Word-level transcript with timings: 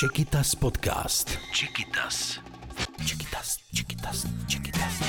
Čekytas 0.00 0.54
podcast. 0.54 1.38
Čekytas. 1.54 2.40
Čekytas, 3.06 3.58
Čekytas, 3.74 4.26
Čekytas. 4.46 5.02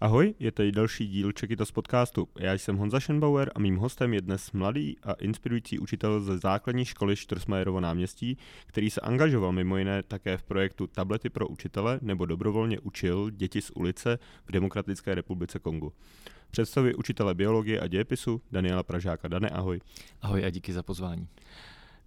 Ahoj, 0.00 0.34
je 0.38 0.52
tady 0.52 0.72
další 0.72 1.08
díl 1.08 1.32
Čekytas 1.32 1.70
podcastu. 1.70 2.28
Já 2.38 2.52
jsem 2.52 2.76
Honza 2.76 3.00
Schenbauer 3.00 3.50
a 3.54 3.58
mým 3.58 3.76
hostem 3.76 4.14
je 4.14 4.20
dnes 4.20 4.52
mladý 4.52 4.96
a 5.02 5.12
inspirující 5.12 5.78
učitel 5.78 6.20
ze 6.20 6.38
základní 6.38 6.84
školy 6.84 7.16
Štorsmajerovo 7.16 7.80
náměstí, 7.80 8.38
který 8.66 8.90
se 8.90 9.00
angažoval 9.00 9.52
mimo 9.52 9.76
jiné 9.76 10.02
také 10.02 10.36
v 10.36 10.42
projektu 10.42 10.86
Tablety 10.86 11.30
pro 11.30 11.48
učitele 11.48 11.98
nebo 12.02 12.26
dobrovolně 12.26 12.80
učil 12.80 13.30
děti 13.30 13.60
z 13.60 13.70
ulice 13.70 14.18
v 14.44 14.52
Demokratické 14.52 15.14
republice 15.14 15.58
Kongu. 15.58 15.92
Představuje 16.50 16.94
učitele 16.94 17.34
biologie 17.34 17.80
a 17.80 17.86
dějepisu 17.86 18.42
Daniela 18.52 18.82
Pražáka. 18.82 19.28
Dane, 19.28 19.48
ahoj. 19.48 19.80
Ahoj 20.22 20.44
a 20.44 20.50
díky 20.50 20.72
za 20.72 20.82
pozvání. 20.82 21.28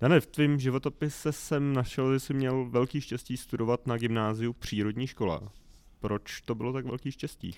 Dane, 0.01 0.19
v 0.19 0.25
tvém 0.25 0.59
životopise 0.59 1.31
jsem 1.31 1.73
našel, 1.73 2.13
že 2.13 2.19
jsi 2.19 2.33
měl 2.33 2.69
velký 2.69 3.01
štěstí 3.01 3.37
studovat 3.37 3.87
na 3.87 3.97
gymnáziu 3.97 4.53
přírodní 4.53 5.07
škola. 5.07 5.51
Proč 5.99 6.41
to 6.41 6.55
bylo 6.55 6.73
tak 6.73 6.85
velký 6.85 7.11
štěstí? 7.11 7.55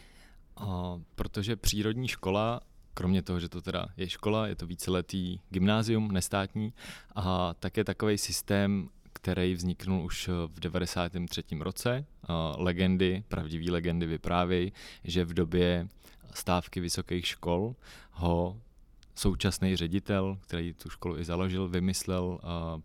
A, 0.58 1.00
protože 1.16 1.56
přírodní 1.56 2.08
škola, 2.08 2.60
kromě 2.94 3.22
toho, 3.22 3.40
že 3.40 3.50
to 3.50 3.62
teda 3.62 3.86
je 3.98 4.10
škola, 4.10 4.48
je 4.48 4.56
to 4.56 4.68
víceletý 4.68 5.40
gymnázium, 5.50 6.12
nestátní, 6.12 6.74
a 7.16 7.54
také 7.54 7.84
takový 7.84 8.18
systém, 8.18 8.90
který 9.14 9.54
vzniknul 9.54 10.06
už 10.06 10.30
v 10.48 10.60
93. 10.60 11.44
roce. 11.60 12.06
Legendy, 12.58 13.24
pravdivé 13.28 13.72
legendy 13.72 14.06
vyprávějí, 14.06 14.74
že 15.04 15.26
v 15.26 15.34
době 15.34 15.88
stávky 16.34 16.80
vysokých 16.80 17.28
škol 17.28 17.76
ho 18.12 18.62
současný 19.16 19.76
ředitel, 19.76 20.38
který 20.42 20.74
tu 20.74 20.90
školu 20.90 21.18
i 21.18 21.26
založil, 21.26 21.68
vymyslel 21.68 22.24
uh, 22.26 22.40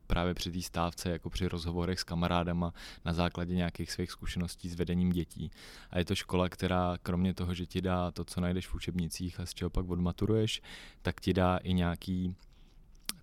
právě 0.07 0.35
při 0.35 0.53
té 0.53 0.63
stávce, 0.63 1.11
jako 1.11 1.31
při 1.31 1.49
rozhovorech 1.49 2.01
s 2.01 2.05
kamarádama 2.05 2.73
na 3.05 3.13
základě 3.13 3.55
nějakých 3.55 3.93
svých 3.93 4.11
zkušeností 4.11 4.69
s 4.69 4.75
vedením 4.75 5.11
dětí. 5.11 5.51
A 5.91 5.99
je 5.99 6.05
to 6.05 6.15
škola, 6.15 6.49
která 6.49 6.99
kromě 7.03 7.35
toho, 7.35 7.55
že 7.55 7.67
ti 7.67 7.83
dá 7.83 8.11
to, 8.11 8.25
co 8.25 8.41
najdeš 8.41 8.67
v 8.67 8.75
učebnicích 8.75 9.41
a 9.41 9.47
z 9.47 9.55
čeho 9.55 9.71
pak 9.71 9.89
odmaturuješ, 9.89 10.63
tak 11.03 11.21
ti 11.21 11.35
dá 11.35 11.57
i 11.57 11.73
nějaký 11.73 12.35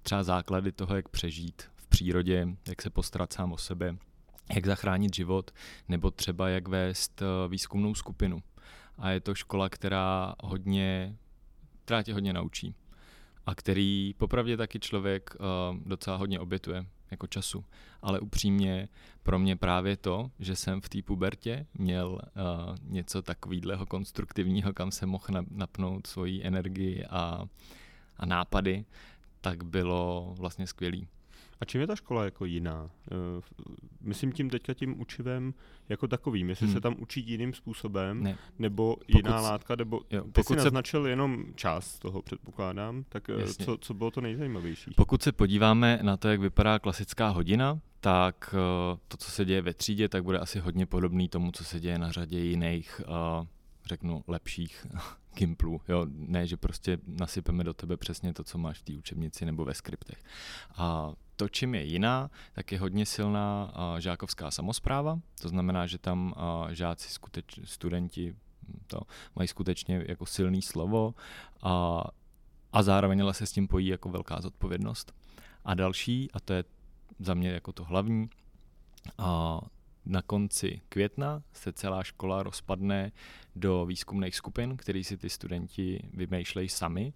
třeba 0.02 0.24
základy 0.24 0.72
toho, 0.72 0.96
jak 0.96 1.10
přežít 1.10 1.64
v 1.76 1.88
přírodě, 1.88 2.48
jak 2.68 2.82
se 2.82 2.90
postarat 2.90 3.34
sám 3.34 3.52
o 3.54 3.58
sebe, 3.58 3.98
jak 4.56 4.66
zachránit 4.66 5.16
život, 5.16 5.52
nebo 5.88 6.12
třeba 6.12 6.50
jak 6.50 6.68
vést 6.68 7.24
výzkumnou 7.48 7.96
skupinu. 7.96 8.44
A 8.98 9.10
je 9.10 9.20
to 9.20 9.36
škola, 9.36 9.70
která 9.70 10.36
hodně, 10.44 11.18
která 11.86 12.04
tě 12.04 12.14
hodně 12.14 12.34
naučí 12.34 12.76
a 13.46 13.56
který 13.56 14.14
popravdě 14.18 14.58
taky 14.58 14.80
člověk 14.80 15.36
uh, 15.40 15.78
docela 15.86 16.18
hodně 16.18 16.40
obětuje 16.40 16.86
jako 17.12 17.28
času. 17.28 17.66
Ale 18.02 18.20
upřímně 18.20 18.88
pro 19.24 19.40
mě 19.40 19.56
právě 19.56 19.98
to, 19.98 20.32
že 20.40 20.56
jsem 20.56 20.82
v 20.82 20.90
té 20.90 21.02
pubertě 21.02 21.66
měl 21.74 22.08
uh, 22.12 22.76
něco 22.82 23.22
takového 23.22 23.86
konstruktivního, 23.86 24.74
kam 24.74 24.92
se 24.92 25.06
mohl 25.06 25.26
napnout 25.52 26.08
svoji 26.08 26.44
energii 26.44 27.06
a, 27.06 27.46
a 28.18 28.26
nápady, 28.26 28.86
tak 29.42 29.64
bylo 29.64 30.34
vlastně 30.38 30.68
skvělý. 30.68 31.08
A 31.62 31.66
čím 31.66 31.82
je 31.82 31.88
ta 31.88 31.96
škola 31.96 32.26
jako 32.26 32.46
jiná? 32.46 32.90
Eh, 33.12 33.42
myslím 34.02 34.32
tím 34.32 34.50
teďka 34.50 34.74
tím 34.74 35.02
učivem 35.02 35.54
jako 35.90 36.08
takovým, 36.08 36.50
jestli 36.50 36.66
hmm. 36.66 36.76
se 36.76 36.82
tam 36.82 36.96
učí 37.00 37.30
jiným 37.30 37.54
způsobem, 37.54 38.24
ne. 38.24 38.38
nebo 38.60 38.96
pokud, 38.96 39.16
jiná 39.16 39.42
látka, 39.42 39.76
nebo 39.76 40.02
jo, 40.12 40.24
ty 40.24 40.32
pokud 40.32 40.60
jsi 40.60 40.64
naznačil 40.64 41.04
se... 41.04 41.10
jenom 41.10 41.46
část 41.56 42.00
toho, 42.00 42.22
předpokládám, 42.22 43.04
tak 43.10 43.30
eh, 43.30 43.54
co, 43.54 43.78
co 43.78 43.94
bylo 43.94 44.12
to 44.12 44.22
nejzajímavější? 44.22 44.92
Pokud 44.96 45.24
se 45.24 45.32
podíváme 45.32 46.00
na 46.02 46.18
to, 46.18 46.28
jak 46.28 46.40
vypadá 46.40 46.80
klasická 46.80 47.30
hodina, 47.30 47.80
tak 48.00 48.56
eh, 48.58 48.98
to, 49.08 49.18
co 49.18 49.32
se 49.32 49.46
děje 49.46 49.62
ve 49.62 49.74
třídě, 49.74 50.10
tak 50.10 50.24
bude 50.24 50.40
asi 50.40 50.60
hodně 50.60 50.86
podobný 50.86 51.30
tomu, 51.30 51.52
co 51.52 51.64
se 51.64 51.80
děje 51.80 52.00
na 52.00 52.12
řadě 52.12 52.40
jiných 52.40 53.02
řeknu, 53.86 54.24
lepších 54.28 54.88
Gimplů. 55.36 55.82
Jo? 55.88 56.06
Ne, 56.10 56.48
že 56.48 56.58
prostě 56.58 56.98
nasypeme 57.08 57.64
do 57.64 57.74
tebe 57.74 57.98
přesně 57.98 58.34
to, 58.34 58.44
co 58.44 58.58
máš 58.58 58.80
v 58.80 58.84
té 58.84 58.94
učebnici 58.94 59.46
nebo 59.46 59.66
ve 59.66 59.74
skriptech. 59.74 60.24
A 60.76 61.12
to, 61.36 61.50
čím 61.50 61.76
je 61.76 61.84
jiná, 61.84 62.30
tak 62.54 62.72
je 62.72 62.80
hodně 62.80 63.06
silná 63.06 63.74
žákovská 64.00 64.52
samozpráva. 64.52 65.20
To 65.42 65.50
znamená, 65.50 65.88
že 65.88 65.98
tam 65.98 66.34
žáci, 66.72 67.10
skuteč, 67.10 67.60
studenti 67.64 68.36
hm, 68.68 68.80
to 68.88 69.02
mají 69.36 69.48
skutečně 69.48 70.04
jako 70.08 70.26
silný 70.26 70.62
slovo 70.62 71.16
a, 71.64 72.04
a 72.74 72.84
zároveň 72.84 73.22
ale 73.22 73.34
se 73.34 73.46
s 73.46 73.52
tím 73.52 73.68
pojí 73.68 73.88
jako 73.88 74.10
velká 74.10 74.42
zodpovědnost. 74.42 75.14
A 75.66 75.74
další, 75.74 76.32
a 76.34 76.40
to 76.40 76.54
je 76.54 76.64
za 77.20 77.34
mě 77.34 77.50
jako 77.50 77.72
to 77.72 77.84
hlavní, 77.84 78.30
a 79.18 79.60
na 80.06 80.22
konci 80.22 80.82
května 80.90 81.44
se 81.54 81.74
celá 81.74 82.04
škola 82.04 82.44
rozpadne 82.44 83.12
do 83.56 83.86
výzkumných 83.86 84.36
skupin, 84.36 84.78
který 84.78 85.04
si 85.04 85.18
ty 85.18 85.30
studenti 85.30 86.10
vymýšlejí 86.14 86.70
sami 86.70 87.14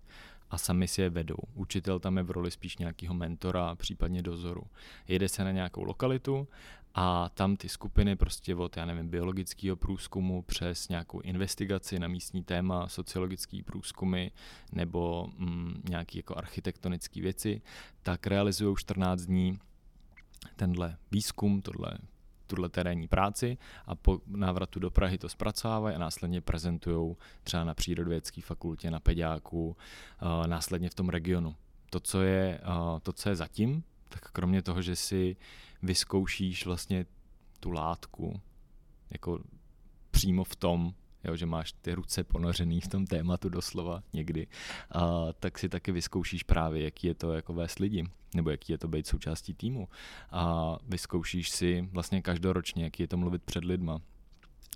a 0.49 0.57
sami 0.57 0.87
si 0.87 1.01
je 1.01 1.09
vedou. 1.09 1.37
Učitel 1.55 1.99
tam 1.99 2.17
je 2.17 2.23
v 2.23 2.31
roli 2.31 2.51
spíš 2.51 2.77
nějakého 2.77 3.13
mentora, 3.13 3.75
případně 3.75 4.21
dozoru. 4.21 4.63
Jede 5.07 5.29
se 5.29 5.43
na 5.43 5.51
nějakou 5.51 5.83
lokalitu 5.83 6.47
a 6.95 7.29
tam 7.29 7.55
ty 7.55 7.69
skupiny 7.69 8.15
prostě 8.15 8.55
od, 8.55 8.77
já 8.77 8.85
nevím, 8.85 9.09
biologického 9.09 9.75
průzkumu 9.75 10.41
přes 10.41 10.89
nějakou 10.89 11.19
investigaci 11.19 11.99
na 11.99 12.07
místní 12.07 12.43
téma, 12.43 12.87
sociologické 12.87 13.63
průzkumy 13.65 14.27
nebo 14.71 15.29
mm, 15.37 15.81
nějaké 15.89 16.19
jako 16.19 16.37
architektonické 16.37 17.21
věci, 17.21 17.61
tak 18.03 18.27
realizují 18.27 18.75
14 18.75 19.21
dní 19.21 19.59
tenhle 20.55 20.97
výzkum, 21.11 21.61
tohle 21.61 21.91
tuhle 22.49 22.69
terénní 22.69 23.07
práci 23.07 23.57
a 23.85 23.95
po 23.95 24.21
návratu 24.27 24.79
do 24.79 24.91
Prahy 24.91 25.17
to 25.17 25.29
zpracovávají 25.29 25.95
a 25.95 25.99
následně 25.99 26.41
prezentují 26.41 27.15
třeba 27.43 27.63
na 27.63 27.73
přírodovědské 27.73 28.41
fakultě, 28.41 28.91
na 28.91 28.99
pediáku, 28.99 29.67
uh, 29.67 30.47
následně 30.47 30.89
v 30.89 30.95
tom 30.95 31.09
regionu. 31.09 31.55
To, 31.89 31.99
co 31.99 32.21
je, 32.21 32.61
uh, 32.61 32.99
to, 32.99 33.13
co 33.13 33.29
je 33.29 33.35
zatím, 33.35 33.83
tak 34.09 34.31
kromě 34.31 34.61
toho, 34.61 34.81
že 34.81 34.95
si 34.95 35.35
vyzkoušíš 35.83 36.65
vlastně 36.65 37.05
tu 37.59 37.71
látku 37.71 38.41
jako 39.09 39.39
přímo 40.11 40.43
v 40.43 40.55
tom, 40.55 40.93
jo, 41.23 41.35
že 41.35 41.45
máš 41.45 41.71
ty 41.71 41.93
ruce 41.93 42.23
ponořený 42.23 42.81
v 42.81 42.87
tom 42.87 43.05
tématu 43.05 43.49
doslova 43.49 44.03
někdy, 44.13 44.47
a, 44.91 45.33
tak 45.39 45.59
si 45.59 45.69
taky 45.69 45.91
vyzkoušíš 45.91 46.43
právě, 46.43 46.83
jaký 46.83 47.07
je 47.07 47.13
to 47.13 47.33
jako 47.33 47.53
vést 47.53 47.79
lidi, 47.79 48.03
nebo 48.35 48.49
jaký 48.49 48.71
je 48.71 48.77
to 48.77 48.87
být 48.87 49.07
součástí 49.07 49.53
týmu. 49.53 49.89
A 50.31 50.75
vyzkoušíš 50.87 51.49
si 51.49 51.89
vlastně 51.91 52.21
každoročně, 52.21 52.83
jaký 52.83 53.03
je 53.03 53.07
to 53.07 53.17
mluvit 53.17 53.43
před 53.43 53.65
lidma, 53.65 54.01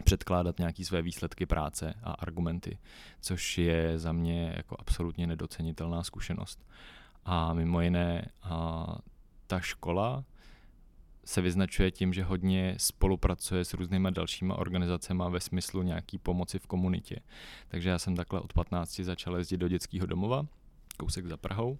předkládat 0.03 0.59
nějaké 0.59 0.85
své 0.85 1.01
výsledky 1.01 1.45
práce 1.45 1.93
a 2.03 2.11
argumenty, 2.11 2.77
což 3.21 3.57
je 3.57 3.99
za 3.99 4.11
mě 4.11 4.53
jako 4.57 4.75
absolutně 4.79 5.27
nedocenitelná 5.27 6.03
zkušenost. 6.03 6.65
A 7.25 7.53
mimo 7.53 7.81
jiné, 7.81 8.29
a 8.43 8.85
ta 9.47 9.59
škola 9.59 10.23
se 11.25 11.41
vyznačuje 11.41 11.91
tím, 11.91 12.13
že 12.13 12.23
hodně 12.23 12.75
spolupracuje 12.77 13.65
s 13.65 13.73
různýma 13.73 14.09
dalšíma 14.09 14.55
organizacemi 14.55 15.23
ve 15.29 15.39
smyslu 15.39 15.81
nějaký 15.81 16.17
pomoci 16.17 16.59
v 16.59 16.67
komunitě. 16.67 17.19
Takže 17.67 17.89
já 17.89 17.99
jsem 17.99 18.15
takhle 18.15 18.39
od 18.39 18.53
15 18.53 18.99
začal 18.99 19.37
jezdit 19.37 19.57
do 19.57 19.67
dětského 19.67 20.05
domova, 20.05 20.45
kousek 20.97 21.27
za 21.27 21.37
Prahou, 21.37 21.79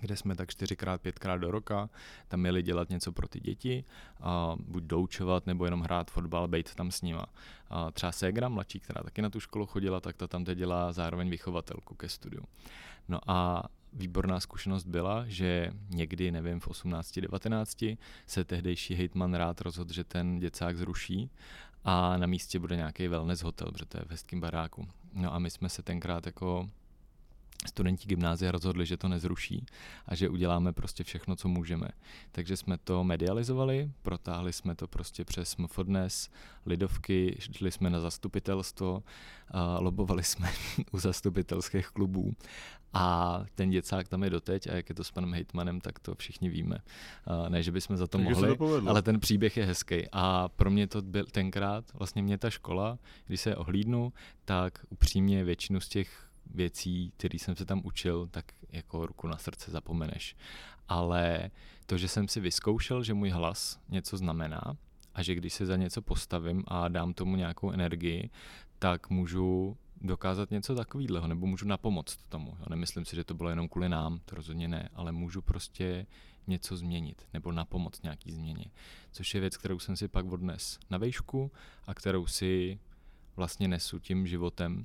kde 0.00 0.16
jsme 0.16 0.36
tak 0.36 0.50
čtyřikrát, 0.50 1.00
pětkrát 1.00 1.40
do 1.40 1.50
roka 1.50 1.90
tam 2.28 2.40
měli 2.40 2.62
dělat 2.62 2.90
něco 2.90 3.12
pro 3.12 3.28
ty 3.28 3.40
děti, 3.40 3.84
a 4.20 4.56
buď 4.58 4.84
doučovat, 4.84 5.46
nebo 5.46 5.64
jenom 5.64 5.80
hrát 5.80 6.10
fotbal, 6.10 6.48
být 6.48 6.74
tam 6.74 6.90
s 6.90 7.02
nima. 7.02 7.26
A 7.70 7.90
třeba 7.90 8.12
Segra, 8.12 8.48
mladší, 8.48 8.80
která 8.80 9.02
taky 9.02 9.22
na 9.22 9.30
tu 9.30 9.40
školu 9.40 9.66
chodila, 9.66 10.00
tak 10.00 10.16
ta 10.16 10.26
tam 10.26 10.44
teď 10.44 10.58
dělá 10.58 10.92
zároveň 10.92 11.30
vychovatelku 11.30 11.94
ke 11.94 12.08
studiu. 12.08 12.44
No 13.08 13.18
a 13.26 13.62
výborná 13.92 14.40
zkušenost 14.40 14.86
byla, 14.86 15.24
že 15.26 15.70
někdy, 15.90 16.30
nevím, 16.30 16.60
v 16.60 16.68
18-19 16.68 17.98
se 18.26 18.44
tehdejší 18.44 18.94
hejtman 18.94 19.34
rád 19.34 19.60
rozhodl, 19.60 19.92
že 19.92 20.04
ten 20.04 20.38
děcák 20.38 20.76
zruší 20.76 21.30
a 21.84 22.16
na 22.16 22.26
místě 22.26 22.58
bude 22.58 22.76
nějaký 22.76 23.08
wellness 23.08 23.42
hotel, 23.42 23.72
protože 23.72 23.86
to 23.86 23.98
je 23.98 24.04
v 24.04 24.10
hezkém 24.10 24.40
baráku. 24.40 24.88
No 25.12 25.34
a 25.34 25.38
my 25.38 25.50
jsme 25.50 25.68
se 25.68 25.82
tenkrát 25.82 26.26
jako 26.26 26.70
studenti 27.72 28.08
gymnázia 28.08 28.52
rozhodli, 28.52 28.86
že 28.86 28.96
to 28.96 29.08
nezruší 29.08 29.66
a 30.06 30.14
že 30.14 30.28
uděláme 30.28 30.72
prostě 30.72 31.04
všechno, 31.04 31.36
co 31.36 31.48
můžeme. 31.48 31.88
Takže 32.32 32.56
jsme 32.56 32.78
to 32.78 33.04
medializovali, 33.04 33.90
protáhli 34.02 34.52
jsme 34.52 34.74
to 34.74 34.88
prostě 34.88 35.24
přes 35.24 35.56
MFDNES, 35.56 36.30
Lidovky, 36.66 37.36
šli 37.38 37.70
jsme 37.70 37.90
na 37.90 38.00
zastupitelstvo, 38.00 39.02
lobovali 39.78 40.22
jsme 40.22 40.52
u 40.92 40.98
zastupitelských 40.98 41.86
klubů 41.88 42.34
a 42.92 43.38
ten 43.54 43.70
děcák 43.70 44.08
tam 44.08 44.24
je 44.24 44.30
doteď 44.30 44.66
a 44.66 44.74
jak 44.74 44.88
je 44.88 44.94
to 44.94 45.04
s 45.04 45.10
panem 45.10 45.32
Hejtmanem, 45.32 45.80
tak 45.80 45.98
to 45.98 46.14
všichni 46.14 46.48
víme. 46.48 46.78
Ne, 47.48 47.62
že 47.62 47.72
bychom 47.72 47.96
za 47.96 48.06
to 48.06 48.18
Takže 48.18 48.34
mohli, 48.34 48.56
to 48.56 48.82
ale 48.86 49.02
ten 49.02 49.20
příběh 49.20 49.56
je 49.56 49.64
hezký. 49.64 49.96
A 50.12 50.48
pro 50.48 50.70
mě 50.70 50.86
to 50.86 51.02
byl 51.02 51.24
tenkrát, 51.24 51.84
vlastně 51.94 52.22
mě 52.22 52.38
ta 52.38 52.50
škola, 52.50 52.98
když 53.26 53.40
se 53.40 53.56
ohlídnu, 53.56 54.12
tak 54.44 54.86
upřímně 54.88 55.44
většinu 55.44 55.80
z 55.80 55.88
těch 55.88 56.31
věcí, 56.54 57.12
které 57.16 57.38
jsem 57.38 57.56
se 57.56 57.64
tam 57.64 57.80
učil, 57.84 58.28
tak 58.30 58.52
jako 58.68 59.06
ruku 59.06 59.28
na 59.28 59.36
srdce 59.36 59.70
zapomeneš. 59.70 60.36
Ale 60.88 61.50
to, 61.86 61.98
že 61.98 62.08
jsem 62.08 62.28
si 62.28 62.40
vyzkoušel, 62.40 63.02
že 63.02 63.14
můj 63.14 63.30
hlas 63.30 63.80
něco 63.88 64.16
znamená 64.16 64.76
a 65.14 65.22
že 65.22 65.34
když 65.34 65.54
se 65.54 65.66
za 65.66 65.76
něco 65.76 66.02
postavím 66.02 66.64
a 66.68 66.88
dám 66.88 67.14
tomu 67.14 67.36
nějakou 67.36 67.70
energii, 67.70 68.30
tak 68.78 69.10
můžu 69.10 69.76
dokázat 70.00 70.50
něco 70.50 70.74
takového, 70.74 71.26
nebo 71.26 71.46
můžu 71.46 71.66
napomoct 71.66 72.18
tomu. 72.28 72.56
Jo. 72.58 72.66
Nemyslím 72.70 73.04
si, 73.04 73.16
že 73.16 73.24
to 73.24 73.34
bylo 73.34 73.50
jenom 73.50 73.68
kvůli 73.68 73.88
nám, 73.88 74.20
to 74.24 74.34
rozhodně 74.34 74.68
ne, 74.68 74.88
ale 74.94 75.12
můžu 75.12 75.42
prostě 75.42 76.06
něco 76.46 76.76
změnit 76.76 77.26
nebo 77.32 77.52
napomoct 77.52 78.02
nějaký 78.02 78.32
změně. 78.32 78.64
Což 79.12 79.34
je 79.34 79.40
věc, 79.40 79.56
kterou 79.56 79.78
jsem 79.78 79.96
si 79.96 80.08
pak 80.08 80.32
odnes 80.32 80.78
na 80.90 80.98
vejšku 80.98 81.52
a 81.86 81.94
kterou 81.94 82.26
si 82.26 82.78
vlastně 83.36 83.68
nesu 83.68 83.98
tím 83.98 84.26
životem, 84.26 84.84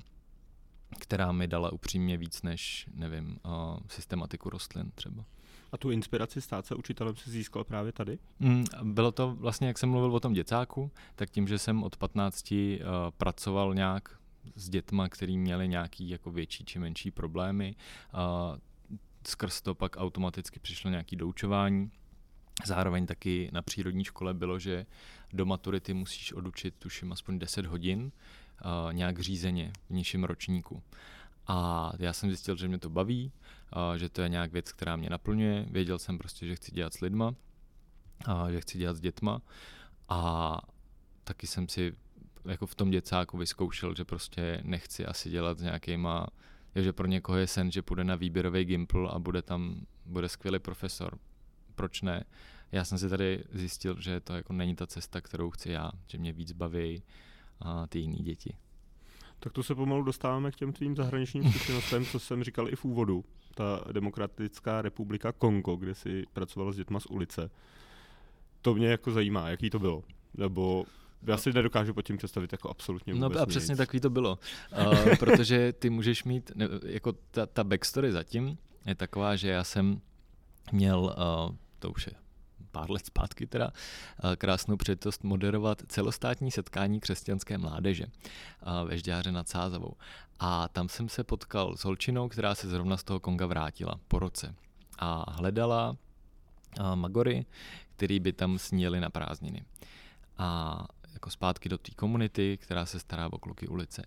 která 0.98 1.32
mi 1.32 1.48
dala 1.48 1.72
upřímně 1.72 2.16
víc 2.16 2.42
než, 2.42 2.86
nevím, 2.94 3.38
uh, 3.44 3.78
systematiku 3.88 4.50
rostlin 4.50 4.90
třeba. 4.94 5.24
A 5.72 5.76
tu 5.76 5.90
inspiraci 5.90 6.40
stát 6.40 6.66
se 6.66 6.74
učitelem 6.74 7.16
si 7.16 7.30
získal 7.30 7.64
právě 7.64 7.92
tady? 7.92 8.18
Mm, 8.38 8.64
bylo 8.82 9.12
to 9.12 9.34
vlastně, 9.34 9.66
jak 9.66 9.78
jsem 9.78 9.90
mluvil 9.90 10.14
o 10.14 10.20
tom 10.20 10.32
děcáku, 10.32 10.90
tak 11.14 11.30
tím, 11.30 11.48
že 11.48 11.58
jsem 11.58 11.82
od 11.82 11.96
15 11.96 12.52
uh, 12.52 12.56
pracoval 13.16 13.74
nějak 13.74 14.18
s 14.54 14.68
dětma, 14.68 15.08
který 15.08 15.38
měli 15.38 15.68
nějaký 15.68 16.08
jako 16.08 16.30
větší 16.30 16.64
či 16.64 16.78
menší 16.78 17.10
problémy, 17.10 17.74
uh, 18.14 18.58
skrz 19.26 19.60
to 19.60 19.74
pak 19.74 19.96
automaticky 19.96 20.60
přišlo 20.60 20.90
nějaké 20.90 21.16
doučování. 21.16 21.90
Zároveň 22.64 23.06
taky 23.06 23.50
na 23.52 23.62
přírodní 23.62 24.04
škole 24.04 24.34
bylo, 24.34 24.58
že 24.58 24.86
do 25.32 25.46
maturity 25.46 25.94
musíš 25.94 26.32
odučit, 26.32 26.74
tuším, 26.78 27.12
aspoň 27.12 27.38
10 27.38 27.66
hodin 27.66 28.12
uh, 28.64 28.92
nějak 28.92 29.18
řízeně 29.18 29.72
v 29.88 29.94
nižším 29.94 30.24
ročníku. 30.24 30.82
A 31.46 31.90
já 31.98 32.12
jsem 32.12 32.30
zjistil, 32.30 32.56
že 32.56 32.68
mě 32.68 32.78
to 32.78 32.90
baví, 32.90 33.32
uh, 33.76 33.94
že 33.94 34.08
to 34.08 34.22
je 34.22 34.28
nějak 34.28 34.52
věc, 34.52 34.72
která 34.72 34.96
mě 34.96 35.10
naplňuje. 35.10 35.66
Věděl 35.70 35.98
jsem 35.98 36.18
prostě, 36.18 36.46
že 36.46 36.56
chci 36.56 36.72
dělat 36.72 36.94
s 36.94 37.00
lidma, 37.00 37.34
uh, 38.28 38.48
že 38.48 38.60
chci 38.60 38.78
dělat 38.78 38.96
s 38.96 39.00
dětma. 39.00 39.42
A 40.08 40.60
taky 41.24 41.46
jsem 41.46 41.68
si 41.68 41.96
jako 42.44 42.66
v 42.66 42.74
tom 42.74 42.90
děcáku 42.90 43.38
vyzkoušel, 43.38 43.94
že 43.94 44.04
prostě 44.04 44.60
nechci 44.64 45.06
asi 45.06 45.30
dělat 45.30 45.58
s 45.58 45.62
nějakýma 45.62 46.26
že 46.82 46.92
pro 46.92 47.06
někoho 47.06 47.38
je 47.38 47.46
sen, 47.46 47.70
že 47.70 47.82
půjde 47.82 48.04
na 48.04 48.14
výběrový 48.14 48.64
Gimpl 48.64 49.10
a 49.12 49.18
bude 49.18 49.42
tam, 49.42 49.86
bude 50.04 50.28
skvělý 50.28 50.58
profesor. 50.58 51.18
Proč 51.74 52.02
ne? 52.02 52.24
Já 52.72 52.84
jsem 52.84 52.98
si 52.98 53.08
tady 53.08 53.44
zjistil, 53.52 54.00
že 54.00 54.20
to 54.20 54.34
jako 54.34 54.52
není 54.52 54.76
ta 54.76 54.86
cesta, 54.86 55.20
kterou 55.20 55.50
chci 55.50 55.70
já, 55.70 55.90
že 56.06 56.18
mě 56.18 56.32
víc 56.32 56.52
baví 56.52 57.02
a 57.60 57.86
ty 57.86 57.98
jiné 57.98 58.16
děti. 58.16 58.56
Tak 59.40 59.52
to 59.52 59.62
se 59.62 59.74
pomalu 59.74 60.02
dostáváme 60.02 60.50
k 60.50 60.56
těm 60.56 60.72
tvým 60.72 60.96
zahraničním 60.96 61.50
zkušenostem, 61.50 62.04
co 62.04 62.18
jsem 62.18 62.44
říkal 62.44 62.68
i 62.68 62.76
v 62.76 62.84
úvodu. 62.84 63.24
Ta 63.54 63.84
demokratická 63.92 64.82
republika 64.82 65.32
Kongo, 65.32 65.76
kde 65.76 65.94
si 65.94 66.24
pracoval 66.32 66.72
s 66.72 66.76
dětma 66.76 67.00
z 67.00 67.06
ulice. 67.06 67.50
To 68.62 68.74
mě 68.74 68.88
jako 68.88 69.12
zajímá, 69.12 69.48
jaký 69.48 69.70
to 69.70 69.78
bylo. 69.78 70.02
Nebo 70.34 70.84
já 71.26 71.36
si 71.36 71.52
nedokážu 71.52 71.94
pod 71.94 72.02
tím 72.02 72.16
představit 72.16 72.52
jako 72.52 72.70
absolutně 72.70 73.14
no 73.14 73.18
vůbec 73.18 73.36
No 73.36 73.42
a 73.42 73.46
přesně 73.46 73.72
nic. 73.72 73.78
takový 73.78 74.00
to 74.00 74.10
bylo. 74.10 74.38
Uh, 74.78 75.16
protože 75.18 75.72
ty 75.72 75.90
můžeš 75.90 76.24
mít, 76.24 76.50
ne, 76.54 76.68
jako 76.86 77.12
ta, 77.12 77.46
ta 77.46 77.64
backstory 77.64 78.12
zatím 78.12 78.58
je 78.86 78.94
taková, 78.94 79.36
že 79.36 79.48
já 79.48 79.64
jsem 79.64 80.00
měl, 80.72 81.00
uh, 81.48 81.56
to 81.78 81.90
už 81.90 82.06
je 82.06 82.12
pár 82.68 82.90
let 82.90 83.06
zpátky 83.06 83.46
teda, 83.46 83.66
uh, 84.24 84.34
krásnou 84.36 84.76
příležitost 84.76 85.24
moderovat 85.24 85.82
celostátní 85.88 86.50
setkání 86.50 87.00
křesťanské 87.00 87.58
mládeže 87.58 88.04
uh, 88.04 88.88
ve 88.88 88.98
Žďáře 88.98 89.32
nad 89.32 89.48
Sázavou. 89.48 89.94
A 90.38 90.68
tam 90.68 90.88
jsem 90.88 91.08
se 91.08 91.24
potkal 91.24 91.76
s 91.76 91.84
holčinou, 91.84 92.28
která 92.28 92.54
se 92.54 92.68
zrovna 92.68 92.96
z 92.96 93.04
toho 93.04 93.20
Konga 93.20 93.46
vrátila 93.46 94.00
po 94.08 94.18
roce. 94.18 94.54
A 94.98 95.32
hledala 95.32 95.96
uh, 96.80 96.94
magory, 96.94 97.46
který 97.96 98.20
by 98.20 98.32
tam 98.32 98.58
sníjeli 98.58 99.00
na 99.00 99.10
prázdniny. 99.10 99.64
A 100.38 100.86
jako 101.12 101.30
zpátky 101.30 101.68
do 101.68 101.78
té 101.78 101.90
komunity, 101.90 102.56
která 102.56 102.86
se 102.86 102.98
stará 103.00 103.32
o 103.32 103.38
kluky 103.38 103.68
ulice. 103.68 104.02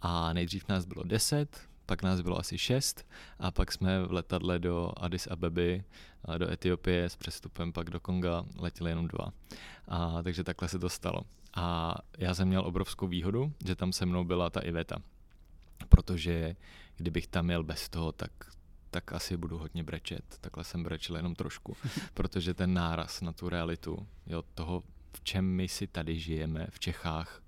A 0.00 0.32
nejdřív 0.32 0.68
nás 0.68 0.84
bylo 0.84 1.02
deset, 1.02 1.68
pak 1.86 2.02
nás 2.02 2.20
bylo 2.20 2.38
asi 2.38 2.58
šest 2.58 3.06
a 3.38 3.50
pak 3.50 3.72
jsme 3.72 4.06
v 4.06 4.12
letadle 4.12 4.58
do 4.58 4.92
Addis 4.96 5.26
Abeby, 5.26 5.84
do 6.38 6.50
Etiopie 6.50 7.04
s 7.10 7.16
přestupem 7.16 7.72
pak 7.72 7.90
do 7.90 8.00
Konga 8.00 8.44
letěli 8.58 8.90
jenom 8.90 9.08
dva. 9.08 9.32
A, 9.88 10.22
takže 10.22 10.44
takhle 10.44 10.68
se 10.68 10.78
to 10.78 10.88
stalo. 10.88 11.20
A 11.54 11.94
já 12.18 12.34
jsem 12.34 12.48
měl 12.48 12.66
obrovskou 12.66 13.06
výhodu, 13.06 13.52
že 13.66 13.76
tam 13.76 13.92
se 13.92 14.06
mnou 14.06 14.24
byla 14.24 14.50
ta 14.50 14.60
Iveta. 14.60 14.96
Protože 15.88 16.56
kdybych 16.96 17.26
tam 17.26 17.44
měl 17.44 17.62
bez 17.62 17.88
toho, 17.88 18.12
tak 18.12 18.30
tak 18.90 19.12
asi 19.12 19.36
budu 19.36 19.58
hodně 19.58 19.84
brečet. 19.84 20.24
Takhle 20.40 20.64
jsem 20.64 20.82
brečel 20.82 21.16
jenom 21.16 21.34
trošku, 21.34 21.76
protože 22.14 22.54
ten 22.54 22.74
náraz 22.74 23.20
na 23.20 23.32
tu 23.32 23.48
realitu, 23.48 24.06
jo, 24.26 24.42
toho 24.54 24.82
v 25.12 25.20
čem 25.24 25.44
my 25.44 25.68
si 25.68 25.86
tady 25.86 26.18
žijeme 26.18 26.66
v 26.70 26.78
Čechách 26.78 27.42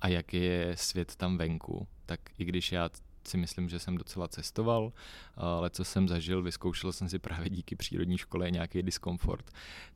a 0.00 0.08
jak 0.08 0.34
je 0.34 0.76
svět 0.76 1.16
tam 1.16 1.38
venku, 1.38 1.88
tak 2.06 2.20
i 2.38 2.44
když 2.44 2.72
já 2.72 2.90
si 3.28 3.36
myslím, 3.36 3.68
že 3.68 3.78
jsem 3.78 3.96
docela 3.96 4.28
cestoval, 4.28 4.92
ale 5.36 5.70
co 5.70 5.84
jsem 5.84 6.08
zažil, 6.08 6.42
vyzkoušel 6.42 6.92
jsem 6.92 7.08
si 7.08 7.18
právě 7.18 7.50
díky 7.50 7.76
přírodní 7.76 8.18
škole 8.18 8.50
nějaký 8.50 8.82
diskomfort, 8.82 9.50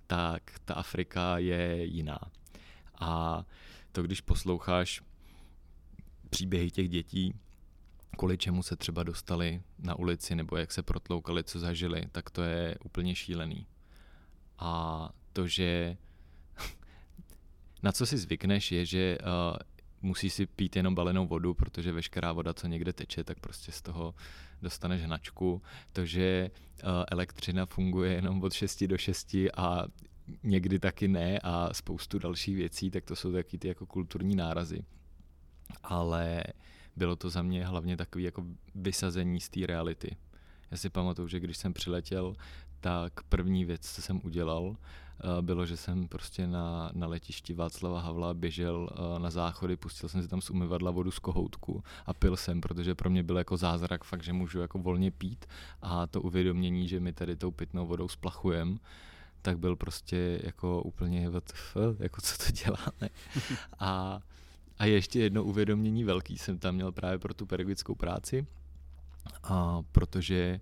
tak 0.07 0.43
ta 0.65 0.75
Afrika 0.75 1.39
je 1.39 1.85
jiná. 1.85 2.19
A 3.01 3.43
to, 3.93 4.03
když 4.03 4.21
posloucháš 4.21 5.03
příběhy 6.31 6.71
těch 6.71 6.89
dětí, 6.89 7.35
kvůli 8.17 8.39
čemu 8.39 8.63
se 8.63 8.77
třeba 8.77 9.03
dostali 9.03 9.63
na 9.79 9.99
ulici 9.99 10.35
nebo 10.35 10.57
jak 10.57 10.73
se 10.73 10.83
protloukali, 10.83 11.45
co 11.45 11.59
zažili, 11.59 12.03
tak 12.13 12.31
to 12.31 12.43
je 12.43 12.77
úplně 12.85 13.15
šílený. 13.15 13.67
A 14.59 15.11
to, 15.33 15.47
že 15.47 15.97
na 17.83 17.93
co 17.93 18.07
si 18.07 18.19
zvykneš, 18.19 18.73
je, 18.73 18.87
že 18.87 19.19
musíš 20.07 20.33
si 20.33 20.47
pít 20.47 20.77
jenom 20.77 20.95
balenou 20.95 21.27
vodu, 21.27 21.55
protože 21.55 21.93
veškerá 21.93 22.33
voda, 22.33 22.55
co 22.55 22.67
někde 22.67 22.93
teče, 22.93 23.25
tak 23.25 23.41
prostě 23.41 23.73
z 23.73 23.83
toho 23.83 24.15
dostaneš 24.63 25.03
hnačku. 25.03 25.63
To, 25.93 26.07
že 26.07 26.51
uh, 26.51 26.91
elektřina 27.09 27.67
funguje 27.67 28.13
jenom 28.13 28.43
od 28.43 28.53
6 28.53 28.85
do 28.85 28.99
6 28.99 29.37
a 29.57 29.85
někdy 30.43 30.79
taky 30.79 31.09
ne 31.09 31.39
a 31.43 31.75
spoustu 31.75 32.19
dalších 32.19 32.57
věcí, 32.57 32.91
tak 32.91 33.05
to 33.05 33.17
jsou 33.17 33.33
taky 33.33 33.59
ty 33.59 33.69
jako 33.69 33.87
kulturní 33.87 34.37
nárazy. 34.37 34.85
Ale 35.83 36.45
bylo 36.97 37.17
to 37.17 37.31
za 37.31 37.43
mě 37.43 37.67
hlavně 37.67 37.97
takový 37.97 38.25
jako 38.25 38.45
vysazení 38.75 39.41
z 39.41 39.49
té 39.49 39.67
reality. 39.67 40.17
Já 40.71 40.77
si 40.77 40.91
pamatuju, 40.91 41.29
že 41.29 41.41
když 41.41 41.57
jsem 41.57 41.73
přiletěl, 41.73 42.37
tak 42.81 43.23
první 43.23 43.65
věc, 43.65 43.95
co 43.95 44.03
jsem 44.03 44.21
udělal, 44.25 44.77
Eh, 44.77 45.06
bylo, 45.41 45.67
že 45.67 45.77
jsem 45.77 46.09
prostě 46.09 46.47
na, 46.47 46.91
na 46.95 47.07
letišti 47.07 47.55
Václava 47.55 48.01
Havla 48.01 48.35
běžel 48.35 48.91
eh, 48.91 49.19
na 49.19 49.31
záchody, 49.31 49.77
pustil 49.77 50.09
jsem 50.09 50.23
si 50.23 50.29
tam 50.29 50.41
z 50.41 50.51
umyvadla 50.51 50.91
vodu 50.91 51.11
z 51.11 51.19
kohoutku 51.19 51.85
a 52.07 52.15
pil 52.15 52.37
jsem, 52.37 52.61
protože 52.61 52.95
pro 52.95 53.11
mě 53.11 53.23
byl 53.23 53.39
jako 53.39 53.57
zázrak 53.57 54.05
fakt, 54.05 54.23
že 54.23 54.33
můžu 54.33 54.61
jako 54.61 54.79
volně 54.79 55.11
pít 55.11 55.47
a 55.83 56.07
to 56.07 56.21
uvědomění, 56.21 56.89
že 56.89 57.01
my 57.01 57.13
tady 57.13 57.37
tou 57.37 57.51
pitnou 57.51 57.87
vodou 57.87 58.09
splachujem, 58.09 58.79
tak 59.43 59.59
byl 59.59 59.77
prostě 59.77 60.41
jako 60.43 60.83
úplně 60.83 61.31
WTF, 61.31 61.77
jako 61.99 62.21
co 62.21 62.39
to 62.39 62.53
děláme. 62.53 63.09
A, 63.79 64.21
a 64.79 64.85
ještě 64.85 65.21
jedno 65.21 65.45
uvědomění 65.45 66.05
velký 66.05 66.39
jsem 66.39 66.59
tam 66.59 66.75
měl 66.75 66.93
právě 66.93 67.19
pro 67.19 67.35
tu 67.35 67.47
pedagogickou 67.47 67.95
práci, 67.95 68.47
a 69.43 69.83
protože 69.93 70.61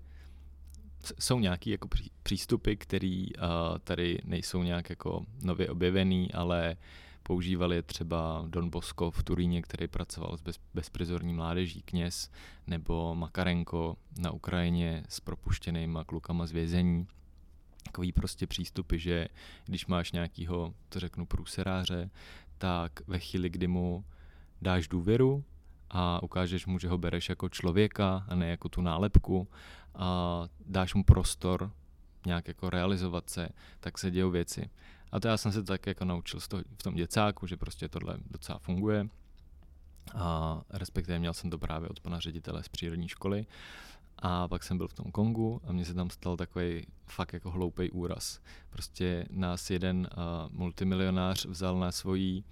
jsou 1.19 1.39
nějaké 1.39 1.71
jako 1.71 1.89
přístupy, 2.23 2.75
které 2.75 3.25
uh, 3.29 3.79
tady 3.79 4.19
nejsou 4.25 4.63
nějak 4.63 4.91
jako 4.91 5.27
nově 5.43 5.71
objevený, 5.71 6.33
ale 6.33 6.77
používali 7.23 7.77
je 7.77 7.83
třeba 7.83 8.45
Don 8.49 8.71
Bosco 8.71 9.11
v 9.11 9.23
Turíně, 9.23 9.63
který 9.63 9.89
pracoval 9.89 10.37
s 10.37 10.41
bez, 10.41 10.61
bezprizorní 10.75 11.35
mládeží, 11.35 11.83
kněz, 11.83 12.31
nebo 12.67 13.15
Makarenko 13.15 13.97
na 14.19 14.31
Ukrajině 14.31 15.05
s 15.09 15.21
propuštěnýma 15.21 16.05
klukama 16.05 16.47
z 16.47 16.53
vězení. 16.53 17.07
Takový 17.85 18.13
prostě 18.13 18.47
přístupy, 18.47 18.99
že 18.99 19.29
když 19.65 19.87
máš 19.87 20.13
nějakýho, 20.13 20.75
to 20.89 21.01
řeknu, 21.01 21.27
průseráře, 21.27 22.11
tak 22.59 22.93
ve 23.07 23.19
chvíli, 23.19 23.51
kdy 23.51 23.67
mu 23.67 24.05
dáš 24.63 24.89
důvěru 24.89 25.45
a 25.91 26.23
ukážeš 26.23 26.67
mu, 26.67 26.79
že 26.79 26.89
ho 26.89 26.99
bereš 26.99 27.29
jako 27.29 27.49
člověka 27.49 28.25
a 28.29 28.35
ne 28.35 28.49
jako 28.49 28.69
tu 28.69 28.81
nálepku 28.81 29.49
a 29.95 30.43
dáš 30.67 30.95
mu 30.95 31.05
prostor 31.05 31.71
nějak 32.27 32.49
jako 32.49 32.71
realizovat 32.71 33.31
se, 33.31 33.49
tak 33.81 33.99
se 33.99 34.11
dějou 34.11 34.31
věci. 34.31 34.71
A 35.13 35.21
to 35.21 35.29
já 35.29 35.37
jsem 35.37 35.53
se 35.53 35.63
tak 35.63 35.87
jako 35.87 36.05
naučil 36.05 36.41
z 36.41 36.49
toho, 36.49 36.63
v 36.79 36.83
tom 36.83 36.95
děcáku, 36.95 37.47
že 37.47 37.57
prostě 37.57 37.89
tohle 37.89 38.17
docela 38.31 38.59
funguje. 38.59 39.09
A 40.15 40.61
respektive 40.71 41.19
měl 41.19 41.35
jsem 41.35 41.51
to 41.51 41.59
právě 41.59 41.89
od 41.89 42.01
pana 42.01 42.21
ředitele 42.21 42.63
z 42.63 42.69
přírodní 42.69 43.09
školy. 43.09 43.47
A 44.19 44.49
pak 44.49 44.63
jsem 44.63 44.79
byl 44.79 44.89
v 44.89 44.95
tom 44.95 45.13
Kongu 45.13 45.61
a 45.65 45.73
mně 45.73 45.85
se 45.85 45.95
tam 45.95 46.11
stal 46.11 46.37
takový 46.37 46.87
fakt 47.07 47.33
jako 47.33 47.51
hloupý 47.51 47.91
úraz. 47.91 48.41
Prostě 48.71 49.27
nás 49.31 49.71
jeden 49.71 50.09
uh, 50.17 50.53
multimilionář 50.53 51.47
vzal 51.47 51.79
na 51.79 51.93
svoji 51.93 52.45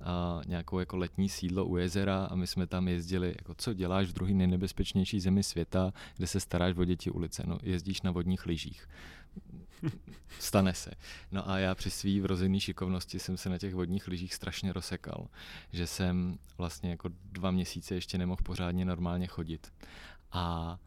a, 0.00 0.40
nějakou 0.46 0.78
jako 0.78 0.96
letní 0.96 1.28
sídlo 1.28 1.64
u 1.64 1.76
jezera 1.76 2.24
a 2.24 2.34
my 2.34 2.46
jsme 2.46 2.66
tam 2.66 2.88
jezdili, 2.88 3.34
jako 3.38 3.54
co 3.54 3.74
děláš 3.74 4.08
v 4.08 4.12
druhé 4.12 4.32
nejnebezpečnější 4.32 5.20
zemi 5.20 5.42
světa, 5.42 5.92
kde 6.16 6.26
se 6.26 6.40
staráš 6.40 6.76
o 6.76 6.84
děti 6.84 7.10
ulice, 7.10 7.42
no 7.46 7.58
jezdíš 7.62 8.02
na 8.02 8.10
vodních 8.10 8.46
lyžích. 8.46 8.88
Stane 10.38 10.74
se. 10.74 10.90
No 11.32 11.50
a 11.50 11.58
já 11.58 11.74
při 11.74 11.90
svý 11.90 12.20
vrozený 12.20 12.60
šikovnosti 12.60 13.18
jsem 13.18 13.36
se 13.36 13.48
na 13.48 13.58
těch 13.58 13.74
vodních 13.74 14.08
lyžích 14.08 14.34
strašně 14.34 14.72
rozsekal, 14.72 15.28
že 15.72 15.86
jsem 15.86 16.38
vlastně 16.58 16.90
jako 16.90 17.08
dva 17.32 17.50
měsíce 17.50 17.94
ještě 17.94 18.18
nemohl 18.18 18.42
pořádně 18.42 18.84
normálně 18.84 19.26
chodit. 19.26 19.72
A 20.32 20.78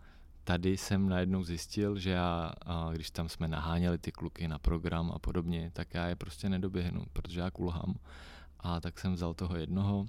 tady 0.44 0.78
jsem 0.78 1.10
najednou 1.10 1.44
zjistil, 1.44 2.00
že 2.00 2.10
já, 2.10 2.51
když 2.94 3.12
tam 3.12 3.30
jsme 3.30 3.48
naháněli 3.48 3.98
ty 3.98 4.12
kluky 4.12 4.48
na 4.48 4.60
program 4.60 5.12
a 5.16 5.20
podobně, 5.20 5.72
tak 5.74 5.94
já 5.94 6.08
je 6.08 6.16
prostě 6.16 6.50
nedoběhnu, 6.50 7.06
protože 7.13 7.39
já 7.39 7.51
kulhám. 7.51 7.96
A 8.60 8.80
tak 8.82 9.00
jsem 9.00 9.13
vzal 9.13 9.34
toho 9.34 9.56
jednoho, 9.56 10.06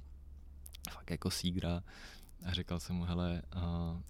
fakt 0.91 1.11
jako 1.11 1.31
sígra, 1.31 1.83
a 2.47 2.53
říkal 2.53 2.81
jsem 2.81 2.97
mu, 2.97 3.05
hele, 3.05 3.43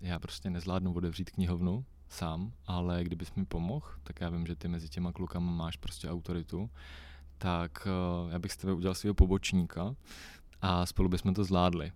já 0.01 0.19
prostě 0.19 0.51
nezvládnu 0.51 0.95
otevřít 0.95 1.31
knihovnu 1.31 1.85
sám, 2.09 2.53
ale 2.67 3.05
kdybys 3.05 3.35
mi 3.35 3.45
pomohl, 3.45 3.87
tak 4.03 4.21
já 4.21 4.31
vím, 4.31 4.47
že 4.47 4.57
ty 4.57 4.69
mezi 4.69 4.89
těma 4.89 5.13
klukama 5.13 5.53
máš 5.53 5.77
prostě 5.77 6.11
autoritu, 6.11 6.71
tak 7.39 7.89
já 8.31 8.39
bych 8.39 8.53
s 8.53 8.57
tebe 8.57 8.73
udělal 8.73 8.95
svého 8.95 9.15
pobočníka 9.15 9.95
a 10.61 10.87
spolu 10.87 11.09
bychom 11.09 11.35
to 11.35 11.45
zvládli. 11.45 11.93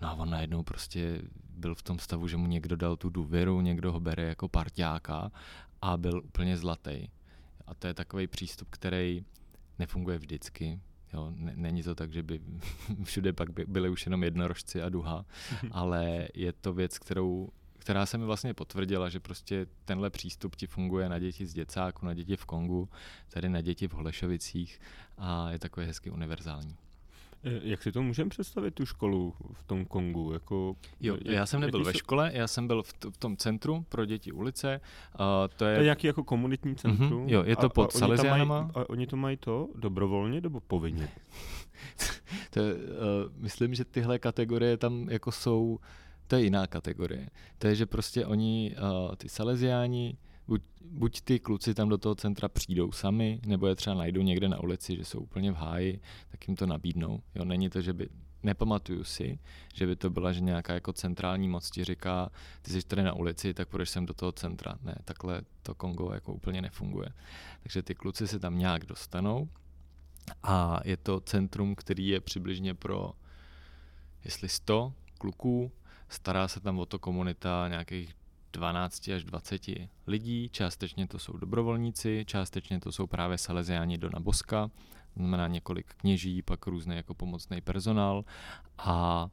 No 0.00 0.08
a 0.08 0.12
on 0.12 0.30
najednou 0.30 0.62
prostě 0.62 1.22
byl 1.50 1.74
v 1.74 1.82
tom 1.82 1.98
stavu, 1.98 2.28
že 2.28 2.36
mu 2.36 2.46
někdo 2.46 2.76
dal 2.76 2.96
tu 2.96 3.10
důvěru, 3.10 3.60
někdo 3.60 3.92
ho 3.92 4.00
bere 4.00 4.22
jako 4.22 4.48
parťáka 4.48 5.32
a 5.82 5.96
byl 5.96 6.22
úplně 6.24 6.56
zlatý. 6.56 7.08
A 7.66 7.74
to 7.74 7.86
je 7.86 7.94
takový 7.94 8.26
přístup, 8.26 8.68
který 8.70 9.24
nefunguje 9.78 10.18
vždycky. 10.18 10.80
Jo, 11.14 11.32
není 11.36 11.82
to 11.82 11.94
tak, 11.94 12.12
že 12.12 12.22
by 12.22 12.40
všude 13.04 13.32
pak 13.32 13.50
by 13.50 13.64
byly 13.68 13.88
už 13.88 14.06
jenom 14.06 14.24
jednorožci 14.24 14.82
a 14.82 14.88
duha, 14.88 15.24
ale 15.70 16.28
je 16.34 16.52
to 16.52 16.72
věc, 16.72 16.98
kterou, 16.98 17.48
která 17.78 18.06
se 18.06 18.18
mi 18.18 18.24
vlastně 18.24 18.54
potvrdila, 18.54 19.08
že 19.08 19.20
prostě 19.20 19.66
tenhle 19.84 20.10
přístup 20.10 20.56
ti 20.56 20.66
funguje 20.66 21.08
na 21.08 21.18
děti 21.18 21.46
z 21.46 21.54
děcáku, 21.54 22.06
na 22.06 22.14
děti 22.14 22.36
v 22.36 22.44
Kongu, 22.44 22.88
tady 23.28 23.48
na 23.48 23.60
děti 23.60 23.88
v 23.88 23.92
Holešovicích 23.92 24.80
a 25.18 25.50
je 25.50 25.58
takový 25.58 25.86
hezky 25.86 26.10
univerzální. 26.10 26.76
Eh, 27.44 27.60
jak 27.62 27.82
si 27.82 27.92
to 27.92 28.02
můžeme 28.02 28.30
představit, 28.30 28.74
tu 28.74 28.86
školu 28.86 29.34
v 29.52 29.62
tom 29.62 29.84
Kongu? 29.84 30.32
Jako, 30.32 30.76
jo, 31.00 31.14
jak, 31.24 31.34
já 31.34 31.46
jsem 31.46 31.60
nebyl 31.60 31.84
ve 31.84 31.94
škole, 31.94 32.30
já 32.34 32.46
jsem 32.46 32.66
byl 32.66 32.82
v, 32.82 32.92
t- 32.92 33.10
v 33.10 33.16
tom 33.16 33.36
centru 33.36 33.84
pro 33.88 34.04
děti 34.04 34.32
ulice. 34.32 34.80
Uh, 35.20 35.26
to 35.56 35.64
je, 35.64 35.74
to 35.74 35.80
je 35.80 35.84
nějaký 35.84 36.06
jako 36.06 36.24
komunitní 36.24 36.76
centrum? 36.76 37.26
Mm-hmm, 37.26 37.32
jo, 37.32 37.42
je 37.46 37.56
to 37.56 37.66
a, 37.66 37.68
pod 37.68 37.92
Salesianama. 37.92 38.70
A 38.74 38.90
oni 38.90 39.06
to 39.06 39.16
mají 39.16 39.36
to 39.36 39.68
dobrovolně 39.74 40.40
nebo 40.40 40.60
povinně? 40.60 41.08
to 42.50 42.60
je, 42.60 42.74
uh, 42.74 42.80
myslím, 43.36 43.74
že 43.74 43.84
tyhle 43.84 44.18
kategorie 44.18 44.76
tam 44.76 45.08
jako 45.10 45.32
jsou, 45.32 45.78
to 46.26 46.36
je 46.36 46.42
jiná 46.42 46.66
kategorie. 46.66 47.28
To 47.58 47.66
je, 47.66 47.74
že 47.74 47.86
prostě 47.86 48.26
oni, 48.26 48.76
uh, 49.08 49.14
ty 49.14 49.28
Salesiáni, 49.28 50.16
buď, 50.52 50.62
buď 50.84 51.20
ty 51.20 51.40
kluci 51.40 51.74
tam 51.74 51.88
do 51.88 51.98
toho 51.98 52.14
centra 52.14 52.48
přijdou 52.48 52.92
sami, 52.92 53.40
nebo 53.46 53.66
je 53.66 53.74
třeba 53.74 53.96
najdou 53.96 54.22
někde 54.22 54.48
na 54.48 54.60
ulici, 54.60 54.96
že 54.96 55.04
jsou 55.04 55.20
úplně 55.20 55.52
v 55.52 55.54
háji, 55.54 56.00
tak 56.30 56.48
jim 56.48 56.56
to 56.56 56.66
nabídnou. 56.66 57.22
Jo, 57.34 57.44
není 57.44 57.70
to, 57.70 57.80
že 57.80 57.92
by 57.92 58.08
nepamatuju 58.42 59.04
si, 59.04 59.38
že 59.74 59.86
by 59.86 59.96
to 59.96 60.10
byla, 60.10 60.32
že 60.32 60.40
nějaká 60.40 60.74
jako 60.74 60.92
centrální 60.92 61.48
moc 61.48 61.70
ti 61.70 61.84
říká, 61.84 62.30
ty 62.62 62.70
jsi 62.70 62.86
tady 62.86 63.02
na 63.02 63.12
ulici, 63.12 63.54
tak 63.54 63.68
půjdeš 63.68 63.90
sem 63.90 64.06
do 64.06 64.14
toho 64.14 64.32
centra. 64.32 64.78
Ne, 64.82 64.94
takhle 65.04 65.42
to 65.62 65.74
Kongo 65.74 66.12
jako 66.12 66.32
úplně 66.32 66.62
nefunguje. 66.62 67.08
Takže 67.62 67.82
ty 67.82 67.94
kluci 67.94 68.28
se 68.28 68.38
tam 68.38 68.58
nějak 68.58 68.86
dostanou 68.86 69.48
a 70.42 70.80
je 70.84 70.96
to 70.96 71.20
centrum, 71.20 71.74
který 71.74 72.08
je 72.08 72.20
přibližně 72.20 72.74
pro 72.74 73.12
jestli 74.24 74.48
100 74.48 74.92
kluků, 75.18 75.72
stará 76.08 76.48
se 76.48 76.60
tam 76.60 76.78
o 76.78 76.86
to 76.86 76.98
komunita 76.98 77.68
nějakých 77.68 78.14
12 78.52 79.08
až 79.08 79.24
20 79.24 79.62
lidí, 80.06 80.48
částečně 80.48 81.06
to 81.06 81.18
jsou 81.18 81.36
dobrovolníci, 81.36 82.24
částečně 82.26 82.80
to 82.80 82.92
jsou 82.92 83.06
právě 83.06 83.38
Salesiáni 83.38 83.98
Dona 83.98 84.20
Boska, 84.20 84.70
znamená 85.16 85.48
několik 85.48 85.94
kněží, 85.94 86.42
pak 86.42 86.66
různý 86.66 86.96
jako 86.96 87.14
pomocný 87.14 87.60
personál. 87.60 88.24
A 88.78 89.28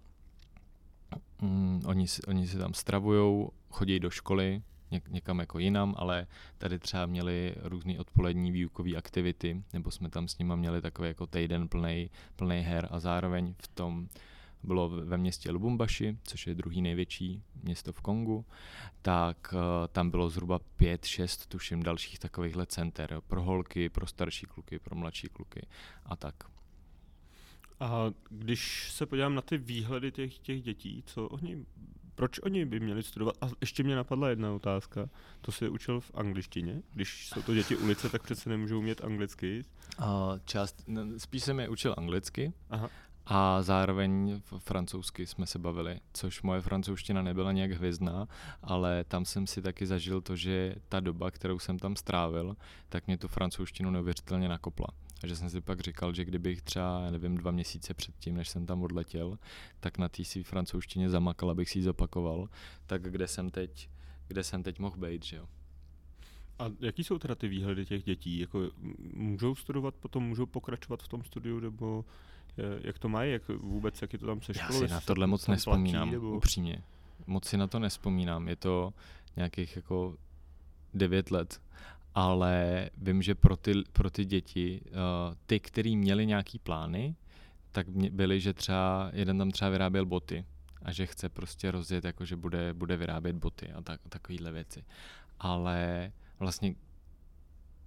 mm, 1.41 1.81
oni, 1.85 2.05
oni 2.27 2.47
si 2.47 2.57
tam 2.57 2.73
stravují, 2.73 3.47
chodí 3.69 3.99
do 3.99 4.09
školy, 4.09 4.61
něk, 4.91 5.07
někam 5.09 5.39
jako 5.39 5.59
jinam, 5.59 5.95
ale 5.97 6.27
tady 6.57 6.79
třeba 6.79 7.05
měli 7.05 7.55
různé 7.61 7.99
odpolední 7.99 8.51
výukové 8.51 8.95
aktivity, 8.95 9.63
nebo 9.73 9.91
jsme 9.91 10.09
tam 10.09 10.27
s 10.27 10.37
nimi 10.37 10.53
měli 10.57 10.81
takový 10.81 11.07
jako 11.07 11.27
týden 11.27 11.67
plný 12.35 12.61
her 12.61 12.87
a 12.91 12.99
zároveň 12.99 13.55
v 13.61 13.67
tom 13.67 14.07
bylo 14.63 14.89
ve 14.89 15.17
městě 15.17 15.51
Lubumbashi, 15.51 16.17
což 16.23 16.47
je 16.47 16.55
druhý 16.55 16.81
největší 16.81 17.43
město 17.63 17.93
v 17.93 18.01
Kongu, 18.01 18.45
tak 19.01 19.53
uh, 19.53 19.87
tam 19.87 20.09
bylo 20.09 20.29
zhruba 20.29 20.59
pět, 20.59 21.05
šest, 21.05 21.47
tuším, 21.47 21.83
dalších 21.83 22.19
takovýchhle 22.19 22.65
center 22.65 23.21
pro 23.27 23.43
holky, 23.43 23.89
pro 23.89 24.07
starší 24.07 24.45
kluky, 24.45 24.79
pro 24.79 24.95
mladší 24.95 25.27
kluky 25.27 25.67
a 26.05 26.15
tak. 26.15 26.35
A 27.79 28.11
když 28.29 28.91
se 28.91 29.05
podívám 29.05 29.35
na 29.35 29.41
ty 29.41 29.57
výhledy 29.57 30.11
těch, 30.11 30.39
těch 30.39 30.61
dětí, 30.61 31.03
co 31.05 31.27
oni, 31.27 31.65
proč 32.15 32.39
oni 32.39 32.65
by 32.65 32.79
měli 32.79 33.03
studovat? 33.03 33.35
A 33.41 33.47
ještě 33.61 33.83
mě 33.83 33.95
napadla 33.95 34.29
jedna 34.29 34.53
otázka. 34.53 35.09
To 35.41 35.51
se 35.51 35.69
učil 35.69 35.99
v 35.99 36.11
angličtině? 36.13 36.81
Když 36.93 37.27
jsou 37.27 37.41
to 37.41 37.53
děti 37.53 37.75
ulice, 37.75 38.09
tak 38.09 38.23
přece 38.23 38.49
nemůžou 38.49 38.79
umět 38.79 39.03
anglicky? 39.03 39.63
Uh, 39.99 40.05
část, 40.45 40.85
spíš 41.17 41.43
jsem 41.43 41.59
je 41.59 41.69
učil 41.69 41.95
anglicky, 41.97 42.53
Aha. 42.69 42.89
A 43.31 43.61
zároveň 43.61 44.41
francouzsky 44.57 45.25
jsme 45.25 45.45
se 45.45 45.59
bavili, 45.59 45.99
což 46.13 46.41
moje 46.41 46.61
francouzština 46.61 47.21
nebyla 47.21 47.51
nějak 47.51 47.71
hvězdná, 47.71 48.27
ale 48.63 49.03
tam 49.03 49.25
jsem 49.25 49.47
si 49.47 49.61
taky 49.61 49.85
zažil 49.85 50.21
to, 50.21 50.35
že 50.35 50.75
ta 50.89 50.99
doba, 50.99 51.31
kterou 51.31 51.59
jsem 51.59 51.79
tam 51.79 51.95
strávil, 51.95 52.55
tak 52.89 53.07
mě 53.07 53.17
tu 53.17 53.27
francouzštinu 53.27 53.91
neuvěřitelně 53.91 54.49
nakopla. 54.49 54.87
A 55.23 55.27
že 55.27 55.35
jsem 55.35 55.49
si 55.49 55.61
pak 55.61 55.79
říkal, 55.79 56.13
že 56.13 56.25
kdybych 56.25 56.61
třeba, 56.61 57.11
nevím, 57.11 57.37
dva 57.37 57.51
měsíce 57.51 57.93
předtím, 57.93 58.35
než 58.35 58.49
jsem 58.49 58.65
tam 58.65 58.83
odletěl, 58.83 59.39
tak 59.79 59.97
na 59.97 60.09
té 60.09 60.25
svý 60.25 60.43
francouzštině 60.43 61.09
zamakal, 61.09 61.49
abych 61.49 61.69
si 61.69 61.79
ji 61.79 61.83
zopakoval, 61.83 62.49
tak 62.85 63.01
kde 63.01 63.27
jsem 63.27 63.49
teď, 63.49 63.89
kde 64.27 64.43
jsem 64.43 64.63
teď 64.63 64.79
mohl 64.79 64.97
být, 64.97 65.25
že 65.25 65.35
jo. 65.35 65.47
A 66.59 66.71
jaký 66.79 67.03
jsou 67.03 67.19
teda 67.19 67.35
ty 67.35 67.47
výhledy 67.47 67.85
těch 67.85 68.03
dětí? 68.03 68.39
Jako, 68.39 68.71
můžou 69.13 69.55
studovat, 69.55 69.95
potom 69.95 70.23
můžou 70.23 70.45
pokračovat 70.45 71.03
v 71.03 71.07
tom 71.07 71.23
studiu, 71.23 71.59
nebo 71.59 72.05
jak 72.81 72.99
to 72.99 73.09
mají, 73.09 73.31
jak 73.31 73.47
vůbec, 73.47 74.01
jak 74.01 74.13
je 74.13 74.19
to 74.19 74.25
tam 74.25 74.41
se 74.41 74.53
školou? 74.53 74.81
Já 74.81 74.87
si 74.87 74.93
na 74.93 75.01
tohle 75.01 75.27
moc 75.27 75.47
nespomínám, 75.47 76.09
platí, 76.09 76.11
nebo... 76.11 76.37
upřímně. 76.37 76.83
Moc 77.27 77.45
si 77.45 77.57
na 77.57 77.67
to 77.67 77.79
nespomínám, 77.79 78.47
je 78.47 78.55
to 78.55 78.93
nějakých 79.35 79.75
jako 79.75 80.15
devět 80.93 81.31
let, 81.31 81.61
ale 82.15 82.89
vím, 82.97 83.21
že 83.21 83.35
pro 83.35 83.57
ty, 83.57 83.73
pro 83.93 84.09
ty 84.09 84.25
děti, 84.25 84.81
uh, 84.85 85.35
ty, 85.45 85.59
který 85.59 85.95
měli 85.95 86.25
nějaký 86.25 86.59
plány, 86.59 87.15
tak 87.71 87.89
byly, 87.89 88.39
že 88.39 88.53
třeba 88.53 89.11
jeden 89.13 89.37
tam 89.37 89.51
třeba 89.51 89.71
vyráběl 89.71 90.05
boty 90.05 90.45
a 90.81 90.91
že 90.91 91.05
chce 91.05 91.29
prostě 91.29 91.71
rozjet, 91.71 92.05
jako 92.05 92.25
že 92.25 92.35
bude, 92.35 92.73
bude 92.73 92.97
vyrábět 92.97 93.35
boty 93.35 93.71
a 93.71 93.81
tak, 93.81 94.01
takovýhle 94.09 94.51
věci. 94.51 94.83
Ale 95.39 96.11
vlastně 96.39 96.75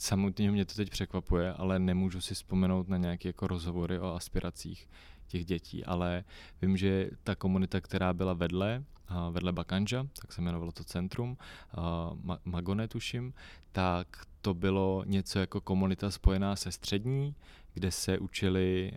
samotně 0.02 0.50
mě 0.50 0.64
to 0.64 0.74
teď 0.74 0.90
překvapuje, 0.90 1.52
ale 1.52 1.78
nemůžu 1.78 2.20
si 2.20 2.34
vzpomenout 2.34 2.88
na 2.88 2.96
nějaké 2.96 3.28
jako 3.28 3.46
rozhovory 3.46 3.98
o 3.98 4.14
aspiracích 4.14 4.88
těch 5.26 5.44
dětí, 5.44 5.84
ale 5.84 6.24
vím, 6.62 6.76
že 6.76 7.10
ta 7.24 7.34
komunita, 7.34 7.80
která 7.80 8.12
byla 8.12 8.32
vedle, 8.32 8.84
vedle 9.30 9.52
Bakanja, 9.52 10.06
tak 10.20 10.32
se 10.32 10.40
jmenovalo 10.40 10.72
to 10.72 10.84
centrum, 10.84 11.36
Magone 12.44 12.88
tuším, 12.88 13.34
tak 13.72 14.06
to 14.40 14.54
bylo 14.54 15.04
něco 15.06 15.38
jako 15.38 15.60
komunita 15.60 16.10
spojená 16.10 16.56
se 16.56 16.72
střední, 16.72 17.34
kde 17.74 17.90
se 17.90 18.18
učili 18.18 18.92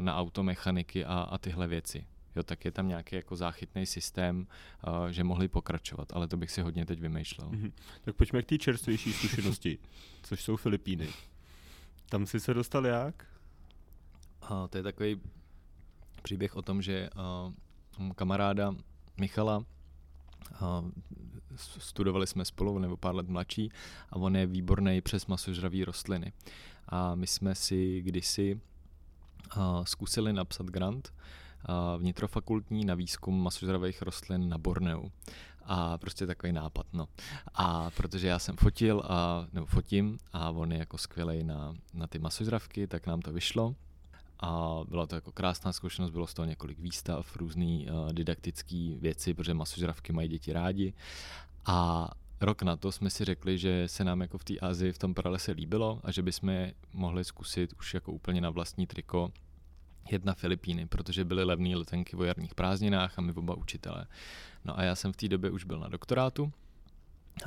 na 0.00 0.16
automechaniky 0.16 1.04
a, 1.04 1.14
a 1.14 1.38
tyhle 1.38 1.68
věci 1.68 2.06
jo, 2.36 2.42
tak 2.42 2.64
je 2.64 2.70
tam 2.70 2.88
nějaký 2.88 3.16
jako 3.16 3.36
záchytný 3.36 3.86
systém, 3.86 4.46
uh, 4.86 5.06
že 5.06 5.24
mohli 5.24 5.48
pokračovat, 5.48 6.12
ale 6.12 6.28
to 6.28 6.36
bych 6.36 6.50
si 6.50 6.60
hodně 6.62 6.86
teď 6.86 7.00
vymýšlel. 7.00 7.48
Mm-hmm. 7.48 7.72
Tak 8.02 8.16
pojďme 8.16 8.42
k 8.42 8.46
té 8.46 8.58
čerstvější 8.58 9.12
zkušenosti, 9.12 9.78
což 10.22 10.42
jsou 10.42 10.56
Filipíny. 10.56 11.08
Tam 12.08 12.26
jsi 12.26 12.40
se 12.40 12.54
dostal 12.54 12.86
jak? 12.86 13.26
Uh, 14.50 14.66
to 14.68 14.76
je 14.76 14.82
takový 14.82 15.20
příběh 16.22 16.56
o 16.56 16.62
tom, 16.62 16.82
že 16.82 17.10
uh, 17.98 18.12
kamaráda 18.12 18.74
Michala 19.16 19.58
uh, 19.58 19.64
studovali 21.56 22.26
jsme 22.26 22.44
spolu, 22.44 22.78
nebo 22.78 22.96
pár 22.96 23.14
let 23.14 23.28
mladší, 23.28 23.72
a 24.10 24.16
on 24.16 24.36
je 24.36 24.46
výborný 24.46 25.00
přes 25.00 25.26
masožravý 25.26 25.84
rostliny. 25.84 26.32
A 26.88 27.14
my 27.14 27.26
jsme 27.26 27.54
si 27.54 28.02
kdysi 28.02 28.60
uh, 29.56 29.84
zkusili 29.84 30.32
napsat 30.32 30.66
grant, 30.66 31.14
vnitrofakultní 31.98 32.84
na 32.84 32.94
výzkum 32.94 33.42
masožravých 33.42 34.02
rostlin 34.02 34.48
na 34.48 34.58
Borneu. 34.58 35.08
A 35.70 35.98
prostě 35.98 36.26
takový 36.26 36.52
nápad, 36.52 36.86
no. 36.92 37.08
A 37.54 37.90
protože 37.90 38.28
já 38.28 38.38
jsem 38.38 38.56
fotil, 38.56 39.02
a, 39.04 39.46
nebo 39.52 39.66
fotím, 39.66 40.18
a 40.32 40.50
on 40.50 40.72
je 40.72 40.78
jako 40.78 40.98
skvělej 40.98 41.44
na, 41.44 41.74
na 41.94 42.06
ty 42.06 42.18
masožravky, 42.18 42.86
tak 42.86 43.06
nám 43.06 43.20
to 43.20 43.32
vyšlo. 43.32 43.74
a 44.40 44.80
byla 44.88 45.06
to 45.06 45.14
jako 45.14 45.32
krásná 45.32 45.72
zkušenost, 45.72 46.10
bylo 46.10 46.26
z 46.26 46.34
toho 46.34 46.46
několik 46.46 46.78
výstav, 46.78 47.36
různé 47.36 47.64
uh, 47.64 48.12
didaktické 48.12 48.90
věci, 49.00 49.34
protože 49.34 49.54
masožravky 49.54 50.12
mají 50.12 50.28
děti 50.28 50.52
rádi. 50.52 50.94
A 51.66 52.08
rok 52.40 52.62
na 52.62 52.76
to 52.76 52.92
jsme 52.92 53.10
si 53.10 53.24
řekli, 53.24 53.58
že 53.58 53.88
se 53.88 54.04
nám 54.04 54.20
jako 54.20 54.38
v 54.38 54.44
té 54.44 54.58
Azii 54.58 54.92
v 54.92 54.98
tom 54.98 55.14
pralese 55.14 55.52
líbilo 55.52 56.00
a 56.04 56.10
že 56.12 56.22
bychom 56.22 56.66
mohli 56.92 57.24
zkusit 57.24 57.72
už 57.78 57.94
jako 57.94 58.12
úplně 58.12 58.40
na 58.40 58.50
vlastní 58.50 58.86
triko 58.86 59.32
jet 60.12 60.24
na 60.24 60.34
Filipíny, 60.34 60.86
protože 60.86 61.24
byly 61.24 61.44
levné 61.44 61.76
letenky 61.76 62.16
v 62.16 62.22
jarních 62.22 62.54
prázdninách 62.54 63.18
a 63.18 63.22
my 63.22 63.32
oba 63.32 63.54
učitelé. 63.54 64.06
No 64.64 64.78
a 64.78 64.82
já 64.82 64.94
jsem 64.94 65.12
v 65.12 65.16
té 65.16 65.28
době 65.28 65.50
už 65.50 65.64
byl 65.64 65.78
na 65.78 65.88
doktorátu 65.88 66.52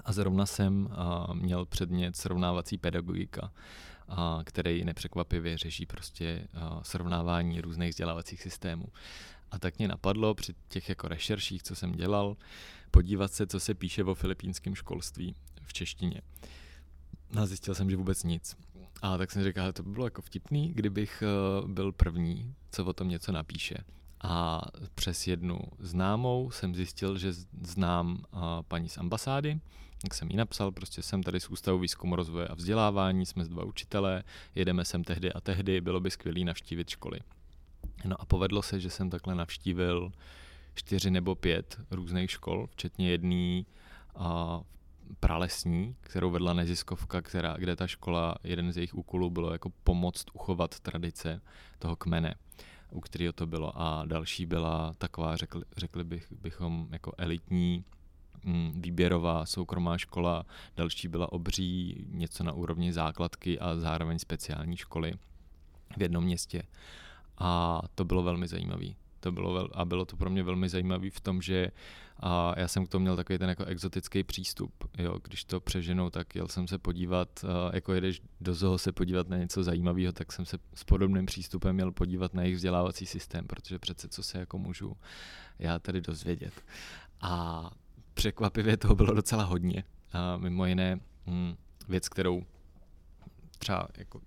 a 0.05 0.13
zrovna 0.13 0.45
jsem 0.45 0.85
uh, 0.85 1.35
měl 1.35 1.65
předmět 1.65 2.15
srovnávací 2.15 2.77
pedagogika, 2.77 3.51
uh, 4.09 4.15
který 4.43 4.83
nepřekvapivě 4.83 5.57
řeší 5.57 5.85
prostě 5.85 6.47
uh, 6.53 6.81
srovnávání 6.81 7.61
různých 7.61 7.89
vzdělávacích 7.89 8.41
systémů. 8.41 8.85
A 9.51 9.59
tak 9.59 9.77
mě 9.77 9.87
napadlo 9.87 10.33
při 10.33 10.53
těch 10.67 10.89
jako 10.89 11.07
rešerších, 11.07 11.63
co 11.63 11.75
jsem 11.75 11.91
dělal, 11.91 12.37
podívat 12.91 13.33
se, 13.33 13.47
co 13.47 13.59
se 13.59 13.73
píše 13.73 14.03
o 14.03 14.15
filipínském 14.15 14.75
školství 14.75 15.35
v 15.63 15.73
češtině. 15.73 16.21
No 17.33 17.41
a 17.41 17.45
zjistil 17.45 17.75
jsem, 17.75 17.89
že 17.89 17.97
vůbec 17.97 18.23
nic. 18.23 18.57
A 19.01 19.17
tak 19.17 19.31
jsem 19.31 19.43
říkal, 19.43 19.67
že 19.67 19.73
to 19.73 19.83
by 19.83 19.89
bylo 19.89 20.05
jako 20.05 20.21
vtipný, 20.21 20.73
kdybych 20.73 21.23
uh, 21.63 21.69
byl 21.69 21.91
první, 21.91 22.55
co 22.71 22.85
o 22.85 22.93
tom 22.93 23.09
něco 23.09 23.31
napíše. 23.31 23.75
A 24.23 24.61
přes 24.95 25.27
jednu 25.27 25.59
známou 25.79 26.51
jsem 26.51 26.75
zjistil, 26.75 27.17
že 27.17 27.33
znám 27.61 28.11
uh, 28.33 28.41
paní 28.67 28.89
z 28.89 28.97
ambasády, 28.97 29.59
tak 30.01 30.13
jsem 30.13 30.29
jí 30.29 30.35
napsal, 30.35 30.71
prostě 30.71 31.01
jsem 31.01 31.23
tady 31.23 31.39
z 31.39 31.49
Ústavu 31.49 31.79
výzkumu 31.79 32.15
rozvoje 32.15 32.47
a 32.47 32.55
vzdělávání, 32.55 33.25
jsme 33.25 33.43
dva 33.43 33.63
učitelé, 33.63 34.23
jedeme 34.55 34.85
sem 34.85 35.03
tehdy 35.03 35.33
a 35.33 35.41
tehdy, 35.41 35.81
bylo 35.81 35.99
by 35.99 36.11
skvělé 36.11 36.39
navštívit 36.39 36.89
školy. 36.89 37.19
No 38.05 38.21
a 38.21 38.25
povedlo 38.25 38.61
se, 38.61 38.79
že 38.79 38.89
jsem 38.89 39.09
takhle 39.09 39.35
navštívil 39.35 40.11
čtyři 40.73 41.11
nebo 41.11 41.35
pět 41.35 41.79
různých 41.91 42.31
škol, 42.31 42.67
včetně 42.67 43.09
jedné 43.09 43.63
uh, 44.15 44.25
pralesní, 45.19 45.95
kterou 46.01 46.31
vedla 46.31 46.53
neziskovka, 46.53 47.21
která, 47.21 47.55
kde 47.57 47.75
ta 47.75 47.87
škola, 47.87 48.35
jeden 48.43 48.71
z 48.71 48.77
jejich 48.77 48.95
úkolů 48.95 49.29
bylo 49.29 49.51
jako 49.51 49.69
pomoct 49.83 50.25
uchovat 50.33 50.79
tradice 50.79 51.41
toho 51.79 51.95
kmene, 51.95 52.35
u 52.91 52.99
kterého 53.01 53.33
to 53.33 53.47
bylo. 53.47 53.81
A 53.81 54.05
další 54.05 54.45
byla 54.45 54.93
taková, 54.97 55.37
řekli, 55.37 55.61
řekli 55.77 56.03
bych, 56.03 56.33
bychom, 56.41 56.87
jako 56.91 57.13
elitní 57.17 57.83
mm, 58.43 58.81
výběrová 58.81 59.45
soukromá 59.45 59.97
škola, 59.97 60.45
další 60.75 61.07
byla 61.07 61.31
obří, 61.31 62.05
něco 62.09 62.43
na 62.43 62.53
úrovni 62.53 62.93
základky 62.93 63.59
a 63.59 63.75
zároveň 63.75 64.19
speciální 64.19 64.77
školy 64.77 65.13
v 65.97 66.01
jednom 66.01 66.23
městě. 66.23 66.63
A 67.37 67.81
to 67.95 68.05
bylo 68.05 68.23
velmi 68.23 68.47
zajímavé. 68.47 68.85
To 69.21 69.31
bylo 69.31 69.53
vel, 69.53 69.69
a 69.73 69.85
bylo 69.85 70.05
to 70.05 70.17
pro 70.17 70.29
mě 70.29 70.43
velmi 70.43 70.69
zajímavé 70.69 71.09
v 71.09 71.21
tom, 71.21 71.41
že 71.41 71.71
a 72.19 72.59
já 72.59 72.67
jsem 72.67 72.85
k 72.85 72.89
tomu 72.89 73.03
měl 73.03 73.15
takový 73.15 73.39
ten 73.39 73.49
jako 73.49 73.65
exotický 73.65 74.23
přístup. 74.23 74.71
Jo, 74.97 75.19
když 75.23 75.43
to 75.43 75.59
přeženou, 75.59 76.09
tak 76.09 76.35
jel 76.35 76.47
jsem 76.47 76.67
se 76.67 76.77
podívat, 76.77 77.45
jako 77.73 77.93
jedeš 77.93 78.21
do 78.41 78.53
zoo 78.53 78.77
se 78.77 78.91
podívat 78.91 79.29
na 79.29 79.37
něco 79.37 79.63
zajímavého, 79.63 80.13
tak 80.13 80.31
jsem 80.31 80.45
se 80.45 80.57
s 80.73 80.83
podobným 80.83 81.25
přístupem 81.25 81.75
měl 81.75 81.91
podívat 81.91 82.33
na 82.33 82.41
jejich 82.41 82.55
vzdělávací 82.55 83.05
systém, 83.05 83.47
protože 83.47 83.79
přece 83.79 84.07
co 84.07 84.23
se 84.23 84.39
jako 84.39 84.57
můžu 84.57 84.97
já 85.59 85.79
tady 85.79 86.01
dozvědět. 86.01 86.53
A 87.21 87.71
překvapivě 88.13 88.77
toho 88.77 88.95
bylo 88.95 89.13
docela 89.13 89.43
hodně. 89.43 89.83
A 90.13 90.37
mimo 90.37 90.65
jiné 90.65 90.99
hm, 91.27 91.55
věc, 91.89 92.09
kterou 92.09 92.43
třeba 93.59 93.87
jako 93.97 94.21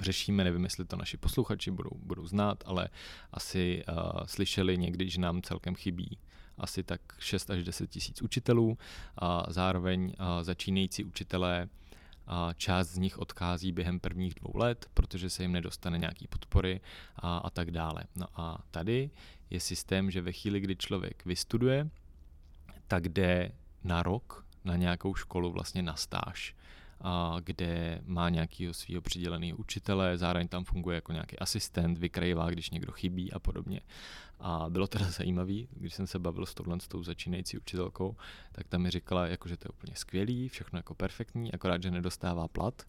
řešíme, 0.00 0.44
nevím, 0.44 0.64
jestli 0.64 0.84
to 0.84 0.96
naši 0.96 1.16
posluchači 1.16 1.70
budou, 1.70 1.90
budou 1.94 2.26
znát, 2.26 2.64
ale 2.66 2.88
asi 3.32 3.84
uh, 3.88 4.26
slyšeli 4.26 4.78
někdy, 4.78 5.10
že 5.10 5.20
nám 5.20 5.42
celkem 5.42 5.74
chybí 5.74 6.18
asi 6.58 6.82
tak 6.82 7.00
6 7.18 7.50
až 7.50 7.64
10 7.64 7.90
tisíc 7.90 8.22
učitelů 8.22 8.78
a 9.18 9.46
zároveň 9.48 10.04
uh, 10.04 10.42
začínající 10.42 11.04
učitelé 11.04 11.68
a 12.26 12.52
část 12.52 12.88
z 12.88 12.98
nich 12.98 13.18
odchází 13.18 13.72
během 13.72 14.00
prvních 14.00 14.34
dvou 14.34 14.56
let, 14.56 14.90
protože 14.94 15.30
se 15.30 15.42
jim 15.42 15.52
nedostane 15.52 15.98
nějaký 15.98 16.26
podpory 16.26 16.80
a, 17.16 17.38
a 17.38 17.50
tak 17.50 17.70
dále. 17.70 18.04
No 18.16 18.26
a 18.34 18.58
tady 18.70 19.10
je 19.50 19.60
systém, 19.60 20.10
že 20.10 20.20
ve 20.20 20.32
chvíli, 20.32 20.60
kdy 20.60 20.76
člověk 20.76 21.24
vystuduje, 21.24 21.90
tak 22.88 23.08
jde 23.08 23.52
na 23.84 24.02
rok 24.02 24.46
na 24.64 24.76
nějakou 24.76 25.14
školu 25.14 25.52
vlastně 25.52 25.82
na 25.82 25.96
stáž 25.96 26.54
kde 27.40 28.00
má 28.06 28.28
nějakého 28.28 28.74
svého 28.74 29.02
přiděleného 29.02 29.58
učitele, 29.58 30.18
zároveň 30.18 30.48
tam 30.48 30.64
funguje 30.64 30.94
jako 30.94 31.12
nějaký 31.12 31.38
asistent, 31.38 31.98
vykrajivá, 31.98 32.50
když 32.50 32.70
někdo 32.70 32.92
chybí 32.92 33.32
a 33.32 33.38
podobně. 33.38 33.80
A 34.40 34.66
bylo 34.68 34.86
teda 34.86 35.04
zajímavé, 35.10 35.54
když 35.70 35.94
jsem 35.94 36.06
se 36.06 36.18
bavil 36.18 36.46
s 36.46 36.54
touhle 36.54 36.80
s 36.80 36.88
tou 36.88 37.02
začínající 37.02 37.58
učitelkou, 37.58 38.16
tak 38.52 38.68
tam 38.68 38.82
mi 38.82 38.90
říkala, 38.90 39.26
jako, 39.26 39.48
že 39.48 39.56
to 39.56 39.66
je 39.66 39.70
úplně 39.70 39.96
skvělý, 39.96 40.48
všechno 40.48 40.78
jako 40.78 40.94
perfektní, 40.94 41.52
akorát, 41.52 41.82
že 41.82 41.90
nedostává 41.90 42.48
plat, 42.48 42.82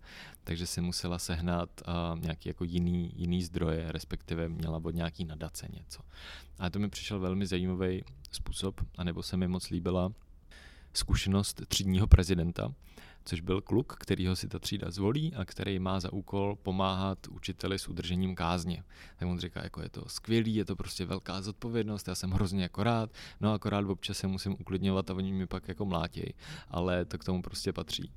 takže 0.43 0.67
si 0.67 0.81
musela 0.81 1.19
sehnat 1.19 1.69
uh, 1.87 2.19
nějaký 2.19 2.49
jako 2.49 2.63
jiný, 2.63 3.11
jiný 3.15 3.43
zdroje, 3.43 3.91
respektive 3.91 4.49
měla 4.49 4.81
od 4.83 4.95
nějaký 4.95 5.25
nadace 5.25 5.67
něco. 5.73 6.01
A 6.59 6.69
to 6.69 6.79
mi 6.79 6.89
přišel 6.89 7.19
velmi 7.19 7.47
zajímavý 7.47 8.03
způsob, 8.31 8.81
anebo 8.97 9.23
se 9.23 9.37
mi 9.37 9.47
moc 9.47 9.69
líbila 9.69 10.11
zkušenost 10.93 11.61
třídního 11.67 12.07
prezidenta, 12.07 12.73
což 13.25 13.41
byl 13.41 13.61
kluk, 13.61 13.93
kterýho 13.99 14.35
si 14.35 14.47
ta 14.47 14.59
třída 14.59 14.91
zvolí 14.91 15.33
a 15.33 15.45
který 15.45 15.79
má 15.79 15.99
za 15.99 16.13
úkol 16.13 16.55
pomáhat 16.55 17.27
učiteli 17.27 17.79
s 17.79 17.87
udržením 17.87 18.35
kázně. 18.35 18.83
Tak 19.17 19.29
on 19.29 19.39
říká, 19.39 19.63
jako 19.63 19.81
je 19.81 19.89
to 19.89 20.03
skvělý, 20.07 20.55
je 20.55 20.65
to 20.65 20.75
prostě 20.75 21.05
velká 21.05 21.41
zodpovědnost, 21.41 22.07
já 22.07 22.15
jsem 22.15 22.31
hrozně 22.31 22.63
jako 22.63 22.83
rád, 22.83 23.09
no 23.41 23.53
akorát 23.53 23.85
občas 23.85 24.17
se 24.17 24.27
musím 24.27 24.53
uklidňovat 24.53 25.09
a 25.09 25.13
oni 25.13 25.33
mi 25.33 25.47
pak 25.47 25.67
jako 25.67 25.85
mlátějí, 25.85 26.33
ale 26.69 27.05
to 27.05 27.17
k 27.17 27.23
tomu 27.23 27.41
prostě 27.41 27.73
patří. 27.73 28.11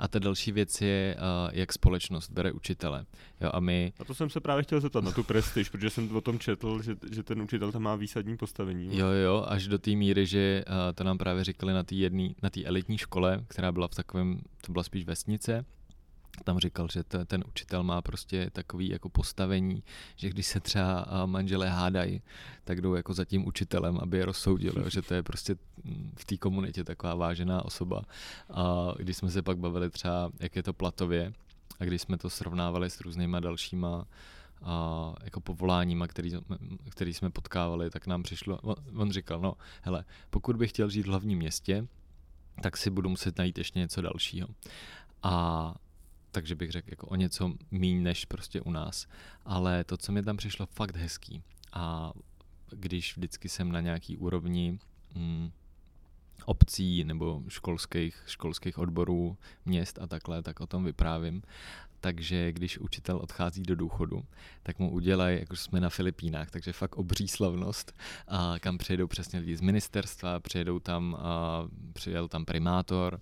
A 0.00 0.08
ta 0.08 0.18
další 0.18 0.52
věc 0.52 0.80
je, 0.80 1.16
uh, 1.16 1.50
jak 1.52 1.72
společnost 1.72 2.30
bere 2.30 2.52
učitele. 2.52 3.06
Jo, 3.40 3.50
a 3.52 3.60
my... 3.60 3.92
A 3.98 4.04
to 4.04 4.14
jsem 4.14 4.30
se 4.30 4.40
právě 4.40 4.62
chtěl 4.62 4.80
zeptat 4.80 5.04
na 5.04 5.12
tu 5.12 5.24
prestiž, 5.24 5.68
protože 5.68 5.90
jsem 5.90 6.16
o 6.16 6.20
tom 6.20 6.38
četl, 6.38 6.82
že, 6.82 6.96
že 7.12 7.22
ten 7.22 7.42
učitel 7.42 7.72
tam 7.72 7.82
má 7.82 7.96
výsadní 7.96 8.36
postavení. 8.36 8.98
Jo, 8.98 9.06
jo, 9.06 9.44
až 9.48 9.66
do 9.66 9.78
té 9.78 9.90
míry, 9.90 10.26
že 10.26 10.64
uh, 10.66 10.74
to 10.94 11.04
nám 11.04 11.18
právě 11.18 11.44
říkali 11.44 11.72
na 11.72 11.82
té 11.82 11.94
na 12.42 12.50
té 12.50 12.64
elitní 12.64 12.98
škole, 12.98 13.44
která 13.48 13.72
byla 13.72 13.88
v 13.88 13.94
takovém, 13.94 14.40
to 14.66 14.72
byla 14.72 14.82
spíš 14.82 15.04
vesnice, 15.04 15.64
tam 16.44 16.58
říkal, 16.58 16.88
že 16.92 17.04
t- 17.04 17.24
ten 17.24 17.44
učitel 17.48 17.82
má 17.82 18.02
prostě 18.02 18.50
takový 18.52 18.88
jako 18.88 19.08
postavení, 19.08 19.82
že 20.16 20.28
když 20.28 20.46
se 20.46 20.60
třeba 20.60 21.06
manželé 21.26 21.68
hádají, 21.68 22.22
tak 22.64 22.80
jdou 22.80 22.94
jako 22.94 23.14
za 23.14 23.24
tím 23.24 23.46
učitelem, 23.46 23.98
aby 24.02 24.18
je 24.18 24.24
rozsoudil, 24.24 24.72
jo, 24.76 24.90
že 24.90 25.02
to 25.02 25.14
je 25.14 25.22
prostě 25.22 25.56
mm, 25.84 26.12
v 26.16 26.24
té 26.24 26.36
komunitě 26.36 26.84
taková 26.84 27.14
vážená 27.14 27.64
osoba. 27.64 28.02
A 28.50 28.94
když 28.96 29.16
jsme 29.16 29.30
se 29.30 29.42
pak 29.42 29.58
bavili 29.58 29.90
třeba, 29.90 30.30
jak 30.40 30.56
je 30.56 30.62
to 30.62 30.72
platově, 30.72 31.32
a 31.80 31.84
když 31.84 32.02
jsme 32.02 32.18
to 32.18 32.30
srovnávali 32.30 32.90
s 32.90 33.00
různýma 33.00 33.40
dalšíma 33.40 34.06
a 34.62 35.14
jako 35.24 35.40
povoláníma, 35.40 36.06
který, 36.06 36.32
který 36.90 37.14
jsme 37.14 37.30
potkávali, 37.30 37.90
tak 37.90 38.06
nám 38.06 38.22
přišlo, 38.22 38.58
on, 38.58 38.74
on 38.96 39.10
říkal, 39.10 39.40
no 39.40 39.54
hele, 39.82 40.04
pokud 40.30 40.56
bych 40.56 40.70
chtěl 40.70 40.90
žít 40.90 41.02
v 41.02 41.08
hlavním 41.08 41.38
městě, 41.38 41.86
tak 42.62 42.76
si 42.76 42.90
budu 42.90 43.08
muset 43.08 43.38
najít 43.38 43.58
ještě 43.58 43.78
něco 43.78 44.00
dalšího. 44.00 44.48
A 45.22 45.74
takže 46.30 46.54
bych 46.54 46.70
řekl 46.70 46.90
jako 46.90 47.06
o 47.06 47.16
něco 47.16 47.52
míň 47.70 48.02
než 48.02 48.24
prostě 48.24 48.60
u 48.60 48.70
nás. 48.70 49.06
Ale 49.44 49.84
to, 49.84 49.96
co 49.96 50.12
mi 50.12 50.22
tam 50.22 50.36
přišlo 50.36 50.66
fakt 50.66 50.96
hezký 50.96 51.42
a 51.72 52.12
když 52.70 53.16
vždycky 53.16 53.48
jsem 53.48 53.72
na 53.72 53.80
nějaký 53.80 54.16
úrovni 54.16 54.78
mm, 55.14 55.50
obcí 56.44 57.04
nebo 57.04 57.42
školských, 57.48 58.22
školských 58.26 58.78
odborů, 58.78 59.36
měst 59.64 59.98
a 59.98 60.06
takhle, 60.06 60.42
tak 60.42 60.60
o 60.60 60.66
tom 60.66 60.84
vyprávím. 60.84 61.42
Takže 62.00 62.52
když 62.52 62.78
učitel 62.78 63.16
odchází 63.16 63.62
do 63.62 63.76
důchodu, 63.76 64.24
tak 64.62 64.78
mu 64.78 64.90
udělají, 64.90 65.38
jako 65.38 65.56
jsme 65.56 65.80
na 65.80 65.90
Filipínách, 65.90 66.50
takže 66.50 66.72
fakt 66.72 66.96
obří 66.96 67.28
slavnost, 67.28 67.96
a 68.28 68.54
kam 68.60 68.78
přijedou 68.78 69.06
přesně 69.06 69.38
lidi 69.38 69.56
z 69.56 69.60
ministerstva, 69.60 70.40
přijedou 70.40 70.78
tam, 70.78 71.16
a 71.20 71.62
přijel 71.92 72.28
tam 72.28 72.44
primátor, 72.44 73.20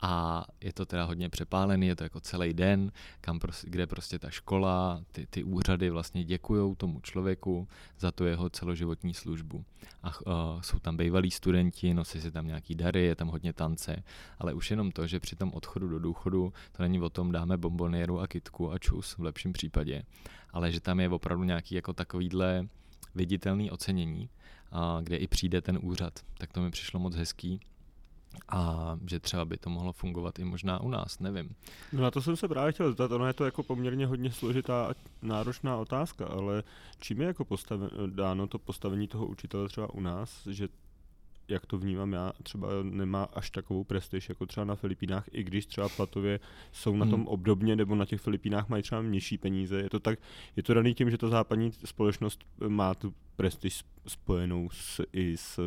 a 0.00 0.44
je 0.60 0.72
to 0.72 0.86
teda 0.86 1.04
hodně 1.04 1.28
přepálený, 1.28 1.86
je 1.86 1.96
to 1.96 2.04
jako 2.04 2.20
celý 2.20 2.54
den, 2.54 2.92
kam 3.20 3.38
prostě, 3.38 3.70
kde 3.70 3.86
prostě 3.86 4.18
ta 4.18 4.30
škola, 4.30 5.02
ty, 5.12 5.26
ty 5.26 5.44
úřady 5.44 5.90
vlastně 5.90 6.24
děkují 6.24 6.76
tomu 6.76 7.00
člověku 7.00 7.68
za 7.98 8.12
tu 8.12 8.24
jeho 8.24 8.50
celoživotní 8.50 9.14
službu. 9.14 9.64
A 10.02 10.08
uh, 10.08 10.60
jsou 10.60 10.78
tam 10.78 10.96
bývalí 10.96 11.30
studenti, 11.30 11.94
nosí 11.94 12.20
si 12.20 12.30
tam 12.30 12.46
nějaký 12.46 12.74
dary, 12.74 13.04
je 13.04 13.14
tam 13.14 13.28
hodně 13.28 13.52
tance, 13.52 14.02
ale 14.38 14.54
už 14.54 14.70
jenom 14.70 14.92
to, 14.92 15.06
že 15.06 15.20
při 15.20 15.36
tom 15.36 15.52
odchodu 15.52 15.88
do 15.88 15.98
důchodu 15.98 16.52
to 16.72 16.82
není 16.82 17.00
o 17.00 17.10
tom 17.10 17.32
dáme 17.32 17.56
bombonieru 17.56 18.20
a 18.20 18.26
kitku 18.26 18.72
a 18.72 18.78
čus 18.78 19.12
v 19.18 19.22
lepším 19.22 19.52
případě, 19.52 20.02
ale 20.50 20.72
že 20.72 20.80
tam 20.80 21.00
je 21.00 21.08
opravdu 21.08 21.44
nějaký 21.44 21.74
jako 21.74 21.92
takovýhle 21.92 22.68
viditelný 23.14 23.70
ocenění, 23.70 24.28
uh, 24.72 25.02
kde 25.02 25.16
i 25.16 25.26
přijde 25.26 25.60
ten 25.60 25.78
úřad. 25.82 26.20
Tak 26.38 26.52
to 26.52 26.60
mi 26.60 26.70
přišlo 26.70 27.00
moc 27.00 27.14
hezký 27.14 27.60
a 28.48 28.92
že 29.08 29.20
třeba 29.20 29.44
by 29.44 29.56
to 29.56 29.70
mohlo 29.70 29.92
fungovat 29.92 30.38
i 30.38 30.44
možná 30.44 30.80
u 30.80 30.88
nás, 30.88 31.18
nevím. 31.18 31.54
No 31.92 32.02
na 32.02 32.10
to 32.10 32.22
jsem 32.22 32.36
se 32.36 32.48
právě 32.48 32.72
chtěl 32.72 32.88
zeptat, 32.88 33.12
ono 33.12 33.26
je 33.26 33.32
to 33.32 33.44
jako 33.44 33.62
poměrně 33.62 34.06
hodně 34.06 34.32
složitá 34.32 34.86
a 34.86 34.94
náročná 35.22 35.76
otázka, 35.76 36.26
ale 36.26 36.62
čím 37.00 37.20
je 37.20 37.26
jako 37.26 37.44
postaven, 37.44 37.90
dáno 38.06 38.46
to 38.46 38.58
postavení 38.58 39.08
toho 39.08 39.26
učitele 39.26 39.68
třeba 39.68 39.94
u 39.94 40.00
nás, 40.00 40.46
že 40.46 40.68
jak 41.48 41.66
to 41.66 41.78
vnímám 41.78 42.12
já, 42.12 42.32
třeba 42.42 42.68
nemá 42.82 43.24
až 43.24 43.50
takovou 43.50 43.84
prestiž 43.84 44.28
jako 44.28 44.46
třeba 44.46 44.64
na 44.64 44.74
Filipínách, 44.74 45.24
i 45.32 45.42
když 45.44 45.66
třeba 45.66 45.88
platově 45.88 46.40
jsou 46.72 46.96
na 46.96 47.06
tom 47.06 47.20
hmm. 47.20 47.28
obdobně, 47.28 47.76
nebo 47.76 47.94
na 47.94 48.04
těch 48.04 48.20
Filipínách 48.20 48.68
mají 48.68 48.82
třeba 48.82 49.02
nižší 49.02 49.38
peníze. 49.38 49.82
Je 49.82 49.90
to 49.90 50.00
tak, 50.00 50.18
je 50.56 50.62
to 50.62 50.74
daný 50.74 50.94
tím, 50.94 51.10
že 51.10 51.18
ta 51.18 51.28
západní 51.28 51.72
společnost 51.84 52.44
má 52.68 52.94
tu 52.94 53.14
prestiž 53.36 53.84
spojenou 54.06 54.70
s, 54.72 55.02
i 55.12 55.36
s 55.36 55.60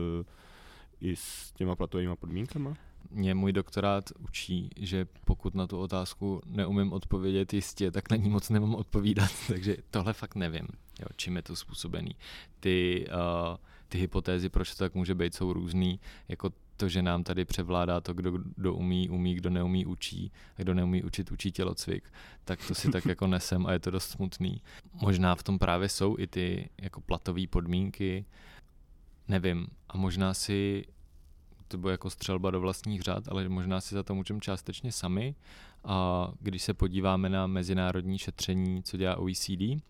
i 1.02 1.16
s 1.16 1.52
těma 1.52 1.76
platovými 1.76 2.16
podmínkama? 2.16 2.74
Mě 3.12 3.36
můj 3.36 3.54
doktorát 3.54 4.10
učí, 4.20 4.70
že 4.78 5.08
pokud 5.26 5.56
na 5.56 5.68
tu 5.68 5.80
otázku 5.80 6.42
neumím 6.46 6.94
odpovědět 6.94 7.54
jistě, 7.54 7.92
tak 7.92 8.10
na 8.12 8.18
ní 8.18 8.30
moc 8.30 8.50
nemám 8.50 8.76
odpovídat, 8.76 9.32
takže 9.48 9.78
tohle 9.92 10.14
fakt 10.14 10.36
nevím, 10.36 10.68
jo, 11.00 11.06
čím 11.16 11.36
je 11.36 11.42
to 11.42 11.56
způsobený. 11.56 12.16
Ty, 12.60 13.08
uh, 13.08 13.58
ty 13.90 13.98
hypotézy, 13.98 14.50
proč 14.50 14.72
to 14.72 14.78
tak 14.78 14.96
může 14.96 15.16
být, 15.16 15.36
jsou 15.36 15.54
různý, 15.54 16.00
jako 16.28 16.50
to, 16.80 16.90
že 16.90 17.02
nám 17.02 17.24
tady 17.24 17.46
převládá 17.46 18.02
to, 18.02 18.14
kdo, 18.14 18.32
kdo 18.56 18.74
umí, 18.74 19.10
umí, 19.10 19.36
kdo 19.36 19.50
neumí, 19.50 19.86
učí, 19.86 20.32
a 20.58 20.62
kdo 20.62 20.74
neumí 20.74 21.04
učit, 21.04 21.32
učí 21.32 21.52
tělocvik, 21.52 22.14
tak 22.46 22.68
to 22.68 22.76
si 22.76 22.92
tak 22.92 23.06
jako 23.14 23.28
nesem 23.28 23.66
a 23.66 23.72
je 23.72 23.80
to 23.80 23.92
dost 23.92 24.10
smutný. 24.10 24.62
Možná 25.02 25.36
v 25.36 25.44
tom 25.44 25.60
právě 25.60 25.90
jsou 25.90 26.16
i 26.20 26.28
ty 26.28 26.70
jako 26.82 27.02
platové 27.02 27.48
podmínky, 27.48 28.26
nevím. 29.30 29.68
A 29.90 29.98
možná 29.98 30.34
si, 30.34 30.86
to 31.68 31.78
bude 31.78 31.92
jako 31.92 32.10
střelba 32.10 32.52
do 32.52 32.62
vlastních 32.62 33.02
řád, 33.02 33.28
ale 33.28 33.50
možná 33.50 33.82
si 33.82 33.96
za 33.96 34.04
to 34.04 34.16
můžeme 34.16 34.40
částečně 34.40 34.92
sami. 34.92 35.36
A 35.84 36.28
když 36.40 36.64
se 36.64 36.74
podíváme 36.74 37.30
na 37.30 37.48
mezinárodní 37.48 38.18
šetření, 38.18 38.84
co 38.84 38.98
dělá 38.98 39.16
OECD, 39.16 39.84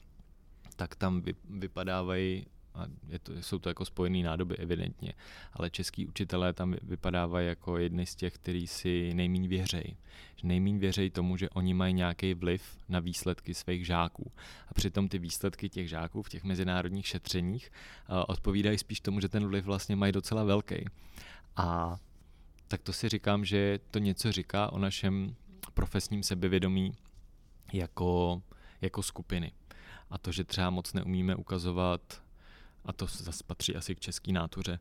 tak 0.75 0.95
tam 0.95 1.21
vy, 1.21 1.33
vypadávají 1.49 2.45
a 2.73 2.85
je 3.07 3.19
to, 3.19 3.41
jsou 3.41 3.59
to 3.59 3.69
jako 3.69 3.85
spojené 3.85 4.23
nádoby 4.23 4.57
evidentně, 4.57 5.13
ale 5.53 5.69
český 5.69 6.07
učitelé 6.07 6.53
tam 6.53 6.75
vypadávají 6.81 7.47
jako 7.47 7.77
jedny 7.77 8.05
z 8.05 8.15
těch, 8.15 8.33
kteří 8.33 8.67
si 8.67 9.13
nejméně 9.13 9.47
věřejí. 9.47 9.97
Nejméně 10.43 10.79
věřejí 10.79 11.09
tomu, 11.09 11.37
že 11.37 11.49
oni 11.49 11.73
mají 11.73 11.93
nějaký 11.93 12.33
vliv 12.33 12.77
na 12.89 12.99
výsledky 12.99 13.53
svých 13.53 13.85
žáků. 13.85 14.31
A 14.67 14.73
přitom 14.73 15.07
ty 15.07 15.19
výsledky 15.19 15.69
těch 15.69 15.89
žáků 15.89 16.21
v 16.21 16.29
těch 16.29 16.43
mezinárodních 16.43 17.07
šetřeních 17.07 17.71
uh, 18.09 18.23
odpovídají 18.27 18.77
spíš 18.77 19.01
tomu, 19.01 19.19
že 19.19 19.29
ten 19.29 19.47
vliv 19.47 19.65
vlastně 19.65 19.95
mají 19.95 20.11
docela 20.11 20.43
velký. 20.43 20.85
A 21.55 21.97
tak 22.67 22.81
to 22.81 22.93
si 22.93 23.09
říkám, 23.09 23.45
že 23.45 23.79
to 23.91 23.99
něco 23.99 24.31
říká 24.31 24.73
o 24.73 24.79
našem 24.79 25.35
profesním 25.73 26.23
sebevědomí 26.23 26.93
jako, 27.73 28.41
jako 28.81 29.03
skupiny. 29.03 29.51
A 30.09 30.17
to, 30.17 30.31
že 30.31 30.43
třeba 30.43 30.69
moc 30.69 30.93
neumíme 30.93 31.35
ukazovat 31.35 32.21
a 32.85 32.93
to 32.93 33.05
zase 33.05 33.43
patří 33.47 33.75
asi 33.75 33.95
k 33.95 33.99
české 33.99 34.31
nátuře, 34.31 34.79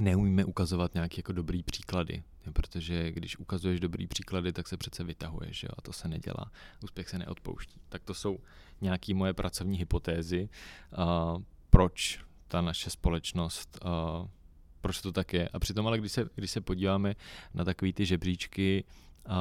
neumíme 0.00 0.44
ukazovat 0.44 0.94
nějaké 0.94 1.18
jako 1.18 1.32
dobrý 1.32 1.62
příklady, 1.62 2.22
protože 2.52 3.12
když 3.12 3.38
ukazuješ 3.38 3.80
dobrý 3.80 4.06
příklady, 4.06 4.52
tak 4.52 4.68
se 4.68 4.76
přece 4.76 5.04
vytahuješ 5.04 5.62
jo? 5.62 5.68
a 5.78 5.82
to 5.82 5.92
se 5.92 6.08
nedělá. 6.08 6.52
Úspěch 6.84 7.08
se 7.08 7.18
neodpouští. 7.18 7.80
Tak 7.88 8.02
to 8.02 8.14
jsou 8.14 8.38
nějaké 8.80 9.14
moje 9.14 9.34
pracovní 9.34 9.78
hypotézy, 9.78 10.48
uh, 10.98 11.42
proč 11.70 12.20
ta 12.48 12.60
naše 12.60 12.90
společnost, 12.90 13.78
uh, 13.84 14.28
proč 14.80 15.00
to 15.00 15.12
tak 15.12 15.32
je. 15.32 15.48
A 15.48 15.58
přitom 15.58 15.86
ale, 15.86 15.98
když 15.98 16.12
se, 16.12 16.28
když 16.34 16.50
se 16.50 16.60
podíváme 16.60 17.16
na 17.54 17.64
takové 17.64 17.92
ty 17.92 18.06
žebříčky, 18.06 18.84
uh, 19.26 19.34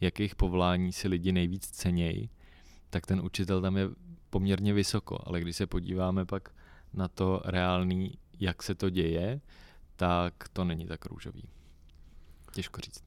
jakých 0.00 0.34
povolání 0.34 0.92
si 0.92 1.08
lidi 1.08 1.32
nejvíc 1.32 1.66
cenějí, 1.66 2.30
tak 2.90 3.06
ten 3.06 3.20
učitel 3.20 3.62
tam 3.62 3.76
je 3.76 3.88
poměrně 4.30 4.72
vysoko, 4.72 5.18
ale 5.24 5.40
když 5.40 5.56
se 5.56 5.66
podíváme 5.66 6.24
pak 6.24 6.53
na 6.94 7.08
to 7.08 7.42
reálný, 7.44 8.18
jak 8.40 8.62
se 8.62 8.74
to 8.74 8.90
děje, 8.90 9.40
tak 9.96 10.48
to 10.52 10.64
není 10.64 10.86
tak 10.86 11.06
růžový. 11.06 11.48
Těžko 12.52 12.80
říct. 12.80 13.04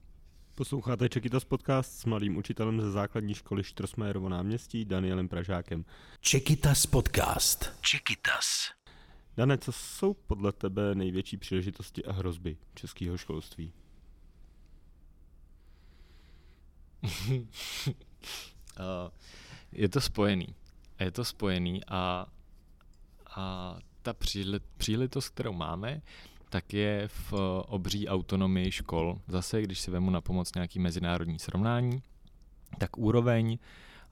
Posloucháte 0.56 1.10
Čekytas 1.10 1.44
podcast 1.44 2.00
s 2.00 2.06
mladým 2.06 2.38
učitelem 2.38 2.82
ze 2.82 2.92
základní 2.92 3.34
školy 3.34 3.64
Štrosmajerovo 3.64 4.30
náměstí 4.30 4.86
Danielem 4.86 5.30
Pražákem. 5.30 5.86
Čekytas 6.20 6.86
podcast. 6.86 7.72
Čekytas. 7.82 8.46
Dane, 9.38 9.58
co 9.58 9.72
jsou 9.72 10.14
podle 10.14 10.52
tebe 10.52 10.96
největší 10.96 11.38
příležitosti 11.38 12.06
a 12.06 12.12
hrozby 12.12 12.58
českého 12.74 13.18
školství? 13.18 13.74
je 19.72 19.90
to 19.90 20.02
spojený. 20.02 20.56
Je 21.00 21.12
to 21.12 21.26
spojený 21.26 21.82
a 21.88 22.28
a 23.38 23.78
ta 24.02 24.14
příležitost, 24.78 25.30
kterou 25.30 25.54
máme, 25.54 26.02
tak 26.50 26.74
je 26.74 27.08
v 27.08 27.34
obří 27.68 28.08
autonomii 28.08 28.72
škol. 28.72 29.22
Zase, 29.28 29.62
když 29.62 29.80
si 29.80 29.92
vemu 29.92 30.10
na 30.10 30.22
pomoc 30.22 30.54
nějaký 30.56 30.80
mezinárodní 30.80 31.40
srovnání, 31.40 32.02
tak 32.78 32.98
úroveň 32.98 33.58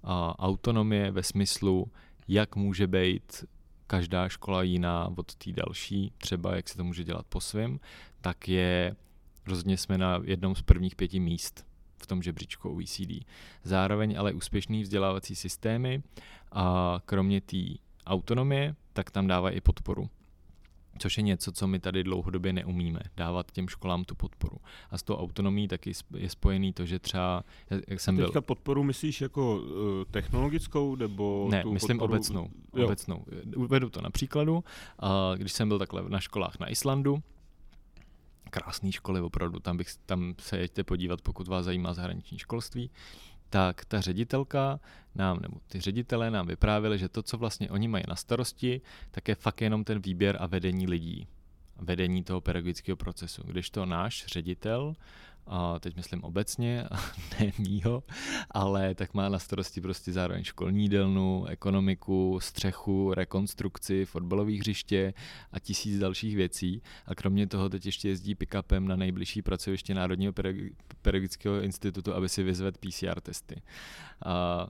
a, 0.03 0.39
autonomie 0.39 1.11
ve 1.11 1.23
smyslu, 1.23 1.91
jak 2.27 2.55
může 2.55 2.87
být 2.87 3.45
každá 3.87 4.29
škola 4.29 4.63
jiná 4.63 5.09
od 5.17 5.35
té 5.35 5.51
další, 5.51 6.11
třeba 6.17 6.55
jak 6.55 6.69
se 6.69 6.77
to 6.77 6.83
může 6.83 7.03
dělat 7.03 7.25
po 7.29 7.41
svém, 7.41 7.79
tak 8.21 8.47
je, 8.47 8.95
rozhodně 9.47 9.77
jsme 9.77 9.97
na 9.97 10.21
jednom 10.23 10.55
z 10.55 10.61
prvních 10.61 10.95
pěti 10.95 11.19
míst 11.19 11.65
v 11.97 12.07
tom 12.07 12.23
žebříčku 12.23 12.69
OECD. 12.69 13.25
Zároveň 13.63 14.19
ale 14.19 14.33
úspěšný 14.33 14.81
vzdělávací 14.81 15.35
systémy 15.35 16.03
a 16.51 16.99
kromě 17.05 17.41
té 17.41 17.57
autonomie, 18.05 18.75
tak 18.95 19.11
tam 19.11 19.27
dává 19.27 19.51
i 19.51 19.61
podporu. 19.61 20.09
Což 20.99 21.17
je 21.17 21.23
něco, 21.23 21.51
co 21.51 21.67
my 21.67 21.79
tady 21.79 22.03
dlouhodobě 22.03 22.53
neumíme, 22.53 22.99
dávat 23.17 23.51
těm 23.51 23.67
školám 23.67 24.03
tu 24.03 24.15
podporu. 24.15 24.57
A 24.91 24.97
s 24.97 25.03
tou 25.03 25.15
autonomí 25.15 25.67
taky 25.67 25.91
je 26.17 26.29
spojený 26.29 26.73
to, 26.73 26.85
že 26.85 26.99
třeba, 26.99 27.43
jak 27.87 27.99
jsem 27.99 28.17
Teďka 28.17 28.31
byl... 28.31 28.41
podporu 28.41 28.83
myslíš 28.83 29.21
jako 29.21 29.55
uh, 29.55 29.63
technologickou, 30.11 30.95
nebo 30.95 31.47
Ne, 31.51 31.61
tu 31.61 31.73
myslím 31.73 31.97
podporu... 31.97 32.13
obecnou. 32.13 32.49
Jo. 32.75 32.85
obecnou. 32.85 33.25
Uvedu 33.55 33.89
to 33.89 34.01
na 34.01 34.09
příkladu. 34.09 34.55
Uh, 34.55 35.09
když 35.35 35.51
jsem 35.51 35.67
byl 35.67 35.79
takhle 35.79 36.09
na 36.09 36.19
školách 36.19 36.59
na 36.59 36.69
Islandu, 36.69 37.23
krásné 38.49 38.91
školy 38.91 39.21
opravdu, 39.21 39.59
tam, 39.59 39.77
bych, 39.77 39.87
tam 40.05 40.33
se 40.39 40.57
jeďte 40.57 40.83
podívat, 40.83 41.21
pokud 41.21 41.47
vás 41.47 41.65
zajímá 41.65 41.93
zahraniční 41.93 42.39
školství, 42.39 42.89
tak 43.55 43.85
ta 43.85 44.01
ředitelka 44.01 44.79
nám, 45.15 45.39
nebo 45.41 45.57
ty 45.67 45.79
ředitelé 45.79 46.31
nám 46.31 46.47
vyprávěli, 46.47 46.97
že 46.97 47.09
to, 47.09 47.23
co 47.23 47.37
vlastně 47.37 47.69
oni 47.69 47.87
mají 47.87 48.03
na 48.07 48.15
starosti, 48.15 48.81
tak 49.11 49.27
je 49.27 49.35
fakt 49.35 49.61
jenom 49.61 49.83
ten 49.83 49.99
výběr 49.99 50.37
a 50.39 50.45
vedení 50.45 50.87
lidí. 50.87 51.27
Vedení 51.77 52.23
toho 52.23 52.41
pedagogického 52.41 52.95
procesu. 52.95 53.43
Když 53.45 53.69
to 53.69 53.85
náš 53.85 54.25
ředitel 54.25 54.95
a 55.47 55.79
teď 55.79 55.95
myslím 55.95 56.23
obecně, 56.23 56.85
ne 57.39 57.51
mýho, 57.59 58.03
ale 58.51 58.95
tak 58.95 59.13
má 59.13 59.29
na 59.29 59.39
starosti 59.39 59.81
prostě 59.81 60.13
zároveň 60.13 60.43
školní 60.43 60.81
jídelnu, 60.81 61.45
ekonomiku, 61.45 62.39
střechu, 62.41 63.13
rekonstrukci, 63.13 64.05
fotbalových 64.05 64.59
hřiště 64.59 65.13
a 65.51 65.59
tisíc 65.59 65.99
dalších 65.99 66.35
věcí. 66.35 66.81
A 67.05 67.15
kromě 67.15 67.47
toho 67.47 67.69
teď 67.69 67.85
ještě 67.85 68.07
jezdí 68.07 68.35
pick-upem 68.35 68.87
na 68.87 68.95
nejbližší 68.95 69.41
pracoviště 69.41 69.93
Národního 69.93 70.33
pedagogického 71.01 71.61
institutu, 71.61 72.13
aby 72.13 72.29
si 72.29 72.43
vyzvedl 72.43 72.77
PCR 72.79 73.21
testy. 73.21 73.61
A 74.25 74.67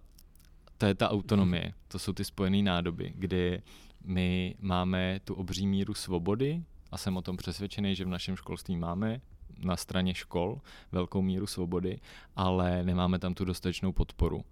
to 0.77 0.85
je 0.85 0.95
ta 0.95 1.11
autonomie, 1.11 1.73
to 1.87 1.99
jsou 1.99 2.13
ty 2.13 2.23
spojené 2.23 2.61
nádoby, 2.61 3.13
kdy 3.15 3.61
my 4.03 4.55
máme 4.59 5.19
tu 5.23 5.33
obří 5.33 5.67
míru 5.67 5.93
svobody 5.93 6.63
a 6.91 6.97
jsem 6.97 7.17
o 7.17 7.21
tom 7.21 7.37
přesvědčený, 7.37 7.95
že 7.95 8.05
v 8.05 8.07
našem 8.07 8.35
školství 8.35 8.77
máme 8.77 9.21
na 9.59 9.75
straně 9.75 10.13
škol 10.13 10.61
velkou 10.91 11.21
míru 11.21 11.47
svobody, 11.47 11.99
ale 12.35 12.83
nemáme 12.83 13.19
tam 13.19 13.33
tu 13.33 13.45
dostatečnou 13.45 13.91
podporu, 13.91 14.45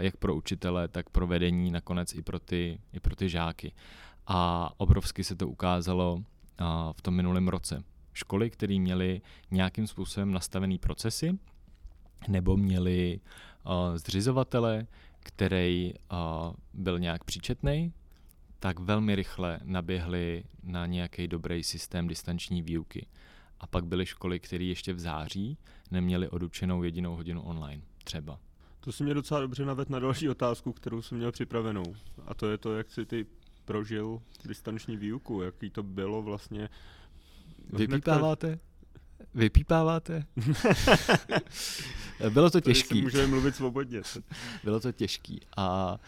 jak 0.00 0.16
pro 0.16 0.34
učitele, 0.34 0.88
tak 0.88 1.10
pro 1.10 1.26
vedení, 1.26 1.70
nakonec 1.70 2.14
i 2.14 2.22
pro 2.22 2.38
ty, 2.38 2.80
i 2.92 3.00
pro 3.00 3.16
ty 3.16 3.28
žáky. 3.28 3.72
A 4.26 4.70
obrovsky 4.76 5.24
se 5.24 5.36
to 5.36 5.48
ukázalo 5.48 6.22
v 6.92 7.02
tom 7.02 7.14
minulém 7.14 7.48
roce. 7.48 7.84
Školy, 8.12 8.50
které 8.50 8.78
měly 8.78 9.20
nějakým 9.50 9.86
způsobem 9.86 10.32
nastavený 10.32 10.78
procesy, 10.78 11.38
nebo 12.28 12.56
měli 12.56 13.20
zřizovatele, 13.94 14.86
který 15.20 15.94
byl 16.74 16.98
nějak 16.98 17.24
příčetný, 17.24 17.92
tak 18.58 18.78
velmi 18.78 19.14
rychle 19.14 19.60
naběhli 19.64 20.44
na 20.62 20.86
nějaký 20.86 21.28
dobrý 21.28 21.62
systém 21.62 22.08
distanční 22.08 22.62
výuky. 22.62 23.06
A 23.60 23.66
pak 23.66 23.86
byly 23.86 24.06
školy, 24.06 24.40
které 24.40 24.64
ještě 24.64 24.92
v 24.92 25.00
září 25.00 25.58
neměly 25.90 26.28
odučenou 26.28 26.82
jedinou 26.82 27.16
hodinu 27.16 27.42
online, 27.42 27.82
třeba. 28.04 28.38
To 28.80 28.92
si 28.92 29.04
mě 29.04 29.14
docela 29.14 29.40
dobře 29.40 29.64
naved 29.64 29.90
na 29.90 29.98
další 29.98 30.28
otázku, 30.28 30.72
kterou 30.72 31.02
jsem 31.02 31.18
měl 31.18 31.32
připravenou. 31.32 31.84
A 32.26 32.34
to 32.34 32.50
je 32.50 32.58
to, 32.58 32.76
jak 32.76 32.90
si 32.90 33.06
ty 33.06 33.26
prožil 33.64 34.22
distanční 34.44 34.96
výuku, 34.96 35.42
jaký 35.42 35.70
to 35.70 35.82
bylo 35.82 36.22
vlastně... 36.22 36.68
Vypítáváte? 37.72 38.58
Vypípáváte? 39.34 40.24
bylo 42.30 42.50
to 42.50 42.60
těžký. 42.60 43.02
Můžeme 43.02 43.26
mluvit 43.26 43.56
svobodně. 43.56 44.02
bylo 44.64 44.80
to 44.80 44.92
těžký 44.92 45.40
a 45.56 45.98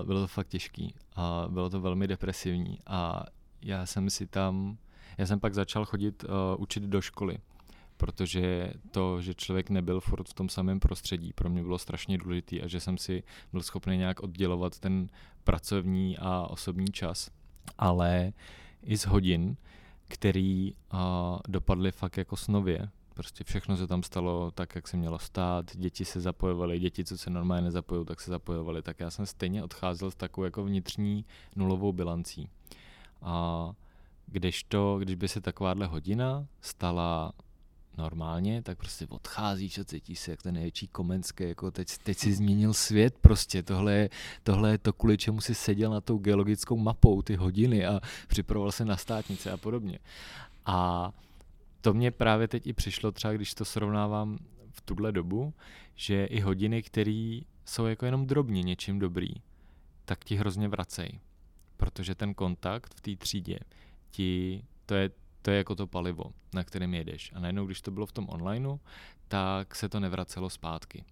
uh, 0.00 0.06
bylo 0.06 0.20
to 0.20 0.26
fakt 0.26 0.48
těžký 0.48 0.94
a 1.16 1.46
bylo 1.48 1.70
to 1.70 1.80
velmi 1.80 2.08
depresivní 2.08 2.78
a 2.86 3.24
já 3.62 3.86
jsem 3.86 4.10
si 4.10 4.26
tam, 4.26 4.78
já 5.18 5.26
jsem 5.26 5.40
pak 5.40 5.54
začal 5.54 5.84
chodit 5.84 6.24
uh, 6.24 6.30
učit 6.58 6.82
do 6.82 7.00
školy, 7.00 7.38
protože 7.96 8.72
to, 8.90 9.22
že 9.22 9.34
člověk 9.34 9.70
nebyl 9.70 10.00
furt 10.00 10.28
v 10.28 10.34
tom 10.34 10.48
samém 10.48 10.80
prostředí, 10.80 11.32
pro 11.32 11.50
mě 11.50 11.62
bylo 11.62 11.78
strašně 11.78 12.18
důležité 12.18 12.60
a 12.60 12.66
že 12.66 12.80
jsem 12.80 12.98
si 12.98 13.22
byl 13.52 13.62
schopný 13.62 13.96
nějak 13.96 14.22
oddělovat 14.22 14.78
ten 14.78 15.08
pracovní 15.44 16.18
a 16.18 16.46
osobní 16.46 16.86
čas. 16.92 17.30
Ale 17.78 18.32
i 18.82 18.96
z 18.98 19.06
hodin, 19.06 19.56
který 20.08 20.72
uh, 20.72 20.98
dopadly 21.48 21.92
fakt 21.92 22.16
jako 22.16 22.36
snově. 22.36 22.88
Prostě 23.14 23.44
všechno 23.44 23.76
se 23.76 23.86
tam 23.86 24.02
stalo 24.02 24.50
tak, 24.50 24.74
jak 24.74 24.88
se 24.88 24.96
mělo 24.96 25.18
stát, 25.18 25.76
děti 25.76 26.04
se 26.04 26.20
zapojovaly, 26.20 26.78
děti, 26.78 27.04
co 27.04 27.18
se 27.18 27.30
normálně 27.30 27.64
nezapojují, 27.64 28.06
tak 28.06 28.20
se 28.20 28.30
zapojovaly. 28.30 28.82
Tak 28.82 29.00
já 29.00 29.10
jsem 29.10 29.26
stejně 29.26 29.64
odcházel 29.64 30.10
s 30.10 30.14
takovou 30.14 30.44
jako 30.44 30.64
vnitřní 30.64 31.24
nulovou 31.56 31.92
bilancí. 31.92 32.48
A 33.22 33.72
když 34.32 34.62
to, 34.64 34.98
když 34.98 35.14
by 35.14 35.28
se 35.28 35.40
takováhle 35.40 35.86
hodina 35.86 36.46
stala 36.60 37.32
normálně, 37.98 38.62
tak 38.62 38.78
prostě 38.78 39.06
odcházíš 39.08 39.78
a 39.78 39.84
cítíš 39.84 40.18
se 40.18 40.30
jak 40.30 40.42
ten 40.42 40.54
největší 40.54 40.88
komenský, 40.88 41.44
jako 41.44 41.70
teď, 41.70 41.88
teď 42.02 42.18
si 42.18 42.32
změnil 42.32 42.74
svět 42.74 43.18
prostě, 43.20 43.62
tohle 43.62 43.92
je, 43.94 44.10
tohle 44.42 44.70
je 44.70 44.78
to, 44.78 44.92
kvůli 44.92 45.18
čemu 45.18 45.40
si 45.40 45.54
seděl 45.54 45.90
na 45.90 46.00
tou 46.00 46.18
geologickou 46.18 46.76
mapou 46.76 47.22
ty 47.22 47.36
hodiny 47.36 47.86
a 47.86 48.00
připravoval 48.28 48.72
se 48.72 48.84
na 48.84 48.96
státnice 48.96 49.50
a 49.50 49.56
podobně. 49.56 49.98
A 50.66 51.10
to 51.80 51.94
mě 51.94 52.10
právě 52.10 52.48
teď 52.48 52.66
i 52.66 52.72
přišlo 52.72 53.12
třeba, 53.12 53.32
když 53.32 53.54
to 53.54 53.64
srovnávám 53.64 54.38
v 54.70 54.80
tuhle 54.80 55.12
dobu, 55.12 55.54
že 55.94 56.24
i 56.24 56.40
hodiny, 56.40 56.82
které 56.82 57.40
jsou 57.64 57.86
jako 57.86 58.06
jenom 58.06 58.26
drobně 58.26 58.62
něčím 58.62 58.98
dobrý, 58.98 59.28
tak 60.04 60.24
ti 60.24 60.36
hrozně 60.36 60.68
vracej. 60.68 61.20
Protože 61.76 62.14
ten 62.14 62.34
kontakt 62.34 62.94
v 62.94 63.00
té 63.00 63.16
třídě 63.16 63.58
ti, 64.12 64.64
to 64.86 64.94
je 64.94 65.10
to 65.42 65.50
je 65.50 65.56
jako 65.56 65.74
to 65.74 65.86
palivo, 65.86 66.24
na 66.54 66.64
kterém 66.64 66.94
jedeš. 66.94 67.32
A 67.34 67.40
najednou, 67.40 67.66
když 67.66 67.80
to 67.80 67.90
bylo 67.90 68.06
v 68.06 68.12
tom 68.12 68.26
onlineu, 68.28 68.76
tak 69.28 69.74
se 69.74 69.88
to 69.88 70.00
nevracelo 70.00 70.50
zpátky. 70.50 71.04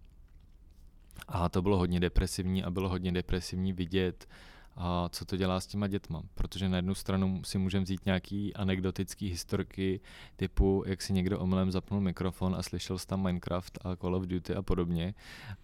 A 1.29 1.49
to 1.49 1.63
bylo 1.63 1.79
hodně 1.79 2.01
depresivní 2.01 2.65
a 2.65 2.71
bylo 2.71 2.89
hodně 2.89 3.13
depresivní 3.13 3.73
vidět, 3.73 4.29
a 4.77 5.09
co 5.09 5.25
to 5.25 5.37
dělá 5.37 5.61
s 5.61 5.67
těma 5.67 5.87
dětma. 5.87 6.23
Protože 6.35 6.69
na 6.69 6.77
jednu 6.77 6.95
stranu 6.95 7.45
si 7.45 7.59
můžeme 7.59 7.85
vzít 7.85 8.07
nějaký 8.07 8.55
anekdotický 8.55 9.29
historky 9.29 10.01
typu, 10.37 10.85
jak 10.87 11.03
si 11.03 11.13
někdo 11.13 11.39
omylem 11.39 11.71
zapnul 11.71 12.01
mikrofon 12.01 12.55
a 12.57 12.63
slyšel 12.63 12.99
tam 12.99 13.23
Minecraft 13.23 13.79
a 13.85 13.97
Call 13.97 14.15
of 14.15 14.27
Duty 14.27 14.55
a 14.55 14.63
podobně. 14.63 15.15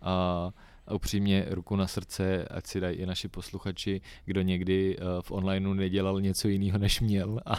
A 0.00 0.50
upřímně 0.94 1.46
ruku 1.50 1.76
na 1.76 1.86
srdce, 1.86 2.44
ať 2.44 2.66
si 2.66 2.80
dají 2.80 2.96
i 2.96 3.06
naši 3.06 3.28
posluchači, 3.28 4.00
kdo 4.24 4.42
někdy 4.42 4.98
uh, 4.98 5.22
v 5.22 5.30
onlineu 5.30 5.74
nedělal 5.74 6.20
něco 6.20 6.48
jiného, 6.48 6.78
než 6.78 7.00
měl. 7.00 7.40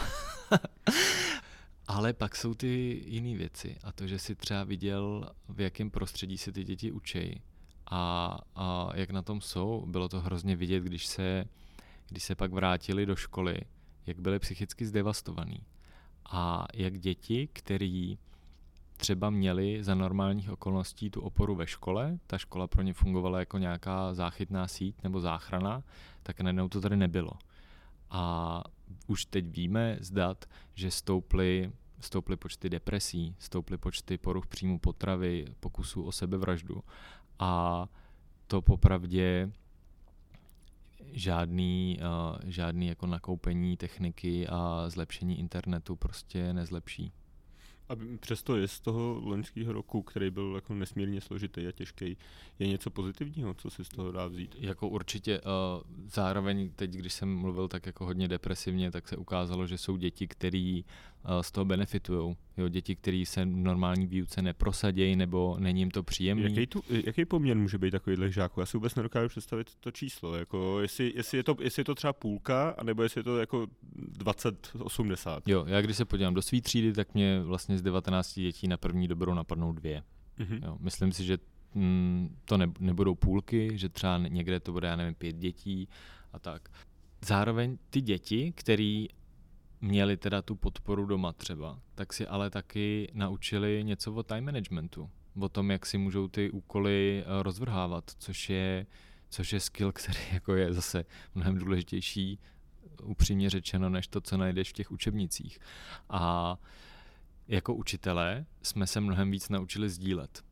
Ale 1.86 2.12
pak 2.12 2.36
jsou 2.36 2.54
ty 2.54 3.02
jiné 3.06 3.38
věci 3.38 3.76
a 3.82 3.92
to, 3.92 4.06
že 4.06 4.18
si 4.18 4.34
třeba 4.34 4.64
viděl, 4.64 5.30
v 5.48 5.60
jakém 5.60 5.90
prostředí 5.90 6.38
se 6.38 6.52
ty 6.52 6.64
děti 6.64 6.92
učí 6.92 7.42
a, 7.90 8.38
a 8.54 8.90
jak 8.94 9.10
na 9.10 9.22
tom 9.22 9.40
jsou. 9.40 9.84
Bylo 9.86 10.08
to 10.08 10.20
hrozně 10.20 10.56
vidět, 10.56 10.82
když 10.82 11.06
se, 11.06 11.44
když 12.08 12.22
se 12.22 12.34
pak 12.34 12.52
vrátili 12.52 13.06
do 13.06 13.16
školy, 13.16 13.60
jak 14.06 14.20
byli 14.20 14.38
psychicky 14.38 14.86
zdevastovaní. 14.86 15.66
A 16.30 16.66
jak 16.74 16.98
děti, 16.98 17.48
který 17.52 18.18
třeba 18.98 19.30
měli 19.30 19.84
za 19.84 19.94
normálních 19.94 20.50
okolností 20.50 21.10
tu 21.10 21.20
oporu 21.20 21.54
ve 21.54 21.66
škole, 21.66 22.18
ta 22.26 22.38
škola 22.38 22.66
pro 22.66 22.82
ně 22.82 22.92
fungovala 22.92 23.38
jako 23.38 23.58
nějaká 23.58 24.14
záchytná 24.14 24.68
síť 24.68 25.02
nebo 25.02 25.20
záchrana, 25.20 25.82
tak 26.22 26.40
najednou 26.40 26.68
to 26.68 26.80
tady 26.80 26.96
nebylo. 26.96 27.30
A 28.10 28.64
už 29.06 29.24
teď 29.24 29.44
víme 29.46 29.96
z 30.00 30.10
dat, 30.10 30.44
že 30.74 30.90
stouply, 30.90 31.72
stouply 32.00 32.36
počty 32.36 32.70
depresí, 32.70 33.34
stouply 33.38 33.78
počty 33.78 34.18
poruch 34.18 34.46
příjmu 34.46 34.78
potravy, 34.78 35.46
pokusů 35.60 36.02
o 36.02 36.12
sebevraždu. 36.12 36.84
A 37.38 37.86
to 38.46 38.62
popravdě 38.62 39.52
žádný, 41.12 41.98
uh, 42.00 42.50
žádný 42.50 42.86
jako 42.86 43.06
nakoupení 43.06 43.76
techniky 43.76 44.48
a 44.48 44.84
zlepšení 44.88 45.38
internetu 45.38 45.96
prostě 45.96 46.52
nezlepší. 46.52 47.12
A 47.88 47.92
přesto 48.20 48.56
je 48.56 48.68
z 48.68 48.80
toho 48.80 49.20
loňského 49.24 49.72
roku, 49.72 50.02
který 50.02 50.30
byl 50.30 50.52
jako 50.54 50.74
nesmírně 50.74 51.20
složitý 51.20 51.66
a 51.66 51.72
těžký, 51.72 52.16
je 52.58 52.66
něco 52.66 52.90
pozitivního, 52.90 53.54
co 53.54 53.70
si 53.70 53.84
z 53.84 53.88
toho 53.88 54.12
dá 54.12 54.26
vzít? 54.26 54.56
Jako 54.58 54.88
určitě. 54.88 55.40
Uh, 55.40 55.82
zároveň 56.06 56.70
teď, 56.76 56.90
když 56.90 57.12
jsem 57.12 57.36
mluvil 57.36 57.68
tak 57.68 57.86
jako 57.86 58.04
hodně 58.04 58.28
depresivně, 58.28 58.90
tak 58.90 59.08
se 59.08 59.16
ukázalo, 59.16 59.66
že 59.66 59.78
jsou 59.78 59.96
děti, 59.96 60.28
které 60.28 60.80
uh, 61.24 61.40
z 61.40 61.50
toho 61.50 61.64
benefitují. 61.64 62.36
Jo, 62.58 62.68
děti, 62.68 62.96
které 62.96 63.24
se 63.26 63.44
v 63.44 63.48
normální 63.48 64.06
výuce 64.06 64.42
neprosadějí 64.42 65.16
nebo 65.16 65.56
není 65.58 65.80
jim 65.80 65.90
to 65.90 66.02
příjemné. 66.02 66.42
Jaký, 66.42 66.66
tu, 66.66 66.82
jaký 67.06 67.24
poměr 67.24 67.56
může 67.56 67.78
být 67.78 67.90
takovýhle 67.90 68.30
žáků? 68.30 68.60
Já 68.60 68.66
si 68.66 68.76
vůbec 68.76 68.94
nedokážu 68.94 69.28
představit 69.28 69.74
to 69.80 69.90
číslo. 69.90 70.36
Jako 70.36 70.80
jestli, 70.80 71.12
jestli, 71.16 71.38
je 71.38 71.42
to, 71.42 71.56
jestli 71.60 71.80
je 71.80 71.84
to 71.84 71.94
třeba 71.94 72.12
půlka, 72.12 72.74
anebo 72.78 73.02
jestli 73.02 73.18
je 73.18 73.24
to 73.24 73.38
jako 73.38 73.66
20-80. 74.18 75.40
Jo, 75.46 75.64
já 75.68 75.80
když 75.80 75.96
se 75.96 76.04
podívám 76.04 76.34
do 76.34 76.42
své 76.42 76.60
třídy, 76.60 76.92
tak 76.92 77.14
mě 77.14 77.40
vlastně 77.40 77.78
z 77.78 77.82
19 77.82 78.34
dětí 78.34 78.68
na 78.68 78.76
první 78.76 79.08
dobrou 79.08 79.34
napadnou 79.34 79.72
dvě. 79.72 80.02
Mm-hmm. 80.38 80.60
Jo, 80.64 80.76
myslím 80.80 81.12
si, 81.12 81.24
že 81.24 81.38
mm, 81.74 82.36
to 82.44 82.56
ne, 82.56 82.66
nebudou 82.80 83.14
půlky, 83.14 83.70
že 83.74 83.88
třeba 83.88 84.18
někde 84.18 84.60
to 84.60 84.72
bude, 84.72 84.88
já 84.88 84.96
nevím, 84.96 85.14
pět 85.14 85.36
dětí 85.36 85.88
a 86.32 86.38
tak. 86.38 86.68
Zároveň 87.24 87.78
ty 87.90 88.00
děti, 88.00 88.52
který 88.56 89.08
měli 89.80 90.16
teda 90.16 90.42
tu 90.42 90.54
podporu 90.54 91.06
doma 91.06 91.32
třeba, 91.32 91.80
tak 91.94 92.12
si 92.12 92.26
ale 92.26 92.50
taky 92.50 93.10
naučili 93.14 93.84
něco 93.84 94.14
o 94.14 94.22
time 94.22 94.44
managementu, 94.44 95.10
o 95.40 95.48
tom, 95.48 95.70
jak 95.70 95.86
si 95.86 95.98
můžou 95.98 96.28
ty 96.28 96.50
úkoly 96.50 97.24
eh, 97.26 97.42
rozvrhávat, 97.42 98.10
což 98.18 98.50
je, 98.50 98.86
což 99.28 99.52
je 99.52 99.60
skill, 99.60 99.92
který 99.92 100.20
jako 100.32 100.54
je 100.54 100.72
zase 100.72 101.04
mnohem 101.34 101.58
důležitější, 101.58 102.38
upřímně 103.02 103.50
řečeno, 103.50 103.88
než 103.88 104.08
to, 104.08 104.20
co 104.20 104.36
najdeš 104.36 104.70
v 104.70 104.72
těch 104.72 104.90
učebnicích. 104.90 105.58
A 106.10 106.56
jako 107.48 107.74
učitelé 107.74 108.46
jsme 108.62 108.86
se 108.86 109.00
mnohem 109.00 109.30
víc 109.30 109.48
naučili 109.48 109.90
sdílet. 109.90 110.44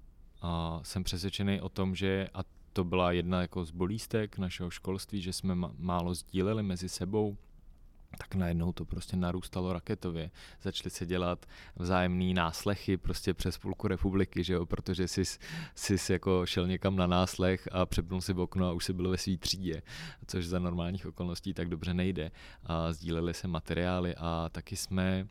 A 0.43 0.81
jsem 0.83 1.05
přesvědčený 1.05 1.61
o 1.61 1.69
tom, 1.69 1.95
že, 1.95 2.29
a 2.35 2.41
to 2.73 2.85
byla 2.85 3.12
jedna 3.12 3.41
jako 3.41 3.65
z 3.65 3.71
bolístek 3.71 4.39
našeho 4.39 4.71
školství, 4.71 5.23
že 5.23 5.33
jsme 5.33 5.55
málo 5.79 6.15
sdíleli 6.15 6.62
mezi 6.62 6.89
sebou, 6.89 7.37
tak 8.19 8.35
najednou 8.35 8.73
to 8.73 8.85
prostě 8.85 9.16
narůstalo 9.16 9.73
raketově. 9.73 10.31
Začaly 10.62 10.90
se 10.90 11.07
dělat 11.07 11.47
vzájemný 11.77 12.35
náslechy 12.35 12.97
prostě 12.97 13.35
přes 13.35 13.59
půlku 13.59 13.88
republiky, 13.88 14.45
že 14.45 14.53
jo, 14.53 14.66
protože 14.66 15.09
jsi, 15.09 15.25
jsi 15.75 16.12
jako 16.12 16.47
šel 16.47 16.66
někam 16.66 16.97
na 16.97 17.07
náslech 17.07 17.69
a 17.73 17.87
přepnul 17.87 18.21
si 18.21 18.33
v 18.33 18.40
okno 18.40 18.69
a 18.69 18.73
už 18.73 18.85
si 18.85 18.92
byl 18.92 19.11
ve 19.11 19.19
svý 19.19 19.38
třídě, 19.38 19.83
což 20.27 20.47
za 20.47 20.59
normálních 20.59 21.07
okolností 21.07 21.55
tak 21.55 21.69
dobře 21.69 21.95
nejde. 21.95 22.31
A 22.64 22.92
sdíleli 22.92 23.35
se 23.35 23.49
materiály 23.49 24.14
a 24.16 24.49
taky 24.53 24.77
jsme 24.77 25.29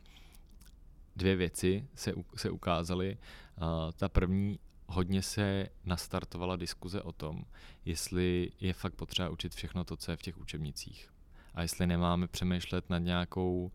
dvě 1.16 1.36
věci 1.36 1.88
se, 1.94 2.12
se 2.36 2.50
ukázaly. 2.50 3.18
A 3.58 3.92
ta 3.92 4.08
první, 4.08 4.58
hodně 4.86 5.22
se 5.22 5.68
nastartovala 5.84 6.56
diskuze 6.56 7.02
o 7.02 7.12
tom, 7.12 7.44
jestli 7.84 8.50
je 8.60 8.72
fakt 8.72 8.94
potřeba 8.94 9.28
učit 9.28 9.54
všechno 9.54 9.84
to, 9.84 9.96
co 9.96 10.10
je 10.10 10.16
v 10.16 10.22
těch 10.22 10.38
učebnicích 10.38 11.15
a 11.56 11.62
jestli 11.62 11.86
nemáme 11.86 12.28
přemýšlet 12.28 12.90
nad 12.90 12.98
nějakou, 12.98 13.72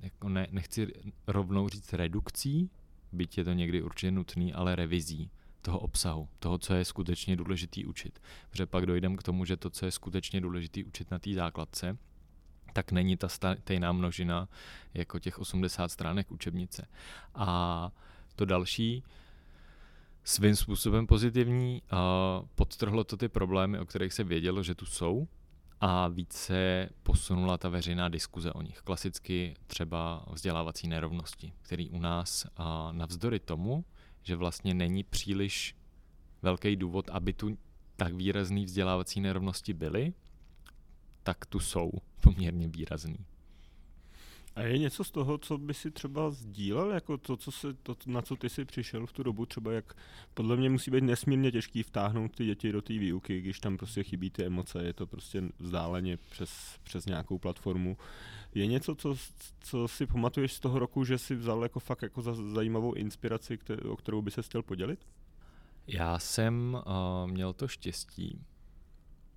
jako 0.00 0.28
ne, 0.28 0.46
nechci 0.50 0.92
rovnou 1.26 1.68
říct 1.68 1.92
redukcí, 1.92 2.70
byť 3.12 3.38
je 3.38 3.44
to 3.44 3.52
někdy 3.52 3.82
určitě 3.82 4.10
nutný, 4.10 4.52
ale 4.52 4.76
revizí 4.76 5.30
toho 5.62 5.78
obsahu, 5.78 6.28
toho, 6.38 6.58
co 6.58 6.74
je 6.74 6.84
skutečně 6.84 7.36
důležitý 7.36 7.86
učit. 7.86 8.22
Protože 8.50 8.66
pak 8.66 8.86
dojdeme 8.86 9.16
k 9.16 9.22
tomu, 9.22 9.44
že 9.44 9.56
to, 9.56 9.70
co 9.70 9.86
je 9.86 9.92
skutečně 9.92 10.40
důležitý 10.40 10.84
učit 10.84 11.10
na 11.10 11.18
té 11.18 11.34
základce, 11.34 11.98
tak 12.72 12.92
není 12.92 13.16
ta 13.16 13.28
stejná 13.28 13.92
množina 13.92 14.48
jako 14.94 15.18
těch 15.18 15.38
80 15.38 15.88
stránek 15.88 16.32
učebnice. 16.32 16.88
A 17.34 17.90
to 18.36 18.44
další, 18.44 19.04
svým 20.24 20.56
způsobem 20.56 21.06
pozitivní, 21.06 21.82
podtrhlo 22.54 23.04
to 23.04 23.16
ty 23.16 23.28
problémy, 23.28 23.78
o 23.78 23.86
kterých 23.86 24.12
se 24.12 24.24
vědělo, 24.24 24.62
že 24.62 24.74
tu 24.74 24.86
jsou, 24.86 25.28
a 25.80 26.08
více 26.08 26.88
posunula 27.02 27.58
ta 27.58 27.68
veřejná 27.68 28.08
diskuze 28.08 28.52
o 28.52 28.62
nich. 28.62 28.78
Klasicky 28.78 29.54
třeba 29.66 30.24
vzdělávací 30.32 30.88
nerovnosti, 30.88 31.52
který 31.62 31.90
u 31.90 31.98
nás 31.98 32.46
a 32.56 32.92
navzdory 32.92 33.40
tomu, 33.40 33.84
že 34.22 34.36
vlastně 34.36 34.74
není 34.74 35.04
příliš 35.04 35.76
velký 36.42 36.76
důvod, 36.76 37.10
aby 37.10 37.32
tu 37.32 37.58
tak 37.96 38.14
výrazný 38.14 38.64
vzdělávací 38.64 39.20
nerovnosti 39.20 39.74
byly, 39.74 40.12
tak 41.22 41.46
tu 41.46 41.60
jsou 41.60 41.90
poměrně 42.20 42.68
výrazný. 42.68 43.16
A 44.56 44.62
je 44.62 44.78
něco 44.78 45.04
z 45.04 45.10
toho, 45.10 45.38
co 45.38 45.58
by 45.58 45.74
si 45.74 45.90
třeba 45.90 46.30
sdílel, 46.30 46.90
jako 46.90 47.18
to, 47.18 47.36
co 47.36 47.52
se, 47.52 47.74
to, 47.74 47.96
na 48.06 48.22
co 48.22 48.36
ty 48.36 48.48
jsi 48.48 48.64
přišel 48.64 49.06
v 49.06 49.12
tu 49.12 49.22
dobu, 49.22 49.46
třeba 49.46 49.72
jak 49.72 49.94
podle 50.34 50.56
mě 50.56 50.70
musí 50.70 50.90
být 50.90 51.04
nesmírně 51.04 51.52
těžký 51.52 51.82
vtáhnout 51.82 52.36
ty 52.36 52.44
děti 52.46 52.72
do 52.72 52.82
té 52.82 52.92
výuky, 52.92 53.40
když 53.40 53.60
tam 53.60 53.76
prostě 53.76 54.02
chybí 54.02 54.30
ty 54.30 54.44
emoce, 54.44 54.84
je 54.84 54.92
to 54.92 55.06
prostě 55.06 55.42
vzdáleně 55.58 56.16
přes, 56.16 56.78
přes 56.82 57.06
nějakou 57.06 57.38
platformu. 57.38 57.96
Je 58.54 58.66
něco, 58.66 58.94
co, 58.94 59.16
co 59.60 59.88
si 59.88 60.06
pamatuješ 60.06 60.52
z 60.52 60.60
toho 60.60 60.78
roku, 60.78 61.04
že 61.04 61.18
si 61.18 61.34
vzal 61.34 61.62
jako 61.62 61.80
fakt 61.80 62.02
jako 62.02 62.22
za 62.22 62.34
zajímavou 62.34 62.92
inspiraci, 62.92 63.58
kterou, 63.58 63.90
o 63.90 63.96
kterou 63.96 64.22
by 64.22 64.30
se 64.30 64.42
chtěl 64.42 64.62
podělit? 64.62 65.06
Já 65.86 66.18
jsem 66.18 66.82
uh, 66.86 67.30
měl 67.30 67.52
to 67.52 67.68
štěstí, 67.68 68.40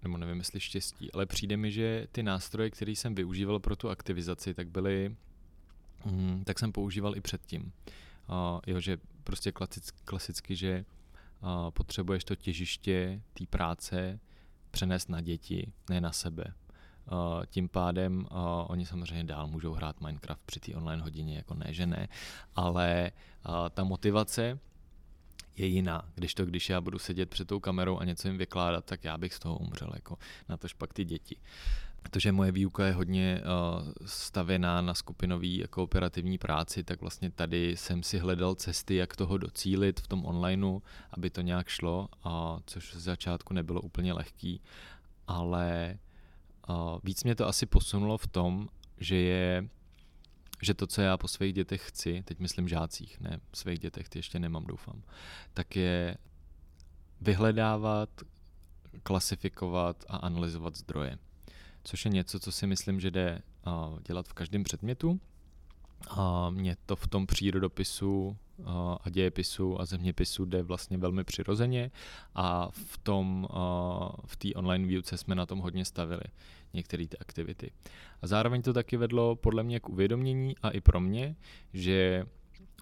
nebo 0.04 0.18
nevím, 0.18 0.38
jestli 0.38 0.60
štěstí, 0.60 1.12
ale 1.12 1.26
přijde 1.26 1.58
mi, 1.58 1.72
že 1.72 2.08
ty 2.12 2.24
nástroje, 2.24 2.70
které 2.70 2.92
jsem 2.92 3.16
využíval 3.16 3.60
pro 3.60 3.76
tu 3.76 3.90
aktivizaci, 3.90 4.54
tak 4.54 4.68
byly, 4.68 5.16
mm, 6.06 6.44
tak 6.46 6.60
jsem 6.60 6.72
používal 6.72 7.16
i 7.16 7.22
předtím. 7.22 7.72
Uh, 8.30 8.60
jo, 8.68 8.80
že 8.80 8.98
prostě 9.24 9.52
klasic, 9.52 9.92
klasicky, 9.92 10.56
že 10.56 10.86
uh, 11.42 11.72
potřebuješ 11.72 12.24
to 12.24 12.36
těžiště 12.36 13.22
té 13.34 13.46
práce 13.46 14.20
přenést 14.72 15.10
na 15.10 15.22
děti, 15.22 15.72
ne 15.90 16.02
na 16.02 16.12
sebe. 16.12 16.54
Uh, 17.12 17.46
tím 17.46 17.70
pádem 17.70 18.28
uh, 18.32 18.38
oni 18.68 18.86
samozřejmě 18.86 19.24
dál 19.24 19.48
můžou 19.48 19.74
hrát 19.74 20.02
Minecraft 20.02 20.42
při 20.46 20.60
té 20.60 20.76
online 20.76 21.04
hodině, 21.04 21.36
jako 21.36 21.54
ne, 21.54 21.66
že 21.70 21.86
ne, 21.86 22.08
ale 22.56 23.12
uh, 23.50 23.56
ta 23.70 23.84
motivace 23.84 24.60
je 25.58 25.66
jiná. 25.66 26.10
Když 26.16 26.34
to, 26.34 26.46
když 26.46 26.70
já 26.70 26.82
budu 26.82 27.00
sedět 27.00 27.30
před 27.30 27.48
tou 27.48 27.60
kamerou 27.60 27.98
a 27.98 28.06
něco 28.06 28.28
jim 28.28 28.38
vykládat, 28.38 28.86
tak 28.86 29.04
já 29.04 29.18
bych 29.18 29.34
z 29.34 29.40
toho 29.40 29.58
umřel, 29.58 29.92
jako 29.94 30.18
na 30.50 30.58
tož 30.58 30.74
pak 30.74 30.94
ty 30.94 31.06
děti. 31.06 31.36
Protože 32.02 32.32
moje 32.32 32.52
výuka 32.52 32.86
je 32.86 32.94
hodně 32.94 33.42
uh, 33.42 33.88
stavěná 34.06 34.82
na 34.82 34.94
skupinové 34.94 35.48
jako 35.48 35.84
operativní 35.84 36.38
práci, 36.38 36.84
tak 36.84 37.02
vlastně 37.02 37.32
tady 37.32 37.78
jsem 37.78 38.04
si 38.04 38.18
hledal 38.18 38.56
cesty, 38.56 38.96
jak 38.96 39.16
toho 39.16 39.38
docílit 39.38 40.00
v 40.00 40.08
tom 40.08 40.26
onlineu, 40.26 40.80
aby 41.12 41.30
to 41.30 41.42
nějak 41.42 41.68
šlo, 41.68 42.10
uh, 42.26 42.32
což 42.66 42.94
z 42.94 43.04
začátku 43.04 43.54
nebylo 43.54 43.82
úplně 43.82 44.14
lehký, 44.14 44.62
ale 45.28 45.98
uh, 46.70 47.00
víc 47.04 47.24
mě 47.24 47.36
to 47.36 47.48
asi 47.48 47.66
posunulo 47.66 48.18
v 48.18 48.28
tom, 48.28 48.70
že 48.98 49.16
je 49.16 49.70
že 50.62 50.74
to, 50.74 50.88
co 50.88 51.02
já 51.02 51.18
po 51.18 51.28
svých 51.28 51.54
dětech 51.54 51.88
chci, 51.88 52.24
teď 52.26 52.40
myslím 52.40 52.68
žácích, 52.68 53.20
ne 53.20 53.40
svých 53.54 53.80
dětech, 53.80 54.10
ty 54.10 54.20
ještě 54.20 54.40
nemám, 54.40 54.66
doufám, 54.66 55.04
tak 55.54 55.76
je 55.76 56.18
vyhledávat, 57.22 58.10
klasifikovat 59.04 60.06
a 60.08 60.18
analyzovat 60.18 60.76
zdroje. 60.76 61.18
Což 61.84 62.06
je 62.06 62.12
něco, 62.12 62.40
co 62.40 62.52
si 62.52 62.68
myslím, 62.68 63.00
že 63.00 63.12
jde 63.12 63.42
dělat 64.08 64.28
v 64.28 64.34
každém 64.34 64.64
předmětu. 64.64 65.20
A 66.10 66.50
mě 66.50 66.78
to 66.86 66.96
v 66.96 67.08
tom 67.08 67.28
přírodopisu 67.28 68.38
a 69.04 69.10
dějepisu 69.10 69.82
a 69.82 69.86
zeměpisu 69.86 70.46
jde 70.46 70.64
vlastně 70.64 70.98
velmi 70.98 71.24
přirozeně 71.24 71.92
a 72.36 72.70
v 72.72 72.98
tom 72.98 73.48
v 74.26 74.36
té 74.38 74.54
online 74.56 74.88
výuce 74.88 75.18
jsme 75.18 75.36
na 75.36 75.46
tom 75.46 75.60
hodně 75.60 75.86
stavili 75.86 76.24
některé 76.74 77.08
ty 77.08 77.18
aktivity. 77.18 77.72
A 78.22 78.28
zároveň 78.28 78.62
to 78.62 78.74
taky 78.74 78.98
vedlo 78.98 79.36
podle 79.36 79.64
mě 79.64 79.80
k 79.80 79.90
uvědomění 79.90 80.56
a 80.62 80.70
i 80.70 80.82
pro 80.82 81.00
mě, 81.00 81.36
že 81.74 82.26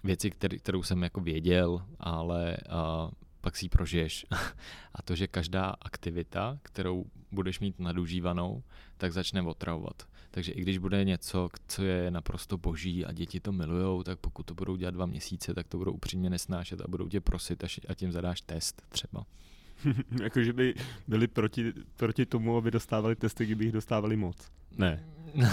věci, 0.04 0.30
který, 0.30 0.58
kterou 0.58 0.82
jsem 0.82 1.02
jako 1.02 1.20
věděl, 1.20 1.82
ale 2.00 2.56
a, 2.68 3.10
pak 3.40 3.56
si 3.56 3.64
ji 3.64 3.68
prožiješ. 3.68 4.26
a 4.94 5.02
to, 5.02 5.14
že 5.14 5.26
každá 5.26 5.74
aktivita, 5.80 6.58
kterou 6.62 7.04
budeš 7.32 7.60
mít 7.60 7.78
nadužívanou, 7.78 8.62
tak 8.96 9.12
začne 9.12 9.42
otravovat. 9.42 10.08
Takže 10.36 10.52
i 10.52 10.62
když 10.62 10.78
bude 10.78 11.04
něco, 11.04 11.48
co 11.68 11.82
je 11.82 12.10
naprosto 12.10 12.58
boží 12.58 13.04
a 13.04 13.12
děti 13.12 13.40
to 13.40 13.52
milujou, 13.52 14.02
tak 14.02 14.18
pokud 14.18 14.46
to 14.46 14.54
budou 14.54 14.76
dělat 14.76 14.94
dva 14.94 15.06
měsíce, 15.06 15.54
tak 15.54 15.68
to 15.68 15.78
budou 15.78 15.92
upřímně 15.92 16.30
nesnášet 16.30 16.80
a 16.80 16.88
budou 16.88 17.08
tě 17.08 17.20
prosit, 17.20 17.64
až, 17.64 17.80
a 17.88 17.94
tím 17.94 18.12
zadáš 18.12 18.40
test 18.40 18.82
třeba. 18.88 19.26
Jakože 20.22 20.52
by 20.52 20.74
byli 21.08 21.26
proti, 21.26 21.72
proti 21.96 22.26
tomu, 22.26 22.56
aby 22.56 22.70
dostávali 22.70 23.16
testy, 23.16 23.46
kdyby 23.46 23.64
jich 23.64 23.72
dostávali 23.72 24.16
moc. 24.16 24.36
Ne. 24.76 25.04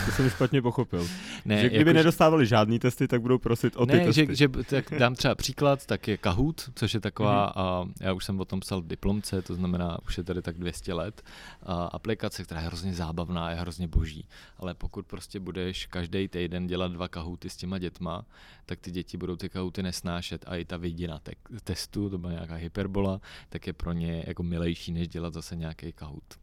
To 0.05 0.11
jsem 0.11 0.29
špatně 0.29 0.61
pochopil. 0.61 1.07
Ne, 1.45 1.61
že 1.61 1.69
kdyby 1.69 1.89
jako, 1.89 1.97
nedostávali 1.97 2.45
žádný 2.45 2.79
testy, 2.79 3.07
tak 3.07 3.21
budou 3.21 3.37
prosit 3.37 3.75
o 3.75 3.85
ty 3.85 3.93
ne, 3.93 4.05
testy. 4.05 4.25
Že, 4.25 4.35
že, 4.35 4.47
tak 4.47 4.93
dám 4.99 5.15
třeba 5.15 5.35
příklad, 5.35 5.85
tak 5.85 6.07
je 6.07 6.17
Kahoot, 6.17 6.69
což 6.75 6.93
je 6.93 6.99
taková, 6.99 7.47
mm-hmm. 7.47 7.61
a 7.61 7.87
já 8.01 8.13
už 8.13 8.25
jsem 8.25 8.39
o 8.39 8.45
tom 8.45 8.59
psal 8.59 8.81
v 8.81 8.87
diplomce, 8.87 9.41
to 9.41 9.55
znamená, 9.55 9.97
už 10.07 10.17
je 10.17 10.23
tady 10.23 10.41
tak 10.41 10.57
200 10.57 10.93
let, 10.93 11.21
a 11.63 11.85
aplikace, 11.85 12.43
která 12.43 12.61
je 12.61 12.67
hrozně 12.67 12.93
zábavná, 12.93 13.49
je 13.49 13.55
hrozně 13.55 13.87
boží. 13.87 14.27
Ale 14.57 14.73
pokud 14.73 15.05
prostě 15.05 15.39
budeš 15.39 15.85
každý 15.85 16.27
týden 16.27 16.67
dělat 16.67 16.91
dva 16.91 17.07
Kahooty 17.07 17.49
s 17.49 17.55
těma 17.55 17.79
dětma, 17.79 18.25
tak 18.65 18.79
ty 18.79 18.91
děti 18.91 19.17
budou 19.17 19.35
ty 19.35 19.49
Kahooty 19.49 19.83
nesnášet 19.83 20.45
a 20.47 20.55
i 20.55 20.65
ta 20.65 20.77
vidina 20.77 21.19
te- 21.19 21.59
testu, 21.63 22.09
to 22.09 22.17
byla 22.17 22.33
nějaká 22.33 22.55
hyperbola, 22.55 23.21
tak 23.49 23.67
je 23.67 23.73
pro 23.73 23.91
ně 23.91 24.23
jako 24.27 24.43
milejší, 24.43 24.91
než 24.91 25.07
dělat 25.07 25.33
zase 25.33 25.55
nějaký 25.55 25.91
Kahoot. 25.91 26.42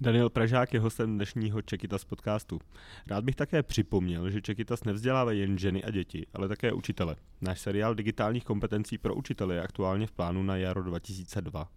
Daniel 0.00 0.30
Pražák 0.30 0.74
je 0.74 0.80
hostem 0.80 1.16
dnešního 1.16 1.62
Čekitas 1.62 2.04
podcastu. 2.04 2.60
Rád 3.06 3.24
bych 3.24 3.36
také 3.36 3.62
připomněl, 3.62 4.30
že 4.30 4.42
Čekitas 4.42 4.84
nevzdělává 4.84 5.32
jen 5.32 5.58
ženy 5.58 5.84
a 5.84 5.90
děti, 5.90 6.26
ale 6.34 6.48
také 6.48 6.72
učitele. 6.72 7.16
Náš 7.40 7.60
seriál 7.60 7.94
digitálních 7.94 8.44
kompetencí 8.44 8.98
pro 8.98 9.14
učitele 9.14 9.54
je 9.54 9.62
aktuálně 9.62 10.06
v 10.06 10.12
plánu 10.12 10.42
na 10.42 10.56
jaro 10.56 10.82
2002. 10.82 11.68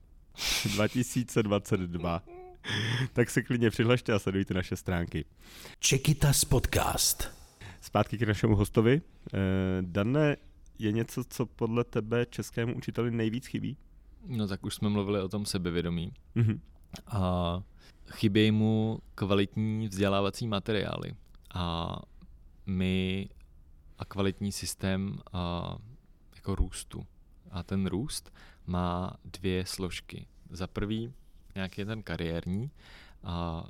2022. 0.74 2.24
tak 3.14 3.30
se 3.30 3.42
klidně 3.42 3.70
přihlašte 3.70 4.14
a 4.14 4.20
sledujte 4.20 4.54
naše 4.54 4.76
stránky. 4.76 5.26
Čekitas 5.80 6.46
podcast. 6.46 7.32
Zpátky 7.82 8.18
k 8.18 8.28
našemu 8.28 8.56
hostovi. 8.56 9.02
Eh, 9.34 9.38
Dané, 9.82 10.38
je 10.80 10.92
něco, 10.92 11.24
co 11.24 11.46
podle 11.46 11.84
tebe 11.84 12.26
českému 12.26 12.76
učiteli 12.76 13.12
nejvíc 13.12 13.46
chybí? 13.46 13.78
No 14.28 14.48
tak 14.48 14.66
už 14.66 14.76
jsme 14.76 14.90
mluvili 14.90 15.22
o 15.22 15.30
tom 15.30 15.46
sebevědomí. 15.46 16.14
Mm-hmm. 16.36 16.60
A 17.08 17.64
chybějí 18.12 18.52
mu 18.52 19.00
kvalitní 19.16 19.88
vzdělávací 19.88 20.48
materiály 20.48 21.16
a 21.54 21.96
my 22.66 23.30
a 24.00 24.06
kvalitní 24.06 24.52
systém 24.52 25.20
a, 25.34 25.76
jako 26.36 26.56
růstu. 26.56 27.06
A 27.52 27.64
ten 27.64 27.86
růst 27.86 28.34
má 28.66 29.14
dvě 29.26 29.66
složky. 29.66 30.28
Za 30.50 30.68
prvý 30.68 31.14
nějaký 31.56 31.86
ten 31.86 32.04
kariérní, 32.04 32.72
a 33.24 33.66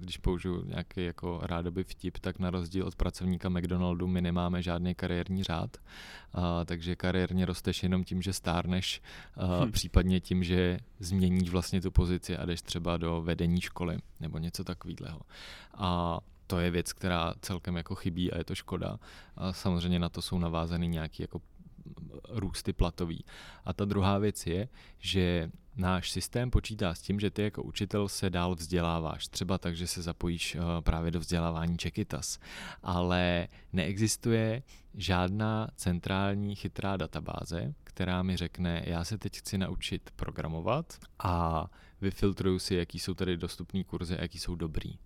když 0.00 0.16
použiju 0.16 0.64
nějaký 0.64 1.04
jako 1.04 1.40
rádoby 1.42 1.84
vtip, 1.84 2.18
tak 2.18 2.38
na 2.38 2.50
rozdíl 2.50 2.86
od 2.86 2.96
pracovníka 2.96 3.48
McDonaldu 3.48 4.06
my 4.06 4.20
nemáme 4.20 4.62
žádný 4.62 4.94
kariérní 4.94 5.42
řád, 5.42 5.76
a, 6.32 6.64
takže 6.64 6.96
kariérně 6.96 7.46
rosteš 7.46 7.82
jenom 7.82 8.04
tím, 8.04 8.22
že 8.22 8.32
stárneš, 8.32 9.02
a, 9.36 9.64
hm. 9.64 9.72
případně 9.72 10.20
tím, 10.20 10.44
že 10.44 10.78
změníš 11.00 11.50
vlastně 11.50 11.80
tu 11.80 11.90
pozici 11.90 12.36
a 12.36 12.46
jdeš 12.46 12.62
třeba 12.62 12.96
do 12.96 13.22
vedení 13.22 13.60
školy 13.60 13.98
nebo 14.20 14.38
něco 14.38 14.64
takového. 14.64 15.20
A 15.74 16.20
to 16.46 16.58
je 16.58 16.70
věc, 16.70 16.92
která 16.92 17.34
celkem 17.40 17.76
jako 17.76 17.94
chybí 17.94 18.32
a 18.32 18.38
je 18.38 18.44
to 18.44 18.54
škoda. 18.54 18.98
A 19.36 19.52
samozřejmě 19.52 19.98
na 19.98 20.08
to 20.08 20.22
jsou 20.22 20.38
navázány 20.38 20.88
nějaký 20.88 21.22
jako 21.22 21.40
růsty 22.28 22.72
platový. 22.72 23.24
A 23.64 23.72
ta 23.72 23.84
druhá 23.84 24.18
věc 24.18 24.46
je, 24.46 24.68
že 24.98 25.50
náš 25.76 26.10
systém 26.10 26.50
počítá 26.50 26.94
s 26.94 27.02
tím, 27.02 27.20
že 27.20 27.30
ty 27.30 27.42
jako 27.42 27.62
učitel 27.62 28.08
se 28.08 28.30
dál 28.30 28.54
vzděláváš, 28.54 29.28
třeba 29.28 29.58
tak, 29.58 29.76
že 29.76 29.86
se 29.86 30.02
zapojíš 30.02 30.54
uh, 30.54 30.62
právě 30.80 31.10
do 31.10 31.20
vzdělávání 31.20 31.78
Čekitas, 31.78 32.38
ale 32.82 33.48
neexistuje 33.72 34.62
žádná 34.94 35.68
centrální 35.76 36.54
chytrá 36.54 36.96
databáze, 36.96 37.74
která 37.84 38.22
mi 38.22 38.36
řekne, 38.36 38.82
já 38.86 39.04
se 39.04 39.18
teď 39.18 39.38
chci 39.38 39.58
naučit 39.58 40.10
programovat 40.16 40.98
a 41.18 41.66
vyfiltruju 42.00 42.58
si, 42.58 42.74
jaký 42.74 42.98
jsou 42.98 43.14
tady 43.14 43.36
dostupné 43.36 43.84
kurzy 43.84 44.18
a 44.18 44.22
jaký 44.22 44.38
jsou 44.38 44.54
dobrý. 44.54 44.98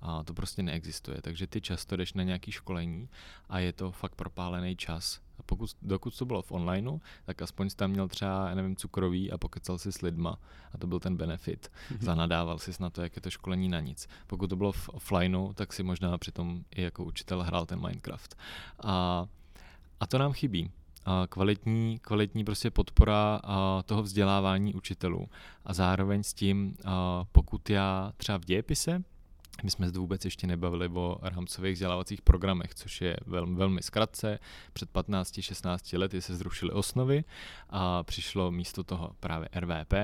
A 0.00 0.24
to 0.24 0.34
prostě 0.34 0.62
neexistuje, 0.62 1.22
takže 1.22 1.46
ty 1.46 1.60
často 1.60 1.96
jdeš 1.96 2.12
na 2.12 2.22
nějaký 2.22 2.52
školení 2.52 3.08
a 3.48 3.58
je 3.58 3.72
to 3.72 3.92
fakt 3.92 4.14
propálený 4.14 4.76
čas 4.76 5.20
pokud, 5.46 5.70
dokud 5.82 6.18
to 6.18 6.24
bylo 6.24 6.42
v 6.42 6.52
onlineu, 6.52 6.98
tak 7.24 7.42
aspoň 7.42 7.70
jsi 7.70 7.76
tam 7.76 7.90
měl 7.90 8.08
třeba, 8.08 8.48
já 8.48 8.54
nevím, 8.54 8.76
cukrový 8.76 9.32
a 9.32 9.38
pokecal 9.38 9.78
si 9.78 9.92
s 9.92 10.02
lidma 10.02 10.38
a 10.72 10.78
to 10.78 10.86
byl 10.86 11.00
ten 11.00 11.16
benefit. 11.16 11.68
Mm-hmm. 11.68 12.04
Zanadával 12.04 12.58
si 12.58 12.70
na 12.80 12.90
to, 12.90 13.02
jak 13.02 13.16
je 13.16 13.22
to 13.22 13.30
školení 13.30 13.68
na 13.68 13.80
nic. 13.80 14.08
Pokud 14.26 14.46
to 14.46 14.56
bylo 14.56 14.72
v 14.72 14.88
offlineu, 14.88 15.52
tak 15.52 15.72
si 15.72 15.82
možná 15.82 16.18
přitom 16.18 16.64
i 16.70 16.82
jako 16.82 17.04
učitel 17.04 17.42
hrál 17.42 17.66
ten 17.66 17.80
Minecraft. 17.80 18.36
A, 18.84 19.26
a 20.00 20.06
to 20.06 20.18
nám 20.18 20.32
chybí. 20.32 20.70
A 21.04 21.26
kvalitní, 21.28 21.98
kvalitní 21.98 22.44
prostě 22.44 22.70
podpora 22.70 23.40
a 23.44 23.82
toho 23.82 24.02
vzdělávání 24.02 24.74
učitelů. 24.74 25.28
A 25.64 25.74
zároveň 25.74 26.22
s 26.22 26.34
tím, 26.34 26.76
a 26.84 27.24
pokud 27.32 27.70
já 27.70 28.12
třeba 28.16 28.38
v 28.38 28.44
dějepise 28.44 29.02
my 29.62 29.70
jsme 29.70 29.86
se 29.86 29.98
vůbec 29.98 30.24
ještě 30.24 30.46
nebavili 30.46 30.88
o 30.88 31.18
rámcových 31.22 31.72
vzdělávacích 31.72 32.22
programech, 32.22 32.74
což 32.74 33.00
je 33.00 33.16
velmi, 33.26 33.56
velmi 33.56 33.82
zkratce. 33.82 34.38
Před 34.72 34.92
15-16 34.92 35.98
lety 35.98 36.22
se 36.22 36.36
zrušily 36.36 36.72
osnovy 36.72 37.24
a 37.70 38.02
přišlo 38.02 38.50
místo 38.50 38.84
toho 38.84 39.12
právě 39.20 39.48
RVP, 39.60 39.94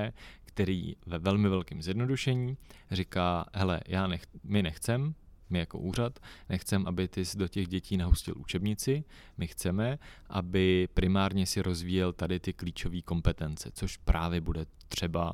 který 0.45 0.95
ve 1.05 1.17
velmi 1.17 1.49
velkém 1.49 1.81
zjednodušení 1.81 2.57
říká, 2.91 3.45
hele, 3.53 3.81
já 3.87 4.07
nech, 4.07 4.21
my 4.43 4.63
nechcem 4.63 5.15
my 5.49 5.59
jako 5.59 5.79
úřad, 5.79 6.19
nechceme, 6.49 6.85
aby 6.87 7.07
ty 7.07 7.23
do 7.35 7.47
těch 7.47 7.67
dětí 7.67 7.97
nahustil 7.97 8.33
učebnici, 8.37 9.03
my 9.37 9.47
chceme, 9.47 9.99
aby 10.29 10.87
primárně 10.93 11.45
si 11.45 11.61
rozvíjel 11.61 12.13
tady 12.13 12.39
ty 12.39 12.53
klíčové 12.53 13.01
kompetence, 13.01 13.71
což 13.73 13.97
právě 13.97 14.41
bude 14.41 14.65
třeba 14.87 15.33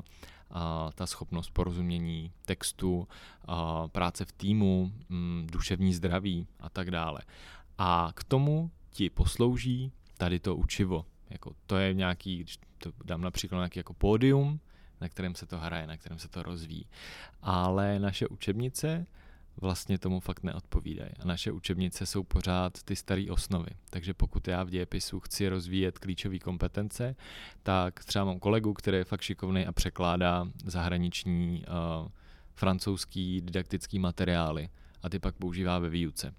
a 0.51 0.89
ta 0.95 1.05
schopnost 1.05 1.49
porozumění 1.49 2.31
textu, 2.45 3.07
a 3.45 3.87
práce 3.87 4.25
v 4.25 4.31
týmu, 4.31 4.91
m, 5.09 5.17
mm, 5.17 5.47
duševní 5.51 5.93
zdraví 5.93 6.47
a 6.59 6.69
tak 6.69 6.91
dále. 6.91 7.21
A 7.77 8.11
k 8.15 8.23
tomu 8.23 8.71
ti 8.91 9.09
poslouží 9.09 9.91
tady 10.17 10.39
to 10.39 10.55
učivo. 10.55 11.05
Jako 11.29 11.55
to 11.65 11.77
je 11.77 11.93
nějaký, 11.93 12.37
když 12.37 12.59
to 12.77 12.91
dám 13.05 13.21
například 13.21 13.57
nějaký 13.57 13.79
jako 13.79 13.93
pódium, 13.93 14.59
na 15.01 15.09
kterém 15.09 15.35
se 15.35 15.45
to 15.45 15.57
hraje, 15.57 15.87
na 15.87 15.97
kterém 15.97 16.19
se 16.19 16.27
to 16.27 16.43
rozvíjí. 16.43 16.85
Ale 17.41 17.99
naše 17.99 18.27
učebnice 18.27 19.05
vlastně 19.61 19.97
tomu 19.97 20.19
fakt 20.19 20.43
neodpovídají. 20.43 21.11
A 21.19 21.25
naše 21.25 21.51
učebnice 21.51 22.05
jsou 22.05 22.23
pořád 22.23 22.83
ty 22.83 22.95
staré 22.95 23.25
osnovy. 23.29 23.69
Takže 23.89 24.13
pokud 24.13 24.47
já 24.47 24.63
v 24.63 24.69
dějepisu 24.69 25.19
chci 25.19 25.49
rozvíjet 25.49 25.99
klíčové 25.99 26.39
kompetence, 26.39 27.15
tak 27.63 28.03
třeba 28.03 28.25
mám 28.25 28.39
kolegu, 28.39 28.73
který 28.73 28.97
je 28.97 29.03
fakt 29.03 29.21
šikovný 29.21 29.65
a 29.65 29.71
překládá 29.71 30.47
zahraniční 30.65 31.63
uh, 31.67 32.07
francouzský 32.53 33.41
didaktický 33.41 33.99
materiály 33.99 34.69
a 35.03 35.09
ty 35.09 35.19
pak 35.19 35.35
používá 35.35 35.79
ve 35.79 35.89
výuce. 35.89 36.33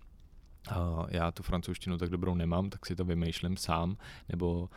Uh, 0.70 1.06
já 1.08 1.30
tu 1.30 1.42
francouzštinu 1.42 1.98
tak 1.98 2.10
dobrou 2.10 2.34
nemám, 2.34 2.70
tak 2.70 2.86
si 2.86 2.96
to 2.96 3.04
vymýšlím 3.04 3.56
sám, 3.56 3.96
nebo 4.28 4.60
uh, 4.60 4.68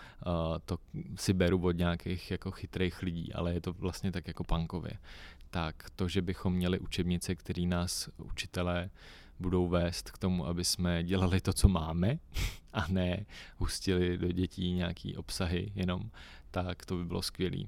to 0.65 0.77
si 1.15 1.33
beru 1.33 1.61
od 1.61 1.71
nějakých 1.71 2.31
jako 2.31 2.51
chytrých 2.51 3.01
lidí, 3.01 3.33
ale 3.33 3.53
je 3.53 3.61
to 3.61 3.73
vlastně 3.73 4.11
tak 4.11 4.27
jako 4.27 4.43
pankově 4.43 4.91
tak 5.49 5.89
to, 5.95 6.07
že 6.07 6.21
bychom 6.21 6.53
měli 6.53 6.79
učebnice, 6.79 7.35
které 7.35 7.61
nás 7.65 8.09
učitelé 8.17 8.89
budou 9.39 9.67
vést 9.67 10.11
k 10.11 10.17
tomu, 10.17 10.47
aby 10.47 10.65
jsme 10.65 11.03
dělali 11.03 11.41
to, 11.41 11.53
co 11.53 11.67
máme 11.67 12.19
a 12.73 12.87
ne 12.87 13.25
hustili 13.57 14.17
do 14.17 14.31
dětí 14.31 14.71
nějaký 14.71 15.17
obsahy 15.17 15.71
jenom, 15.75 16.11
tak 16.51 16.85
to 16.85 16.97
by 16.97 17.05
bylo 17.05 17.21
skvělé. 17.21 17.63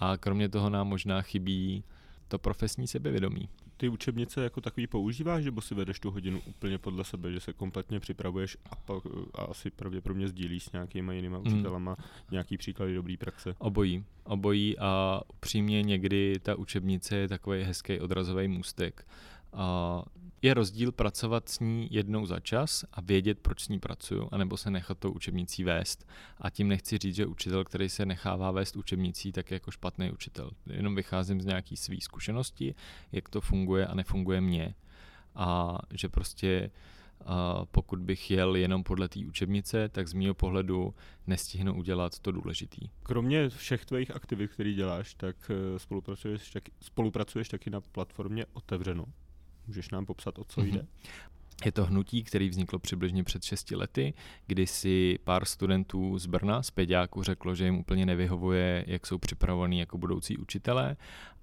A 0.00 0.16
kromě 0.16 0.48
toho 0.48 0.70
nám 0.70 0.88
možná 0.88 1.22
chybí 1.22 1.84
to 2.28 2.38
profesní 2.38 2.86
sebevědomí 2.86 3.48
ty 3.80 3.88
učebnice 3.88 4.42
jako 4.42 4.60
takový 4.60 4.86
používáš, 4.86 5.44
nebo 5.44 5.60
si 5.60 5.74
vedeš 5.74 6.00
tu 6.00 6.10
hodinu 6.10 6.40
úplně 6.46 6.78
podle 6.78 7.04
sebe, 7.04 7.32
že 7.32 7.40
se 7.40 7.52
kompletně 7.52 8.00
připravuješ 8.00 8.56
a, 8.70 8.76
pak, 8.76 9.02
a 9.34 9.42
asi 9.42 9.70
pravděpodobně 9.70 10.28
sdílíš 10.28 10.64
s 10.64 10.72
nějakýma 10.72 11.12
jinýma 11.12 11.38
hmm. 11.38 11.46
učitelama 11.46 11.96
mm. 11.98 12.04
nějaký 12.30 12.56
příklady 12.56 12.94
dobrý 12.94 13.16
praxe? 13.16 13.54
Obojí. 13.58 14.04
Obojí 14.24 14.78
a 14.78 15.20
upřímně 15.34 15.82
někdy 15.82 16.34
ta 16.42 16.54
učebnice 16.54 17.16
je 17.16 17.28
takový 17.28 17.62
hezký 17.62 18.00
odrazový 18.00 18.48
můstek. 18.48 19.06
A 19.52 20.02
je 20.42 20.54
rozdíl 20.54 20.92
pracovat 20.92 21.48
s 21.48 21.60
ní 21.60 21.88
jednou 21.90 22.26
za 22.26 22.40
čas 22.40 22.84
a 22.92 23.00
vědět, 23.00 23.38
proč 23.38 23.60
s 23.60 23.68
ní 23.68 23.78
pracuju, 23.78 24.28
anebo 24.32 24.56
se 24.56 24.70
nechat 24.70 24.98
tou 24.98 25.10
učebnicí 25.10 25.64
vést. 25.64 26.08
A 26.38 26.50
tím 26.50 26.68
nechci 26.68 26.98
říct, 26.98 27.14
že 27.14 27.26
učitel, 27.26 27.64
který 27.64 27.88
se 27.88 28.06
nechává 28.06 28.50
vést 28.50 28.76
učebnicí, 28.76 29.32
tak 29.32 29.50
je 29.50 29.54
jako 29.54 29.70
špatný 29.70 30.10
učitel. 30.10 30.50
Jenom 30.66 30.94
vycházím 30.94 31.40
z 31.40 31.46
nějaký 31.46 31.76
své 31.76 31.96
zkušenosti, 32.00 32.74
jak 33.12 33.28
to 33.28 33.40
funguje 33.40 33.86
a 33.86 33.94
nefunguje 33.94 34.40
mně. 34.40 34.74
A 35.34 35.78
že 35.90 36.08
prostě 36.08 36.70
pokud 37.70 37.98
bych 37.98 38.30
jel 38.30 38.56
jenom 38.56 38.84
podle 38.84 39.08
té 39.08 39.20
učebnice, 39.26 39.88
tak 39.88 40.08
z 40.08 40.12
mého 40.12 40.34
pohledu 40.34 40.94
nestihnu 41.26 41.74
udělat 41.74 42.18
to 42.18 42.32
důležitý. 42.32 42.88
Kromě 43.02 43.48
všech 43.48 43.84
tvých 43.84 44.10
aktivit, 44.10 44.50
které 44.50 44.72
děláš, 44.72 45.14
tak 45.14 45.36
eh, 45.50 45.78
spolupracuješ, 45.78 46.50
tak, 46.50 46.64
spolupracuješ 46.80 47.48
taky 47.48 47.70
na 47.70 47.80
platformě 47.80 48.46
Otevřeno. 48.52 49.04
Můžeš 49.70 49.90
nám 49.90 50.06
popsat, 50.06 50.38
o 50.38 50.44
co 50.44 50.60
mhm. 50.60 50.70
jde? 50.70 50.86
Je 51.64 51.72
to 51.72 51.86
hnutí, 51.86 52.24
který 52.24 52.48
vzniklo 52.48 52.78
přibližně 52.78 53.24
před 53.24 53.44
6 53.44 53.70
lety, 53.70 54.14
kdy 54.46 54.66
si 54.66 55.18
pár 55.24 55.44
studentů 55.44 56.18
z 56.18 56.26
Brna, 56.26 56.62
z 56.62 56.70
Peďáku, 56.70 57.22
řeklo, 57.22 57.54
že 57.54 57.64
jim 57.64 57.78
úplně 57.78 58.06
nevyhovuje, 58.06 58.84
jak 58.86 59.06
jsou 59.06 59.18
připravovaní 59.18 59.78
jako 59.78 59.98
budoucí 59.98 60.38
učitelé 60.38 60.96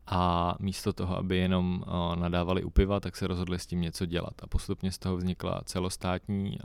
a 0.07 0.55
místo 0.59 0.93
toho, 0.93 1.17
aby 1.17 1.37
jenom 1.37 1.83
nadávali 2.15 2.63
u 2.63 2.69
piva, 2.69 2.99
tak 2.99 3.15
se 3.15 3.27
rozhodli 3.27 3.59
s 3.59 3.65
tím 3.65 3.81
něco 3.81 4.05
dělat. 4.05 4.33
A 4.41 4.47
postupně 4.47 4.91
z 4.91 4.97
toho 4.97 5.17
vznikla 5.17 5.61
celostátní 5.65 6.57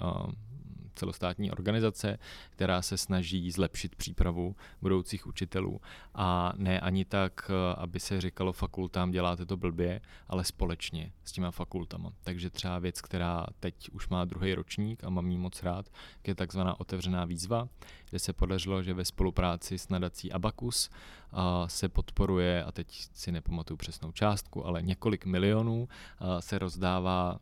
celostátní 0.95 1.51
organizace, 1.51 2.19
která 2.51 2.83
se 2.83 2.99
snaží 2.99 3.51
zlepšit 3.51 3.97
přípravu 3.97 4.57
budoucích 4.81 5.27
učitelů. 5.27 5.81
A 6.15 6.53
ne 6.57 6.81
ani 6.81 7.05
tak, 7.05 7.51
eh, 7.51 7.75
aby 7.77 8.01
se 8.01 8.21
říkalo 8.21 8.53
fakultám, 8.53 9.11
děláte 9.11 9.47
to 9.47 9.57
blbě, 9.57 10.01
ale 10.29 10.45
společně 10.45 11.13
s 11.25 11.33
těma 11.33 11.51
fakultama. 11.51 12.13
Takže 12.25 12.51
třeba 12.51 12.79
věc, 12.79 13.01
která 13.01 13.47
teď 13.61 13.91
už 13.91 14.09
má 14.09 14.25
druhý 14.25 14.55
ročník 14.55 15.05
a 15.05 15.11
mám 15.11 15.31
jí 15.31 15.39
moc 15.39 15.63
rád, 15.63 15.89
je 16.27 16.35
takzvaná 16.35 16.81
otevřená 16.81 17.25
výzva, 17.25 17.69
kde 18.11 18.19
se 18.19 18.33
podařilo, 18.33 18.83
že 18.83 18.95
ve 18.95 19.05
spolupráci 19.05 19.79
s 19.79 19.89
nadací 19.89 20.33
Abacus 20.33 20.91
eh, 20.91 21.37
se 21.67 21.89
podporuje, 21.89 22.65
a 22.65 22.73
teď 22.73 23.09
si 23.13 23.33
nepamatuju 23.33 23.77
přesnou 23.77 24.13
částku, 24.13 24.67
ale 24.67 24.83
několik 24.83 25.27
milionů 25.27 25.89
eh, 25.89 26.43
se 26.43 26.59
rozdává 26.59 27.39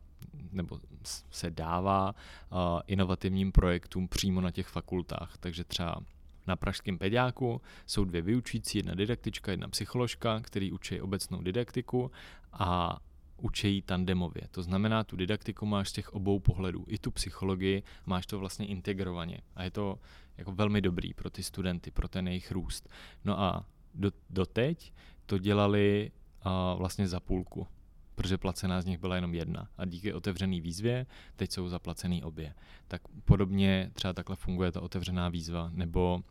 nebo 0.51 0.79
se 1.31 1.51
dává 1.51 2.15
uh, 2.15 2.57
inovativním 2.87 3.51
projektům 3.51 4.07
přímo 4.07 4.41
na 4.41 4.51
těch 4.51 4.67
fakultách. 4.67 5.37
Takže 5.39 5.63
třeba 5.63 5.95
na 6.47 6.55
pražském 6.55 6.97
pediáku 6.97 7.61
jsou 7.85 8.05
dvě 8.05 8.21
vyučící, 8.21 8.77
jedna 8.77 8.95
didaktička, 8.95 9.51
jedna 9.51 9.67
psycholožka, 9.67 10.39
který 10.39 10.71
učí 10.71 11.01
obecnou 11.01 11.41
didaktiku 11.41 12.11
a 12.53 12.99
učí 13.37 13.81
tandemově. 13.81 14.41
To 14.51 14.63
znamená, 14.63 15.03
tu 15.03 15.15
didaktiku 15.15 15.65
máš 15.65 15.89
z 15.89 15.93
těch 15.93 16.13
obou 16.13 16.39
pohledů. 16.39 16.85
I 16.87 16.97
tu 16.97 17.11
psychologii 17.11 17.83
máš 18.05 18.25
to 18.25 18.39
vlastně 18.39 18.67
integrovaně. 18.67 19.41
A 19.55 19.63
je 19.63 19.71
to 19.71 19.99
jako 20.37 20.51
velmi 20.51 20.81
dobrý 20.81 21.13
pro 21.13 21.29
ty 21.29 21.43
studenty, 21.43 21.91
pro 21.91 22.07
ten 22.07 22.27
jejich 22.27 22.51
růst. 22.51 22.89
No 23.25 23.39
a 23.39 23.65
do, 23.93 24.11
doteď 24.29 24.93
to 25.25 25.37
dělali 25.37 26.11
uh, 26.45 26.77
vlastně 26.77 27.07
za 27.07 27.19
půlku 27.19 27.67
protože 28.15 28.37
placená 28.37 28.81
z 28.81 28.85
nich 28.85 28.99
byla 28.99 29.15
jenom 29.15 29.35
jedna. 29.35 29.69
A 29.77 29.85
díky 29.85 30.13
otevřené 30.13 30.61
výzvě 30.61 31.05
teď 31.35 31.51
jsou 31.51 31.69
zaplacený 31.69 32.23
obě. 32.23 32.53
Tak 32.87 33.01
podobně 33.25 33.91
třeba 33.93 34.13
takhle 34.13 34.35
funguje 34.35 34.71
ta 34.71 34.81
otevřená 34.81 35.29
výzva, 35.29 35.69
nebo 35.73 36.23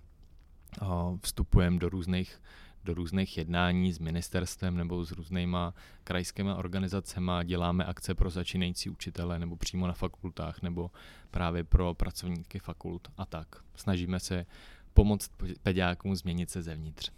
vstupujeme 1.23 1.79
do 1.79 1.89
různých 1.89 2.41
do 2.85 2.95
různých 2.95 3.39
jednání 3.39 3.93
s 3.93 3.99
ministerstvem 3.99 4.77
nebo 4.77 5.05
s 5.05 5.13
různýma 5.13 5.75
krajskými 6.05 6.53
organizacemi, 6.53 7.33
děláme 7.45 7.85
akce 7.85 8.15
pro 8.15 8.31
začínající 8.31 8.91
učitele 8.91 9.39
nebo 9.39 9.57
přímo 9.57 9.87
na 9.87 9.93
fakultách 9.93 10.63
nebo 10.63 10.91
právě 11.31 11.65
pro 11.65 11.95
pracovníky 11.95 12.59
fakult 12.59 13.09
a 13.17 13.27
tak. 13.27 13.49
Snažíme 13.75 14.21
se 14.21 14.47
pomoct 14.95 15.31
pediákům 15.63 16.17
změnit 16.17 16.51
se 16.51 16.63
zevnitř. 16.63 17.11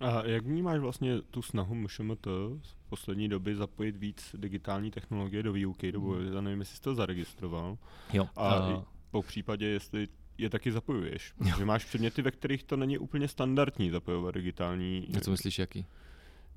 A 0.00 0.26
jak 0.26 0.44
vnímáš 0.44 0.78
vlastně 0.78 1.22
tu 1.22 1.42
snahu 1.42 1.74
MŠMT 1.74 2.26
v 2.60 2.88
poslední 2.88 3.28
doby 3.28 3.54
zapojit 3.54 3.96
víc 3.96 4.34
digitální 4.38 4.90
technologie 4.90 5.42
do 5.42 5.52
výuky, 5.52 5.92
nebo 5.92 6.12
hmm. 6.12 6.34
já 6.34 6.40
nevím, 6.40 6.60
jestli 6.60 6.76
jsi 6.76 6.82
to 6.82 6.94
zaregistroval. 6.94 7.78
Jo. 8.12 8.28
A 8.36 8.68
uh... 8.68 8.82
po 9.10 9.22
případě, 9.22 9.66
jestli 9.66 10.08
je 10.38 10.50
taky 10.50 10.72
zapojuješ. 10.72 11.34
Jo. 11.40 11.54
Že 11.58 11.64
máš 11.64 11.84
předměty, 11.84 12.22
ve 12.22 12.30
kterých 12.30 12.64
to 12.64 12.76
není 12.76 12.98
úplně 12.98 13.28
standardní 13.28 13.90
zapojovat 13.90 14.34
digitální. 14.34 15.08
A 15.16 15.20
co 15.20 15.30
myslíš, 15.30 15.58
jaký? 15.58 15.86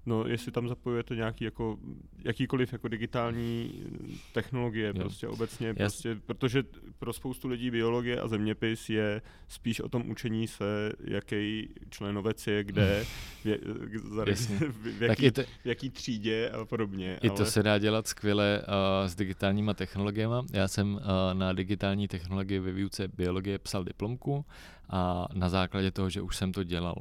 No, 0.06 0.28
jestli 0.28 0.52
tam 0.52 0.68
zapojujete 0.68 1.16
nějaký 1.16 1.44
jako, 1.44 1.78
jakýkoliv 2.26 2.74
jako 2.74 2.88
digitální 2.88 3.74
technologie 4.34 4.88
jo. 4.88 5.02
prostě 5.02 5.28
obecně, 5.28 5.68
Jas... 5.68 5.76
prostě, 5.78 6.18
protože 6.26 6.64
pro 7.00 7.14
spoustu 7.14 7.48
lidí 7.48 7.72
biologie 7.72 8.22
a 8.22 8.28
zeměpis 8.28 8.90
je 8.90 9.22
spíš 9.48 9.80
o 9.80 9.90
tom 9.90 10.10
učení 10.10 10.48
se, 10.48 10.92
jaký 11.04 11.70
členovec 11.90 12.48
je 12.48 12.64
kde, 12.64 13.06
v, 13.44 14.28
v, 14.60 15.00
v, 15.00 15.02
jaký, 15.02 15.32
to, 15.32 15.44
v 15.44 15.66
jaký 15.66 15.90
třídě 15.90 16.50
a 16.50 16.66
podobně. 16.66 17.20
I 17.22 17.30
ale... 17.30 17.38
to 17.38 17.46
se 17.46 17.64
dá 17.64 17.78
dělat 17.78 18.08
skvěle 18.08 18.62
uh, 18.62 19.08
s 19.08 19.16
digitálníma 19.16 19.74
technologiemi. 19.74 20.36
Já 20.54 20.68
jsem 20.68 20.94
uh, 20.94 21.02
na 21.34 21.54
digitální 21.54 22.08
technologie 22.08 22.60
ve 22.60 22.72
výuce 22.72 23.08
biologie 23.08 23.60
psal 23.60 23.84
diplomku 23.84 24.46
a 24.90 25.28
na 25.34 25.50
základě 25.50 25.92
toho, 25.92 26.10
že 26.10 26.22
už 26.22 26.36
jsem 26.36 26.52
to 26.52 26.64
dělal. 26.64 26.96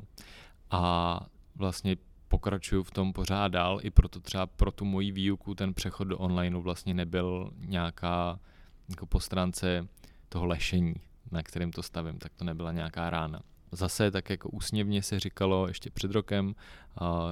A 0.71 1.21
vlastně 1.57 1.97
pokračuju 2.31 2.83
v 2.83 2.91
tom 2.91 3.13
pořád 3.13 3.49
dál, 3.49 3.79
i 3.83 3.91
proto 3.91 4.21
třeba 4.21 4.47
pro 4.47 4.73
tu 4.73 4.85
moji 4.85 5.13
výuku 5.13 5.55
ten 5.55 5.75
přechod 5.75 6.05
do 6.05 6.19
onlineu 6.19 6.63
vlastně 6.63 6.95
nebyl 6.95 7.51
nějaká 7.57 8.41
jako 8.89 9.07
po 9.07 9.21
stránce 9.21 9.89
toho 10.29 10.47
lešení, 10.47 10.95
na 11.31 11.43
kterém 11.43 11.73
to 11.73 11.83
stavím, 11.83 12.19
tak 12.19 12.33
to 12.35 12.45
nebyla 12.45 12.73
nějaká 12.73 13.11
rána. 13.11 13.43
Zase 13.73 14.11
tak 14.11 14.31
jako 14.31 14.49
úsměvně 14.49 15.03
se 15.03 15.21
říkalo 15.21 15.69
ještě 15.69 15.91
před 15.91 16.11
rokem, 16.11 16.55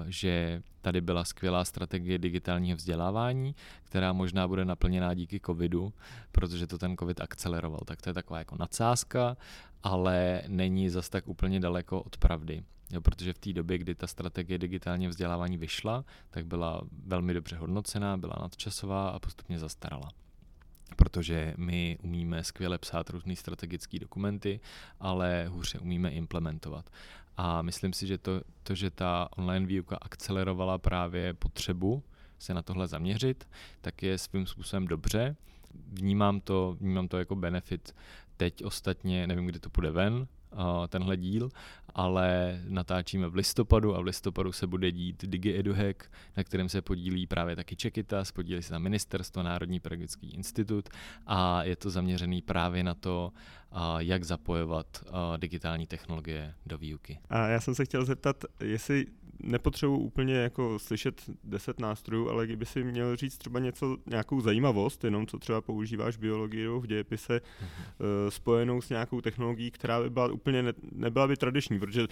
že 0.06 0.62
tady 0.80 1.00
byla 1.00 1.24
skvělá 1.24 1.64
strategie 1.64 2.18
digitálního 2.18 2.76
vzdělávání, 2.76 3.54
která 3.84 4.12
možná 4.12 4.48
bude 4.48 4.64
naplněná 4.64 5.14
díky 5.14 5.40
covidu, 5.40 5.92
protože 6.32 6.66
to 6.66 6.78
ten 6.78 6.96
covid 6.96 7.20
akceleroval. 7.20 7.80
Tak 7.84 8.02
to 8.02 8.10
je 8.10 8.14
taková 8.14 8.38
jako 8.38 8.56
nadsázka, 8.58 9.36
ale 9.82 10.42
není 10.48 10.90
zas 10.90 11.08
tak 11.08 11.28
úplně 11.28 11.60
daleko 11.60 12.02
od 12.02 12.16
pravdy. 12.16 12.62
Jo, 12.90 13.00
protože 13.00 13.32
v 13.32 13.38
té 13.38 13.52
době, 13.52 13.78
kdy 13.78 13.94
ta 13.94 14.06
strategie 14.06 14.58
digitálního 14.58 15.10
vzdělávání 15.10 15.56
vyšla, 15.56 16.04
tak 16.30 16.46
byla 16.46 16.80
velmi 17.06 17.34
dobře 17.34 17.56
hodnocená, 17.56 18.16
byla 18.16 18.36
nadčasová 18.40 19.08
a 19.08 19.18
postupně 19.18 19.58
zastarala 19.58 20.10
protože 20.96 21.54
my 21.56 21.98
umíme 22.02 22.44
skvěle 22.44 22.78
psát 22.78 23.10
různé 23.10 23.36
strategické 23.36 23.98
dokumenty, 23.98 24.60
ale 25.00 25.46
hůře 25.48 25.78
umíme 25.78 26.10
implementovat. 26.10 26.90
A 27.36 27.62
myslím 27.62 27.92
si, 27.92 28.06
že 28.06 28.18
to, 28.18 28.40
to, 28.62 28.74
že 28.74 28.90
ta 28.90 29.28
online 29.36 29.66
výuka 29.66 29.98
akcelerovala 30.00 30.78
právě 30.78 31.34
potřebu 31.34 32.02
se 32.38 32.54
na 32.54 32.62
tohle 32.62 32.88
zaměřit, 32.88 33.48
tak 33.80 34.02
je 34.02 34.18
svým 34.18 34.46
způsobem 34.46 34.86
dobře. 34.86 35.36
Vnímám 35.92 36.40
to, 36.40 36.76
vnímám 36.80 37.08
to 37.08 37.18
jako 37.18 37.36
benefit 37.36 37.94
teď 38.36 38.64
ostatně, 38.64 39.26
nevím, 39.26 39.46
kdy 39.46 39.58
to 39.58 39.70
půjde 39.70 39.90
ven, 39.90 40.26
tenhle 40.88 41.16
díl, 41.16 41.50
ale 41.94 42.60
natáčíme 42.68 43.28
v 43.28 43.34
listopadu 43.34 43.96
a 43.96 44.00
v 44.00 44.04
listopadu 44.04 44.52
se 44.52 44.66
bude 44.66 44.92
dít 44.92 45.24
Digi 45.24 45.58
EduHack, 45.58 46.10
na 46.36 46.44
kterém 46.44 46.68
se 46.68 46.82
podílí 46.82 47.26
právě 47.26 47.56
taky 47.56 47.76
Čekitas, 47.76 48.32
podílí 48.32 48.62
se 48.62 48.72
na 48.72 48.78
ministerstvo, 48.78 49.42
Národní 49.42 49.80
pedagogický 49.80 50.30
institut 50.30 50.88
a 51.26 51.62
je 51.62 51.76
to 51.76 51.90
zaměřený 51.90 52.42
právě 52.42 52.82
na 52.82 52.94
to, 52.94 53.32
jak 53.98 54.24
zapojovat 54.24 55.04
digitální 55.36 55.86
technologie 55.86 56.54
do 56.66 56.78
výuky. 56.78 57.18
A 57.30 57.48
já 57.48 57.60
jsem 57.60 57.74
se 57.74 57.84
chtěl 57.84 58.04
zeptat, 58.04 58.44
jestli 58.60 59.06
nepotřebuji 59.40 59.98
úplně 59.98 60.34
jako 60.34 60.78
slyšet 60.78 61.22
deset 61.44 61.80
nástrojů, 61.80 62.28
ale 62.30 62.46
kdyby 62.46 62.66
si 62.66 62.84
měl 62.84 63.16
říct 63.16 63.38
třeba 63.38 63.60
něco, 63.60 63.96
nějakou 64.06 64.40
zajímavost, 64.40 65.04
jenom 65.04 65.26
co 65.26 65.38
třeba 65.38 65.60
používáš 65.60 66.16
v 66.16 66.20
biologii 66.20 66.64
nebo 66.64 66.80
v 66.80 66.86
dějepise, 66.86 67.36
mm-hmm. 67.36 67.66
uh, 68.24 68.30
spojenou 68.30 68.80
s 68.80 68.88
nějakou 68.88 69.20
technologií, 69.20 69.70
která 69.70 70.02
by 70.02 70.10
byla 70.10 70.32
úplně, 70.32 70.62
ne, 70.62 70.72
nebyla 70.92 71.26
by 71.26 71.36
tradiční, 71.36 71.78
protože 71.78 72.06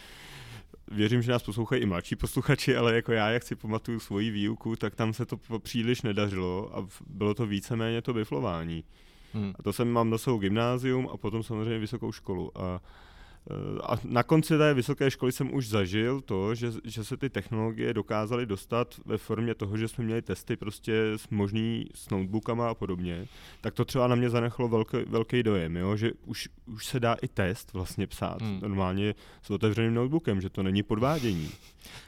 věřím, 0.91 1.23
že 1.23 1.33
nás 1.33 1.43
poslouchají 1.43 1.83
i 1.83 1.87
mladší 1.87 2.17
posluchači, 2.17 2.77
ale 2.77 2.95
jako 2.95 3.13
já, 3.13 3.31
jak 3.31 3.43
si 3.43 3.57
pamatuju 3.57 4.01
svoji 4.01 4.31
výuku, 4.31 4.77
tak 4.77 4.95
tam 4.95 5.13
se 5.13 5.27
to 5.27 5.37
příliš 5.59 6.03
nedařilo 6.03 6.79
a 6.79 6.89
bylo 7.07 7.35
to 7.35 7.47
víceméně 7.47 8.03
to 8.03 8.15
biflování. 8.15 8.85
Hmm. 9.33 9.53
A 9.59 9.63
to 9.63 9.73
jsem 9.73 9.89
mám 9.89 10.11
na 10.11 10.19
svou 10.19 10.39
gymnázium 10.39 11.09
a 11.13 11.17
potom 11.17 11.43
samozřejmě 11.43 11.79
vysokou 11.79 12.13
školu. 12.13 12.59
A 12.63 12.81
a 13.83 13.97
na 14.05 14.23
konci 14.23 14.59
té 14.59 14.75
vysoké 14.75 15.11
školy 15.11 15.33
jsem 15.33 15.55
už 15.55 15.69
zažil 15.69 16.21
to, 16.21 16.55
že, 16.55 16.73
že 16.85 17.05
se 17.05 17.17
ty 17.17 17.31
technologie 17.31 17.95
dokázaly 17.95 18.47
dostat 18.47 18.95
ve 19.05 19.19
formě 19.19 19.55
toho, 19.55 19.77
že 19.77 19.89
jsme 19.89 20.05
měli 20.05 20.23
testy 20.23 20.57
prostě 20.57 21.03
s 21.17 21.29
možný 21.29 21.87
s 21.95 22.11
notebookama 22.11 22.71
a 22.71 22.75
podobně, 22.75 23.27
tak 23.61 23.75
to 23.75 23.85
třeba 23.85 24.07
na 24.07 24.15
mě 24.15 24.31
zanechalo 24.31 24.69
velký, 24.69 24.97
velký 25.07 25.43
dojem, 25.43 25.77
jo? 25.77 25.97
že 25.97 26.13
už, 26.25 26.49
už 26.67 26.87
se 26.87 27.01
dá 27.01 27.17
i 27.23 27.29
test 27.29 27.73
vlastně 27.73 28.07
psát 28.07 28.43
hmm. 28.43 28.61
normálně 28.63 29.15
s 29.43 29.51
otevřeným 29.51 29.95
notebookem, 29.95 30.41
že 30.41 30.51
to 30.51 30.63
není 30.63 30.83
podvádění. 30.83 31.51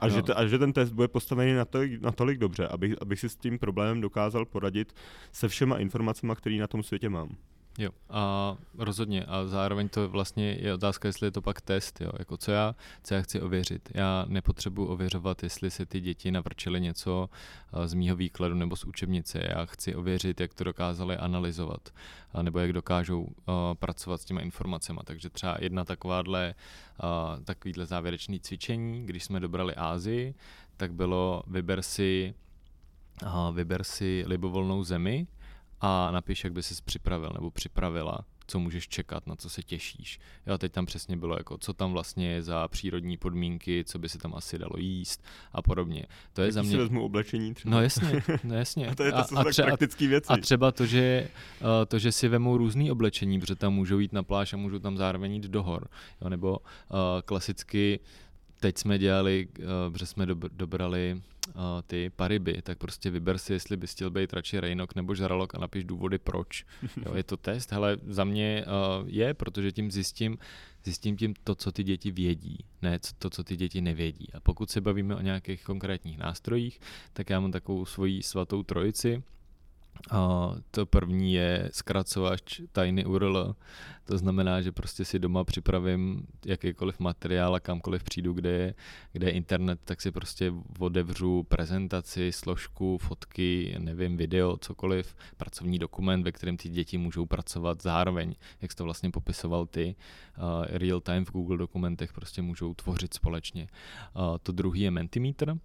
A, 0.00 0.06
no. 0.06 0.14
že, 0.14 0.22
t- 0.22 0.34
a 0.34 0.46
že 0.46 0.58
ten 0.58 0.72
test 0.72 0.92
bude 0.92 1.08
postavený 1.08 1.54
natolik, 1.54 2.00
natolik 2.00 2.38
dobře, 2.38 2.68
abych, 2.68 2.94
abych 3.00 3.20
si 3.20 3.28
s 3.28 3.36
tím 3.36 3.58
problémem 3.58 4.00
dokázal 4.00 4.44
poradit 4.44 4.92
se 5.32 5.48
všema 5.48 5.78
informacemi, 5.78 6.32
které 6.36 6.56
na 6.56 6.66
tom 6.66 6.82
světě 6.82 7.08
mám. 7.08 7.36
Jo, 7.78 7.90
a 8.10 8.56
rozhodně. 8.78 9.24
A 9.24 9.46
zároveň 9.46 9.88
to 9.88 10.08
vlastně 10.08 10.56
je 10.60 10.74
otázka, 10.74 11.08
jestli 11.08 11.26
je 11.26 11.30
to 11.30 11.42
pak 11.42 11.60
test, 11.60 12.00
jo. 12.00 12.10
Jako 12.18 12.36
co 12.36 12.52
já, 12.52 12.74
co 13.02 13.14
já 13.14 13.22
chci 13.22 13.40
ověřit. 13.40 13.88
Já 13.94 14.24
nepotřebuji 14.28 14.86
ověřovat, 14.86 15.42
jestli 15.42 15.70
se 15.70 15.86
ty 15.86 16.00
děti 16.00 16.30
navrčily 16.30 16.80
něco 16.80 17.30
z 17.84 17.94
mýho 17.94 18.16
výkladu 18.16 18.54
nebo 18.54 18.76
z 18.76 18.84
učebnice. 18.84 19.42
Já 19.48 19.64
chci 19.64 19.94
ověřit, 19.94 20.40
jak 20.40 20.54
to 20.54 20.64
dokázali 20.64 21.16
analyzovat, 21.16 21.88
nebo 22.42 22.58
jak 22.58 22.72
dokážou 22.72 23.22
uh, 23.22 23.32
pracovat 23.74 24.20
s 24.20 24.24
těma 24.24 24.40
informacemi. 24.40 25.00
Takže 25.04 25.30
třeba 25.30 25.56
jedna 25.60 25.84
takováhle, 25.84 26.54
uh, 27.02 27.44
takovýhle 27.44 27.86
závěrečný 27.86 28.40
cvičení, 28.40 29.06
když 29.06 29.24
jsme 29.24 29.40
dobrali 29.40 29.74
Ázii, 29.74 30.34
tak 30.76 30.92
bylo 30.92 31.42
vyber 31.46 31.82
si, 31.82 32.34
uh, 33.22 33.56
vyber 33.56 33.84
si 33.84 34.24
libovolnou 34.26 34.84
zemi, 34.84 35.26
a 35.80 36.10
napiš, 36.10 36.44
jak 36.44 36.52
by 36.52 36.62
ses 36.62 36.80
připravil 36.80 37.30
nebo 37.34 37.50
připravila, 37.50 38.24
co 38.46 38.58
můžeš 38.58 38.88
čekat, 38.88 39.26
na 39.26 39.36
co 39.36 39.50
se 39.50 39.62
těšíš. 39.62 40.18
Jo, 40.46 40.58
teď 40.58 40.72
tam 40.72 40.86
přesně 40.86 41.16
bylo, 41.16 41.36
jako, 41.38 41.58
co 41.58 41.72
tam 41.72 41.92
vlastně 41.92 42.30
je 42.30 42.42
za 42.42 42.68
přírodní 42.68 43.16
podmínky, 43.16 43.84
co 43.84 43.98
by 43.98 44.08
se 44.08 44.18
tam 44.18 44.34
asi 44.34 44.58
dalo 44.58 44.72
jíst 44.76 45.24
a 45.52 45.62
podobně. 45.62 46.04
To 46.32 46.42
je 46.42 46.46
tak 46.46 46.52
za 46.52 46.62
mě... 46.62 46.70
si 46.70 46.76
vezmu 46.76 47.04
oblečení 47.04 47.54
třeba. 47.54 47.76
No 47.76 47.82
jasně, 47.82 48.22
no 48.44 48.54
jasně. 48.54 48.88
a 48.90 48.94
to 48.94 49.02
je 49.02 49.12
to, 49.12 49.18
a, 49.18 49.20
a, 49.20 49.44
tře- 49.44 49.64
praktický 49.64 50.06
věci. 50.06 50.28
A 50.28 50.36
třeba 50.36 50.72
to, 50.72 50.86
že, 50.86 51.28
uh, 51.60 51.66
to, 51.88 51.98
že 51.98 52.12
si 52.12 52.28
vemou 52.28 52.56
různý 52.56 52.90
oblečení, 52.90 53.40
protože 53.40 53.54
tam 53.54 53.74
můžou 53.74 53.98
jít 53.98 54.12
na 54.12 54.22
pláž 54.22 54.52
a 54.52 54.56
můžou 54.56 54.78
tam 54.78 54.96
zároveň 54.96 55.32
jít 55.32 55.44
do 55.44 55.62
hor. 55.62 55.88
Jo, 56.22 56.28
nebo 56.28 56.58
uh, 56.58 56.96
klasicky 57.24 58.00
teď 58.60 58.78
jsme 58.78 58.98
dělali, 58.98 59.48
uh, 59.58 59.64
protože 59.92 60.06
jsme 60.06 60.26
dobrali 60.52 61.20
uh, 61.48 61.62
ty 61.86 62.10
pariby, 62.16 62.62
tak 62.62 62.78
prostě 62.78 63.10
vyber 63.10 63.38
si, 63.38 63.52
jestli 63.52 63.76
bys 63.76 63.92
chtěl 63.92 64.10
být 64.10 64.32
radši 64.32 64.60
Rejnok 64.60 64.94
nebo 64.94 65.14
Žralok 65.14 65.54
a 65.54 65.58
napiš 65.58 65.84
důvody 65.84 66.18
proč. 66.18 66.64
Jo, 67.06 67.14
je 67.14 67.22
to 67.22 67.36
test, 67.36 67.72
hele, 67.72 67.96
za 68.06 68.24
mě 68.24 68.64
uh, 68.66 69.08
je, 69.08 69.34
protože 69.34 69.72
tím 69.72 69.90
zjistím, 69.90 70.38
zjistím 70.84 71.16
tím 71.16 71.34
to, 71.44 71.54
co 71.54 71.72
ty 71.72 71.84
děti 71.84 72.10
vědí, 72.10 72.64
ne 72.82 72.98
to, 73.18 73.30
co 73.30 73.44
ty 73.44 73.56
děti 73.56 73.80
nevědí. 73.80 74.32
A 74.34 74.40
pokud 74.40 74.70
se 74.70 74.80
bavíme 74.80 75.16
o 75.16 75.20
nějakých 75.20 75.64
konkrétních 75.64 76.18
nástrojích, 76.18 76.80
tak 77.12 77.30
já 77.30 77.40
mám 77.40 77.52
takovou 77.52 77.84
svoji 77.84 78.22
svatou 78.22 78.62
trojici, 78.62 79.22
a 80.10 80.50
to 80.70 80.86
první 80.86 81.32
je 81.32 81.70
zkracovač 81.72 82.60
tajný 82.72 83.04
URL. 83.04 83.54
To 84.04 84.18
znamená, 84.18 84.60
že 84.60 84.72
prostě 84.72 85.04
si 85.04 85.18
doma 85.18 85.44
připravím 85.44 86.26
jakýkoliv 86.46 87.00
materiál 87.00 87.54
a 87.54 87.60
kamkoliv 87.60 88.02
přijdu, 88.02 88.32
kde 88.32 88.50
je, 88.50 88.74
kde 89.12 89.26
je 89.26 89.32
internet, 89.32 89.80
tak 89.84 90.00
si 90.00 90.10
prostě 90.10 90.52
odevřu 90.78 91.42
prezentaci, 91.42 92.32
složku, 92.32 92.98
fotky, 92.98 93.76
nevím, 93.78 94.16
video, 94.16 94.56
cokoliv, 94.56 95.16
pracovní 95.36 95.78
dokument, 95.78 96.22
ve 96.22 96.32
kterém 96.32 96.56
ty 96.56 96.68
děti 96.68 96.98
můžou 96.98 97.26
pracovat 97.26 97.82
zároveň, 97.82 98.34
jak 98.62 98.70
jsi 98.70 98.76
to 98.76 98.84
vlastně 98.84 99.10
popisoval 99.10 99.66
ty, 99.66 99.96
uh, 100.38 100.64
real 100.68 101.00
time 101.00 101.24
v 101.24 101.30
Google 101.30 101.56
dokumentech 101.56 102.12
prostě 102.12 102.42
můžou 102.42 102.74
tvořit 102.74 103.14
společně. 103.14 103.68
Uh, 104.16 104.38
to 104.42 104.52
druhý 104.52 104.80
je 104.80 104.90
Mentimeter, 104.90 105.58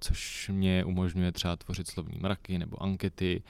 což 0.00 0.50
mě 0.52 0.84
umožňuje 0.84 1.32
třeba 1.32 1.56
tvořit 1.56 1.88
slovní 1.88 2.18
mraky 2.18 2.58
nebo 2.58 2.82
ankety. 2.82 3.42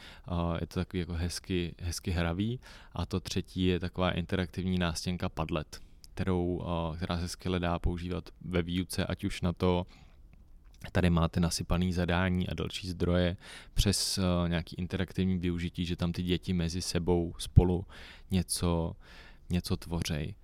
Je 0.61 0.67
to 0.67 0.81
takový 0.81 1.01
jako 1.01 1.13
hezky, 1.13 1.75
hezky 1.79 2.11
hravý. 2.11 2.61
A 2.93 3.07
to 3.07 3.21
třetí 3.21 3.65
je 3.65 3.81
taková 3.81 4.11
interaktivní 4.11 4.79
nástěnka 4.79 5.29
Padlet, 5.29 5.81
kterou, 6.15 6.65
která 6.97 7.19
se 7.19 7.29
skvěle 7.29 7.59
dá 7.59 7.79
používat 7.79 8.31
ve 8.41 8.63
výuce, 8.63 9.07
ať 9.07 9.25
už 9.25 9.41
na 9.41 9.53
to, 9.53 9.87
Tady 10.93 11.11
máte 11.11 11.41
nasypaný 11.41 11.93
zadání 11.93 12.49
a 12.49 12.55
další 12.55 12.89
zdroje 12.89 13.37
přes 13.75 14.19
uh, 14.19 14.49
nějaký 14.49 14.77
interaktivní 14.79 15.39
využití, 15.39 15.87
že 15.87 15.97
tam 15.97 16.13
ty 16.13 16.23
děti 16.23 16.53
mezi 16.53 16.83
sebou 16.83 17.35
spolu 17.39 17.87
něco, 18.31 18.97
něco 19.51 19.77
tvořej. 19.77 20.35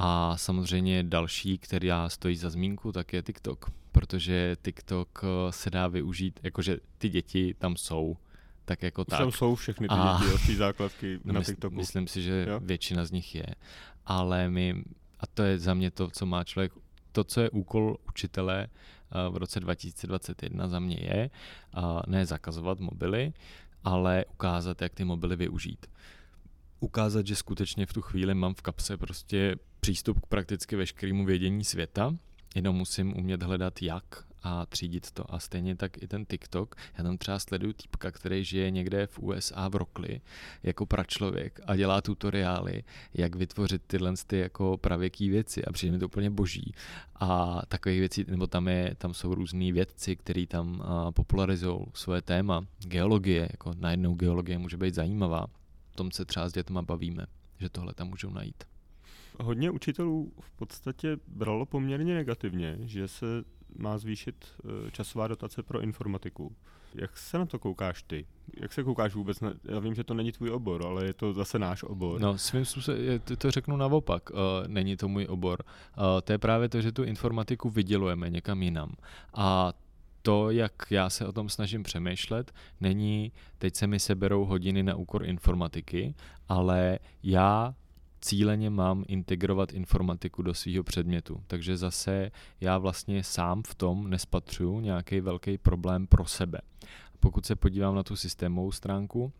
A 0.00 0.36
samozřejmě 0.36 1.02
další, 1.02 1.58
která 1.58 2.08
stojí 2.08 2.36
za 2.36 2.50
zmínku, 2.50 2.92
tak 2.92 3.12
je 3.12 3.22
TikTok, 3.22 3.70
protože 3.92 4.56
TikTok 4.62 5.24
eh, 5.24 5.52
se 5.52 5.70
dá 5.70 5.88
využít, 5.88 6.40
jakože 6.42 6.78
ty 6.98 7.08
děti 7.08 7.54
tam 7.58 7.76
jsou, 7.76 8.16
tak 8.64 8.82
jako 8.82 9.02
Už 9.02 9.06
tak. 9.10 9.18
tam 9.18 9.32
jsou 9.32 9.54
všechny 9.54 9.88
ty 9.88 9.94
a... 9.94 10.20
děti 10.20 10.34
od 10.34 10.56
základky 10.56 11.20
na 11.24 11.38
mysl, 11.38 11.52
TikToku. 11.52 11.76
Myslím 11.76 12.06
si, 12.06 12.22
že 12.22 12.46
jo? 12.48 12.60
většina 12.60 13.04
z 13.04 13.10
nich 13.10 13.34
je. 13.34 13.46
Ale 14.06 14.48
my, 14.48 14.84
a 15.20 15.26
to 15.26 15.42
je 15.42 15.58
za 15.58 15.74
mě 15.74 15.90
to, 15.90 16.10
co 16.10 16.26
má 16.26 16.44
člověk, 16.44 16.72
to, 17.12 17.24
co 17.24 17.40
je 17.40 17.50
úkol 17.50 17.96
učitele 18.08 18.66
eh, 18.66 19.30
v 19.30 19.36
roce 19.36 19.60
2021 19.60 20.68
za 20.68 20.78
mě 20.78 20.98
je, 21.00 21.30
ne 22.06 22.26
zakazovat 22.26 22.80
mobily, 22.80 23.32
ale 23.84 24.24
ukázat, 24.32 24.82
jak 24.82 24.94
ty 24.94 25.04
mobily 25.04 25.36
využít 25.36 25.86
ukázat, 26.80 27.26
že 27.26 27.36
skutečně 27.36 27.86
v 27.86 27.92
tu 27.92 28.02
chvíli 28.02 28.34
mám 28.34 28.54
v 28.54 28.62
kapse 28.62 28.96
prostě 28.96 29.56
přístup 29.80 30.20
k 30.20 30.26
prakticky 30.26 30.76
veškerému 30.76 31.24
vědění 31.24 31.64
světa, 31.64 32.14
jenom 32.54 32.76
musím 32.76 33.16
umět 33.16 33.42
hledat 33.42 33.82
jak 33.82 34.28
a 34.42 34.66
třídit 34.66 35.10
to. 35.10 35.34
A 35.34 35.38
stejně 35.38 35.76
tak 35.76 36.02
i 36.02 36.08
ten 36.08 36.24
TikTok. 36.24 36.74
Já 36.98 37.04
tam 37.04 37.18
třeba 37.18 37.38
sleduju 37.38 37.72
týpka, 37.72 38.10
který 38.10 38.44
žije 38.44 38.70
někde 38.70 39.06
v 39.06 39.18
USA 39.18 39.68
v 39.68 39.74
Rokli 39.74 40.20
jako 40.62 40.86
pračlověk 40.86 41.60
a 41.66 41.76
dělá 41.76 42.00
tutoriály, 42.00 42.84
jak 43.14 43.36
vytvořit 43.36 43.82
tyhle 43.86 44.12
ty 44.26 44.38
jako 44.38 44.76
pravěký 44.76 45.28
věci 45.30 45.64
a 45.64 45.72
přijde 45.72 45.92
mi 45.92 45.98
to 45.98 46.06
úplně 46.06 46.30
boží. 46.30 46.72
A 47.14 47.60
takových 47.68 47.98
věcí, 47.98 48.24
nebo 48.28 48.46
tam, 48.46 48.68
je, 48.68 48.94
tam 48.98 49.14
jsou 49.14 49.34
různí 49.34 49.72
vědci, 49.72 50.16
kteří 50.16 50.46
tam 50.46 50.82
popularizují 51.10 51.78
svoje 51.94 52.22
téma. 52.22 52.66
Geologie, 52.78 53.48
jako 53.50 53.72
najednou 53.78 54.14
geologie 54.14 54.58
může 54.58 54.76
být 54.76 54.94
zajímavá. 54.94 55.46
O 55.98 56.02
tom 56.02 56.10
se 56.10 56.24
třeba 56.24 56.48
s 56.48 56.52
dětma 56.52 56.82
bavíme, 56.82 57.26
že 57.60 57.68
tohle 57.68 57.94
tam 57.94 58.08
můžou 58.08 58.30
najít. 58.30 58.64
hodně 59.40 59.70
učitelů 59.70 60.32
v 60.40 60.50
podstatě 60.50 61.16
bralo 61.26 61.66
poměrně 61.66 62.14
negativně, 62.14 62.78
že 62.80 63.08
se 63.08 63.26
má 63.78 63.98
zvýšit 63.98 64.46
eh, 64.64 64.90
časová 64.90 65.28
dotace 65.28 65.62
pro 65.62 65.80
informatiku. 65.80 66.56
Jak 66.94 67.18
se 67.18 67.38
na 67.38 67.46
to 67.46 67.58
koukáš 67.58 68.02
ty? 68.02 68.26
Jak 68.60 68.72
se 68.72 68.84
koukáš 68.84 69.14
vůbec? 69.14 69.40
Na, 69.40 69.52
já 69.64 69.78
vím, 69.78 69.94
že 69.94 70.04
to 70.04 70.14
není 70.14 70.32
tvůj 70.32 70.50
obor, 70.50 70.86
ale 70.86 71.04
je 71.04 71.14
to 71.14 71.32
zase 71.32 71.58
náš 71.58 71.82
obor. 71.82 72.20
No, 72.20 72.38
svým 72.38 72.64
způsobem, 72.64 73.20
to 73.38 73.50
řeknu 73.50 73.76
naopak, 73.76 74.30
uh, 74.30 74.38
není 74.66 74.96
to 74.96 75.08
můj 75.08 75.26
obor. 75.28 75.64
Uh, 75.64 76.04
to 76.24 76.32
je 76.32 76.38
právě 76.38 76.68
to, 76.68 76.80
že 76.80 76.92
tu 76.92 77.04
informatiku 77.04 77.70
vydělujeme 77.70 78.30
někam 78.30 78.62
jinam. 78.62 78.92
A 79.34 79.72
to, 80.28 80.50
jak 80.50 80.72
já 80.90 81.10
se 81.10 81.26
o 81.26 81.32
tom 81.32 81.48
snažím 81.48 81.82
přemýšlet, 81.82 82.52
není, 82.80 83.32
teď 83.58 83.74
se 83.74 83.86
mi 83.86 84.00
seberou 84.00 84.44
hodiny 84.44 84.82
na 84.82 84.96
úkor 84.96 85.24
informatiky, 85.24 86.14
ale 86.48 86.98
já 87.22 87.74
cíleně 88.20 88.70
mám 88.70 89.04
integrovat 89.08 89.72
informatiku 89.72 90.42
do 90.42 90.54
svého 90.54 90.84
předmětu. 90.84 91.42
Takže 91.46 91.76
zase 91.76 92.30
já 92.60 92.78
vlastně 92.78 93.24
sám 93.24 93.62
v 93.66 93.74
tom 93.74 94.10
nespatřuju 94.10 94.80
nějaký 94.80 95.20
velký 95.20 95.58
problém 95.58 96.06
pro 96.06 96.24
sebe. 96.24 96.60
Pokud 97.20 97.46
se 97.46 97.56
podívám 97.56 97.94
na 97.94 98.02
tu 98.02 98.16
systémovou 98.16 98.72
stránku, 98.72 99.32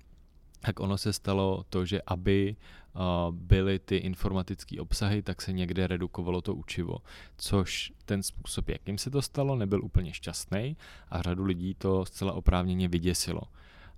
tak 0.61 0.81
ono 0.81 0.99
se 0.99 1.13
stalo 1.13 1.65
to, 1.71 1.85
že 1.85 2.03
aby 2.07 2.57
uh, 2.95 3.35
byly 3.35 3.79
ty 3.79 3.97
informatické 3.97 4.81
obsahy, 4.81 5.23
tak 5.23 5.43
se 5.43 5.53
někde 5.53 5.87
redukovalo 5.87 6.41
to 6.41 6.55
učivo. 6.55 6.99
Což 7.37 7.93
ten 8.05 8.23
způsob, 8.23 8.69
jakým 8.69 8.99
se 8.99 9.11
to 9.11 9.23
stalo, 9.23 9.57
nebyl 9.57 9.85
úplně 9.85 10.13
šťastný 10.13 10.77
a 11.09 11.23
řadu 11.23 11.45
lidí 11.45 11.75
to 11.75 12.05
zcela 12.05 12.33
oprávněně 12.33 12.89
vyděsilo. 12.89 13.41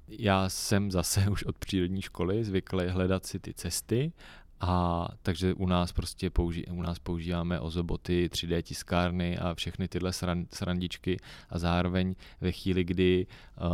Já 0.09 0.49
jsem 0.49 0.91
zase 0.91 1.29
už 1.31 1.45
od 1.45 1.59
přírodní 1.59 2.03
školy 2.03 2.45
zvyklý 2.45 2.87
hledat 2.87 3.27
si 3.27 3.39
ty 3.39 3.55
cesty 3.55 4.13
a 4.61 5.09
takže 5.23 5.55
u 5.55 5.67
nás 5.67 5.93
prostě 5.93 6.29
použi- 6.29 6.65
u 6.73 6.83
nás 6.83 6.99
používáme 6.99 7.61
ozoboty, 7.61 8.29
3D 8.33 8.63
tiskárny 8.63 9.39
a 9.39 9.55
všechny 9.55 9.89
tyhle 9.89 10.11
sran- 10.11 10.47
srandičky 10.53 11.17
a 11.51 11.59
zároveň 11.59 12.15
ve 12.41 12.53
chvíli, 12.53 12.85
kdy 12.85 13.27
uh, 13.27 13.69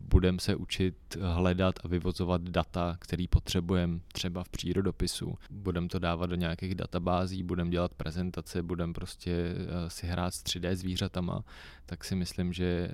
budeme 0.00 0.38
se 0.38 0.56
učit 0.56 0.96
hledat 1.20 1.74
a 1.84 1.88
vyvozovat 1.88 2.42
data, 2.42 2.96
který 3.00 3.28
potřebujeme 3.28 4.00
třeba 4.12 4.44
v 4.44 4.48
přírodopisu, 4.48 5.38
budeme 5.50 5.88
to 5.88 5.98
dávat 5.98 6.26
do 6.26 6.36
nějakých 6.36 6.74
databází, 6.74 7.42
budeme 7.42 7.70
dělat 7.70 7.94
prezentace, 7.94 8.62
budeme 8.62 8.92
prostě 8.92 9.54
uh, 9.54 9.88
si 9.88 10.06
hrát 10.06 10.34
s 10.34 10.42
3D 10.42 10.74
zvířatama, 10.74 11.44
tak 11.86 12.04
si 12.04 12.14
myslím, 12.14 12.52
že 12.52 12.90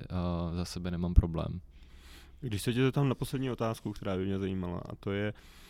uh, 0.49 0.55
za 0.55 0.65
sebe 0.65 0.91
nemám 0.91 1.13
problém. 1.13 1.61
Když 2.41 2.61
se 2.61 2.73
tě 2.73 2.91
tam 2.91 3.09
na 3.09 3.15
poslední 3.15 3.51
otázku, 3.51 3.91
která 3.91 4.17
by 4.17 4.25
mě 4.25 4.39
zajímala, 4.39 4.81
a 4.89 4.95
to 4.95 5.11
je, 5.11 5.33
Eh, 5.33 5.60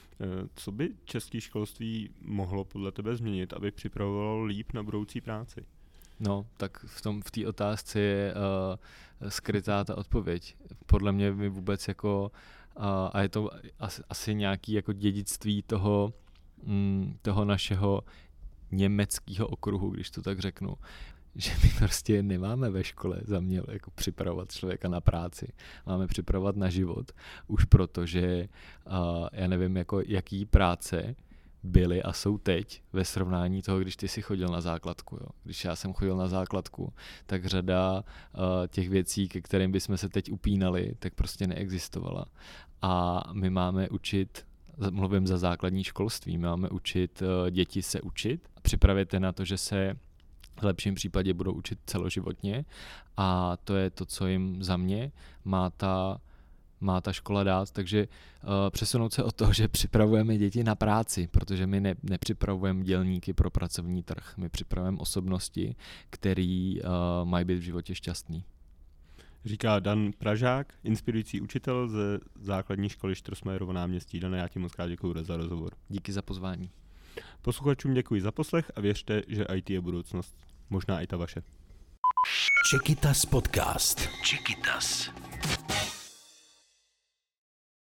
co 0.56 0.72
by 0.72 0.90
české 1.06 1.42
školství 1.42 2.10
mohlo 2.22 2.66
podle 2.66 2.92
tebe 2.92 3.16
změnit, 3.16 3.54
aby 3.54 3.72
připravovalo 3.72 4.44
líp 4.44 4.74
na 4.74 4.84
budoucí 4.84 5.22
práci? 5.22 5.66
No, 6.20 6.46
tak 6.58 6.86
v 6.86 7.02
tom 7.02 7.22
v 7.22 7.32
té 7.32 7.48
otázce 7.48 8.00
je 8.00 8.34
uh, 8.34 9.30
skrytá 9.30 9.84
ta 9.84 9.98
odpověď. 9.98 10.56
Podle 10.86 11.12
mě 11.12 11.32
my 11.32 11.50
vůbec 11.50 11.88
jako 11.88 12.32
uh, 12.78 12.84
a 13.14 13.22
je 13.22 13.30
to 13.30 13.50
asi, 13.80 14.02
asi 14.10 14.36
nějaký 14.36 14.72
jako 14.74 14.94
dědictví 14.94 15.64
toho, 15.64 16.14
mm, 16.64 17.18
toho 17.22 17.46
našeho 17.46 18.02
německého 18.72 19.48
okruhu, 19.48 19.90
když 19.90 20.12
to 20.12 20.22
tak 20.22 20.40
řeknu 20.40 20.76
že 21.36 21.52
my 21.64 21.70
prostě 21.78 22.24
nemáme 22.24 22.70
ve 22.70 22.84
škole 22.84 23.22
za 23.24 23.40
mě 23.40 23.62
jako 23.68 23.92
připravovat 23.92 24.52
člověka 24.52 24.88
na 24.88 25.02
práci. 25.02 25.48
Máme 25.86 26.08
připravovat 26.08 26.56
na 26.56 26.70
život. 26.70 27.12
Už 27.48 27.66
proto, 27.66 28.06
že 28.06 28.48
uh, 28.88 29.28
já 29.32 29.48
nevím, 29.48 29.78
jako 29.78 30.02
jaký 30.06 30.46
práce 30.46 31.16
byly 31.64 32.04
a 32.04 32.14
jsou 32.14 32.38
teď 32.38 32.84
ve 32.94 33.06
srovnání 33.06 33.62
toho, 33.62 33.80
když 33.80 33.96
ty 33.96 34.08
jsi 34.08 34.22
chodil 34.22 34.48
na 34.48 34.62
základku. 34.62 35.16
Jo. 35.22 35.28
Když 35.44 35.66
já 35.66 35.76
jsem 35.76 35.94
chodil 35.94 36.18
na 36.18 36.28
základku, 36.28 36.94
tak 37.26 37.46
řada 37.46 38.04
uh, 38.34 38.42
těch 38.68 38.90
věcí, 38.90 39.28
ke 39.28 39.42
kterým 39.42 39.72
bychom 39.72 39.98
se 39.98 40.10
teď 40.10 40.32
upínali, 40.32 40.96
tak 41.00 41.14
prostě 41.14 41.48
neexistovala. 41.48 42.26
A 42.82 43.24
my 43.34 43.50
máme 43.50 43.90
učit 43.90 44.46
mluvím 44.90 45.28
za 45.28 45.38
základní 45.38 45.84
školství, 45.84 46.38
máme 46.38 46.70
učit 46.70 47.22
uh, 47.22 47.50
děti 47.50 47.82
se 47.82 48.02
učit, 48.02 48.50
připravit 48.62 49.14
je 49.14 49.20
na 49.20 49.32
to, 49.32 49.46
že 49.46 49.58
se 49.58 49.96
v 50.60 50.64
lepším 50.64 50.96
případě 50.96 51.34
budou 51.34 51.54
učit 51.54 51.80
celoživotně 51.86 52.66
a 53.18 53.58
to 53.64 53.76
je 53.76 53.90
to, 53.90 54.06
co 54.06 54.28
jim 54.28 54.64
za 54.64 54.78
mě 54.78 55.12
má 55.46 55.70
ta 55.70 56.22
má 56.84 57.02
ta 57.02 57.14
škola 57.14 57.44
dát, 57.44 57.72
takže 57.72 58.08
uh, 58.08 58.50
přesunout 58.70 59.14
se 59.14 59.24
od 59.24 59.36
toho, 59.36 59.54
že 59.54 59.68
připravujeme 59.68 60.38
děti 60.38 60.64
na 60.64 60.76
práci, 60.76 61.28
protože 61.28 61.68
my 61.68 61.80
ne, 61.80 61.96
nepřipravujeme 62.04 62.84
dělníky 62.84 63.34
pro 63.34 63.50
pracovní 63.50 64.04
trh, 64.04 64.34
my 64.38 64.50
připravujeme 64.50 64.98
osobnosti, 64.98 65.76
který 66.10 66.82
uh, 66.82 66.90
mají 67.24 67.46
být 67.46 67.58
v 67.58 67.62
životě 67.62 67.96
šťastný. 67.96 68.44
Říká 69.46 69.80
Dan 69.80 70.12
Pražák, 70.18 70.74
inspirující 70.84 71.42
učitel 71.42 71.88
ze 71.88 72.20
základní 72.40 72.90
školy 72.90 73.16
Štrosmajerovo 73.16 73.74
náměstí. 73.74 74.20
Dane, 74.20 74.38
já 74.38 74.48
ti 74.48 74.60
moc 74.60 74.72
krát 74.72 74.88
děkuji 74.88 75.24
za 75.24 75.38
rozhovor. 75.38 75.72
Díky 75.90 76.14
za 76.14 76.22
pozvání. 76.22 76.72
Posluchačům 77.42 77.94
děkuji 77.94 78.22
za 78.22 78.32
poslech 78.32 78.72
a 78.76 78.82
věřte, 78.82 79.22
že 79.28 79.46
IT 79.56 79.70
je 79.70 79.82
budoucnost. 79.82 80.38
Možná 80.70 81.02
i 81.02 81.08
ta 81.08 81.18
vaše. 81.18 81.42
Čekytas 82.72 83.26
podcast. 83.26 84.10
Čekytas. 84.24 85.10